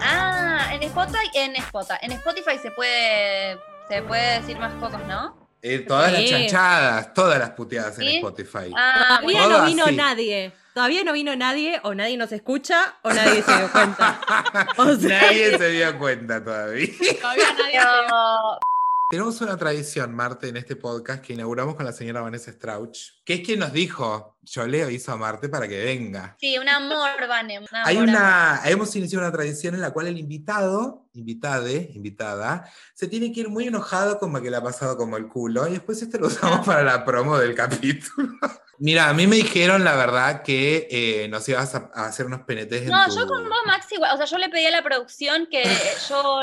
Ah, 0.00 0.70
en 0.72 0.82
Spotify, 0.84 1.30
en 1.34 1.56
Spotify, 1.56 1.98
en 2.02 2.12
Spotify 2.12 2.58
se 2.62 2.70
puede, 2.70 3.58
se 3.88 4.02
puede 4.02 4.40
decir 4.40 4.58
más 4.58 4.72
cosas, 4.74 5.06
¿no? 5.06 5.36
Eh, 5.62 5.80
todas 5.80 6.10
las 6.12 6.24
chanchadas, 6.24 7.12
todas 7.12 7.38
las 7.38 7.50
puteadas 7.50 7.98
en. 7.98 8.08
Spotify. 8.08 8.72
Ah, 8.74 9.18
Todavía 9.20 9.46
no 9.46 9.66
vino 9.66 9.84
así. 9.84 9.96
nadie. 9.96 10.52
Todavía 10.72 11.02
no 11.04 11.12
vino 11.12 11.34
nadie, 11.36 11.80
o 11.82 11.94
nadie 11.94 12.16
nos 12.16 12.30
escucha, 12.32 12.94
o 13.02 13.12
nadie 13.12 13.42
se 13.42 13.56
dio 13.56 13.70
cuenta. 13.72 14.20
O 14.78 14.94
sea, 14.94 15.20
Nadie 15.22 15.58
se 15.58 15.68
dio 15.70 15.98
cuenta 15.98 16.42
todavía. 16.42 16.88
Todavía 17.20 17.52
nadie 17.58 17.80
Tenemos 19.10 19.40
una 19.40 19.56
tradición, 19.56 20.14
Marte, 20.14 20.48
en 20.50 20.56
este 20.56 20.76
podcast 20.76 21.20
que 21.20 21.32
inauguramos 21.32 21.74
con 21.74 21.84
la 21.84 21.90
señora 21.92 22.20
Vanessa 22.20 22.52
Strauch, 22.52 22.96
que 23.24 23.34
es 23.34 23.40
quien 23.40 23.58
nos 23.58 23.72
dijo, 23.72 24.38
yo 24.42 24.64
leo 24.68 24.88
hizo 24.88 25.10
a 25.10 25.16
Marte 25.16 25.48
para 25.48 25.66
que 25.66 25.82
venga. 25.84 26.36
sí, 26.38 26.56
un 26.58 26.68
amor, 26.68 27.10
Vane. 27.28 27.58
Hay 27.72 27.96
una, 27.96 28.60
hemos 28.66 28.94
iniciado 28.94 29.24
una 29.26 29.32
tradición 29.36 29.74
en 29.74 29.80
la 29.80 29.90
cual 29.90 30.06
el 30.06 30.16
invitado, 30.16 31.06
invitade, 31.14 31.90
invitada, 31.94 32.70
se 32.94 33.08
tiene 33.08 33.32
que 33.32 33.40
ir 33.40 33.48
muy 33.48 33.66
enojado 33.66 34.16
como 34.20 34.40
que 34.40 34.48
le 34.48 34.56
ha 34.58 34.62
pasado 34.62 34.96
como 34.96 35.16
el 35.16 35.26
culo 35.26 35.66
y 35.66 35.72
después 35.72 36.00
esto 36.00 36.18
lo 36.18 36.28
usamos 36.28 36.64
para 36.64 36.84
la 36.84 37.04
promo 37.04 37.36
del 37.36 37.56
capítulo. 37.56 38.28
Mira, 38.78 39.08
a 39.08 39.12
mí 39.12 39.26
me 39.26 39.36
dijeron 39.36 39.82
la 39.82 39.96
verdad 39.96 40.42
que 40.42 40.86
eh, 40.88 41.26
nos 41.28 41.48
ibas 41.48 41.74
a, 41.74 41.90
a 41.92 42.06
hacer 42.06 42.26
unos 42.26 42.42
penetes 42.42 42.82
en 42.82 42.90
No, 42.90 43.06
tu- 43.08 43.16
yo 43.16 43.26
con 43.26 43.42
vos, 43.48 43.58
Maxi, 43.66 43.96
igual, 43.96 44.14
o 44.14 44.16
sea, 44.18 44.26
yo 44.26 44.38
le 44.38 44.48
pedí 44.50 44.66
a 44.66 44.70
la 44.70 44.84
producción 44.84 45.48
que 45.50 45.64
yo 46.08 46.42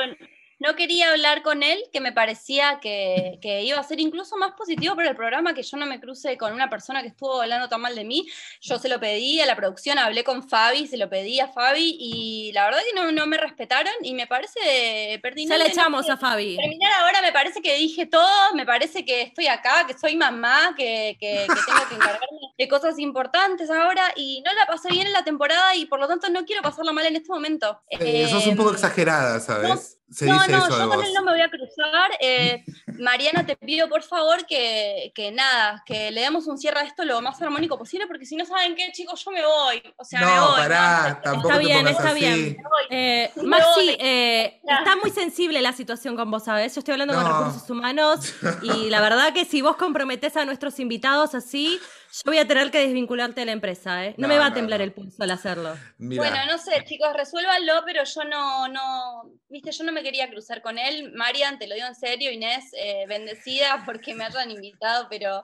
no 0.60 0.76
quería 0.76 1.12
hablar 1.12 1.44
con 1.44 1.62
él, 1.64 1.84
que 1.94 2.00
me 2.02 2.12
parecía 2.12 2.80
que, 2.82 3.38
que 3.42 3.62
iba 3.64 3.80
a 3.80 3.84
ser 3.84 4.00
incluso 4.00 4.38
más 4.38 4.54
positivo 4.54 4.96
para 4.96 5.10
el 5.10 5.16
programa, 5.16 5.54
que 5.54 5.62
yo 5.64 5.78
no 5.78 5.86
me 5.86 6.00
cruce 6.00 6.38
con 6.38 6.54
una 6.54 6.70
persona 6.70 7.02
que 7.02 7.10
estuvo 7.10 7.42
hablando 7.42 7.70
tan 7.70 7.82
mal 7.82 7.96
de 7.96 8.04
mí. 8.04 8.28
Yo 8.62 8.80
se 8.80 8.90
lo 8.90 9.00
pedí 9.00 9.40
a 9.40 9.46
la 9.46 9.56
producción, 9.56 10.00
hablé 10.00 10.24
con 10.24 10.48
Fabi, 10.48 10.88
se 10.88 10.98
lo 10.98 11.10
pedí 11.10 11.40
a 11.40 11.48
Fabi 11.48 11.96
y 12.00 12.52
la 12.54 12.66
verdad 12.66 12.80
que 12.90 12.96
no, 13.00 13.12
no 13.12 13.28
me 13.28 13.38
respetaron 13.38 13.94
y 14.02 14.14
me 14.14 14.26
parece 14.26 15.20
pertinente. 15.22 15.58
ya 15.58 15.64
le 15.64 15.70
echamos 15.70 16.10
a 16.10 16.18
Fabi. 16.18 16.58
Terminar 16.58 16.92
ahora 17.02 17.22
me 17.22 17.32
parece 17.32 17.62
que 17.62 17.76
dije 17.76 18.06
todo, 18.06 18.54
me 18.56 18.66
parece 18.66 19.06
que 19.06 19.22
estoy 19.22 19.48
acá, 19.48 19.86
que 19.88 19.98
soy 19.98 20.16
mamá, 20.16 20.74
que, 20.78 21.18
que- 21.20 21.46
que 21.48 21.62
tengo 21.66 21.88
que 21.90 21.96
encargarme 21.96 22.28
de 22.58 22.68
cosas 22.68 22.98
importantes 23.00 23.70
ahora 23.70 24.12
y 24.16 24.42
no 24.46 24.52
la 24.54 24.66
pasé 24.66 24.90
bien 24.90 25.06
en 25.08 25.14
la 25.14 25.24
temporada 25.24 25.76
y 25.76 25.86
por 25.86 26.00
lo 26.00 26.08
tanto 26.08 26.30
no 26.30 26.46
quiero 26.46 26.62
pasarla 26.62 26.92
mal 26.92 27.06
en 27.06 27.16
este 27.16 27.30
momento. 27.30 27.80
Eh, 27.90 28.28
sos 28.30 28.48
un 28.48 28.56
poco 28.56 28.72
Eh, 28.72 28.74
exagerada, 28.74 29.40
¿sabes? 29.40 29.97
Se 30.10 30.26
no, 30.26 30.34
dice 30.36 30.52
no, 30.54 30.58
eso 30.68 30.80
yo 30.80 30.90
con 30.90 31.04
él 31.04 31.14
no 31.14 31.22
me 31.24 31.32
voy 31.32 31.42
a 31.42 31.50
cruzar. 31.50 32.12
Eh, 32.22 32.64
Mariana, 32.98 33.46
te 33.46 33.58
pido 33.58 33.90
por 33.90 34.04
favor 34.04 34.46
que, 34.46 35.12
que 35.14 35.32
nada, 35.32 35.84
que 35.86 36.12
le 36.12 36.22
demos 36.22 36.48
un 36.48 36.58
cierre 36.58 36.80
a 36.80 36.84
esto 36.84 37.04
lo 37.04 37.22
más 37.22 37.42
armónico 37.42 37.78
posible, 37.78 38.08
porque 38.08 38.26
si 38.26 38.36
no 38.38 38.46
saben 38.46 38.74
qué, 38.76 38.90
chicos, 38.94 39.24
yo 39.26 39.32
me 39.32 39.46
voy. 39.46 39.84
O 39.98 40.06
sea, 40.06 40.22
me 40.22 40.26
no, 40.28 40.48
voy. 40.48 40.58
pará, 40.62 41.10
¿no? 41.10 41.22
tampoco 41.22 41.50
Está 41.50 41.60
te 41.60 41.66
bien, 41.68 41.88
está 41.88 42.10
así. 42.12 42.20
bien. 42.20 42.58
Me 42.58 42.64
voy. 42.64 42.84
Eh, 42.90 43.32
Maxi, 43.44 43.86
me- 43.86 43.98
eh, 44.00 44.62
está 44.68 44.96
muy 44.96 45.12
sensible 45.12 45.62
la 45.62 45.74
situación 45.74 46.16
con 46.16 46.32
vos, 46.32 46.46
¿sabes? 46.46 46.74
Yo 46.74 46.80
estoy 46.80 46.94
hablando 46.94 47.14
con 47.14 47.26
recursos 47.26 47.70
humanos 47.70 48.34
y 48.62 48.90
la 48.90 49.02
verdad 49.02 49.34
que 49.34 49.44
si 49.44 49.62
vos 49.62 49.76
comprometés 49.76 50.38
a 50.38 50.46
nuestros 50.46 50.80
invitados 50.80 51.36
así, 51.36 51.80
yo 52.26 52.32
voy 52.32 52.40
a 52.40 52.48
tener 52.48 52.72
que 52.72 52.80
desvincularte 52.80 53.42
de 53.42 53.46
la 53.46 53.52
empresa, 53.52 54.06
¿eh? 54.06 54.16
No, 54.18 54.28
No, 54.28 54.34
me 54.34 54.40
va 54.40 54.48
a 54.48 54.54
temblar 54.54 54.80
no. 54.80 54.84
el 54.86 54.92
pulso 54.94 55.22
al 55.24 55.32
hacerlo. 55.32 55.76
Bueno, 55.98 56.38
no 56.48 56.58
sé, 56.58 56.84
chicos, 56.86 57.14
resuélvanlo, 57.14 57.84
pero 57.86 58.04
yo 58.04 58.24
no, 58.24 58.68
no, 58.68 59.32
viste, 59.50 59.72
yo 59.72 59.84
no 59.84 59.92
me 59.92 60.04
quería 60.04 60.30
cruzar 60.30 60.62
con 60.62 60.78
él. 60.80 61.12
Marian, 61.14 61.60
te 61.60 61.68
lo 61.68 61.76
digo 61.76 61.88
en 61.88 61.96
serio, 61.96 62.32
Inés, 62.32 62.66
eh, 62.78 63.06
bendecida 63.08 63.84
porque 63.86 64.16
me 64.16 64.26
hayan 64.26 64.50
invitado, 64.52 65.08
pero, 65.10 65.44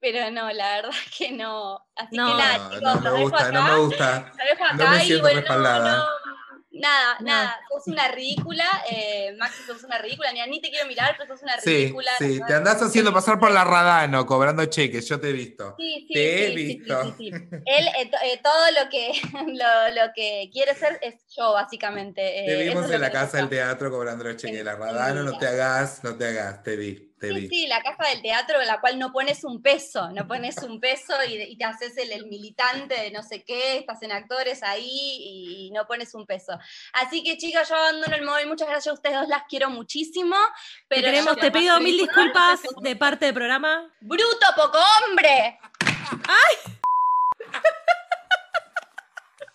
pero 0.00 0.30
no, 0.30 0.50
la 0.52 0.76
verdad 0.76 0.90
que 1.16 1.32
no. 1.32 1.80
Así 1.96 2.16
No. 2.16 2.26
que 2.26 2.34
nada, 2.42 2.58
no, 2.58 2.70
chicos, 2.70 2.82
no 2.82 3.00
me 3.00 3.10
dejo 3.10 3.22
gusta, 3.22 3.44
acá. 3.46 3.52
no 3.52 3.62
me 3.64 3.78
gusta. 3.78 4.32
Dejo 4.50 4.64
No 4.74 4.82
acá 4.84 4.90
me 4.90 4.96
y 4.96 5.06
siento 5.06 5.22
bueno, 5.22 5.34
no, 5.36 5.40
respaldada. 5.40 6.04
Nada, 6.80 7.16
No. 7.20 7.26
nada, 7.26 7.60
sos 7.68 7.86
una 7.86 8.08
ridícula, 8.08 8.64
eh, 8.90 9.34
Maxi, 9.38 9.62
sos 9.64 9.84
una 9.84 9.98
ridícula, 9.98 10.32
ni, 10.32 10.40
ni 10.48 10.60
te 10.60 10.70
quiero 10.70 10.86
mirar, 10.86 11.14
pero 11.18 11.32
sos 11.32 11.42
una 11.42 11.58
Sí, 11.60 11.70
ridícula. 11.76 12.10
sí, 12.18 12.38
la 12.38 12.46
te 12.46 12.54
andás 12.54 12.82
haciendo 12.82 13.12
pasar 13.12 13.38
por 13.38 13.50
la 13.50 13.64
Radano, 13.64 14.26
cobrando 14.26 14.64
cheques, 14.66 15.06
yo 15.08 15.20
te 15.20 15.28
he 15.30 15.32
visto. 15.32 15.74
Sí, 15.78 16.04
sí, 16.08 16.14
Te 16.14 16.44
he 16.44 16.48
sí, 16.48 16.56
sí, 16.56 16.66
sí, 16.66 16.78
visto. 16.78 17.04
sí, 17.04 17.14
sí. 17.18 17.28
Él, 17.66 17.86
eh, 17.98 18.10
eh, 18.24 18.40
todo 18.42 18.70
lo 18.82 18.90
que, 18.90 19.12
lo, 19.46 20.02
lo 20.04 20.12
que 20.14 20.50
quiere 20.52 20.74
ser 20.74 20.98
es 21.02 21.14
yo, 21.36 21.52
básicamente. 21.52 22.20
eh, 22.42 22.46
Te 22.46 22.62
vimos 22.68 22.90
en 22.90 23.00
la 23.00 23.10
casa 23.12 23.36
del 23.38 23.48
teatro 23.48 23.90
cobrando 23.90 24.24
los 24.24 24.36
cheques 24.36 24.64
la 24.64 24.74
Radano, 24.76 25.22
no 25.22 25.38
te 25.38 25.46
hagas, 25.46 26.02
no 26.04 26.16
te 26.16 26.26
hagas, 26.26 26.62
te 26.62 26.76
vi, 26.76 27.09
te 27.20 27.28
Sí, 27.28 27.34
vi. 27.34 27.48
sí, 27.48 27.66
la 27.68 27.82
casa 27.82 28.08
del 28.08 28.22
teatro 28.22 28.60
en 28.60 28.66
la 28.66 28.80
cual 28.80 28.98
no 28.98 29.12
pones 29.12 29.44
un 29.44 29.62
peso, 29.62 30.10
no 30.10 30.26
pones 30.26 30.56
un 30.62 30.80
peso 30.80 31.12
y, 31.28 31.34
y 31.42 31.56
te 31.56 31.64
haces 31.64 31.96
el, 31.98 32.10
el 32.12 32.26
militante 32.26 32.94
de 32.94 33.10
no 33.10 33.22
sé 33.22 33.44
qué, 33.44 33.76
estás 33.78 34.02
en 34.02 34.10
actores 34.10 34.62
ahí 34.62 34.88
y, 34.88 35.66
y 35.66 35.70
no 35.70 35.86
pones 35.86 36.14
un 36.14 36.26
peso. 36.26 36.58
Así 36.94 37.22
que 37.22 37.36
chicas, 37.36 37.68
yo 37.68 37.76
abandono 37.76 38.16
el 38.16 38.22
móvil, 38.24 38.46
muchas 38.48 38.68
gracias 38.68 38.90
a 38.90 38.94
ustedes 38.94 39.16
dos, 39.20 39.28
las 39.28 39.42
quiero 39.48 39.68
muchísimo. 39.70 40.34
Te, 40.88 40.96
Pero 40.96 41.02
queremos, 41.06 41.36
yo- 41.36 41.40
te 41.42 41.50
pido 41.52 41.78
mil 41.80 41.98
disculpas. 41.98 42.60
de 42.80 42.96
parte 42.96 43.26
del 43.26 43.34
programa. 43.34 43.88
¡Bruto, 44.00 44.46
poco 44.56 44.78
hombre! 45.06 45.58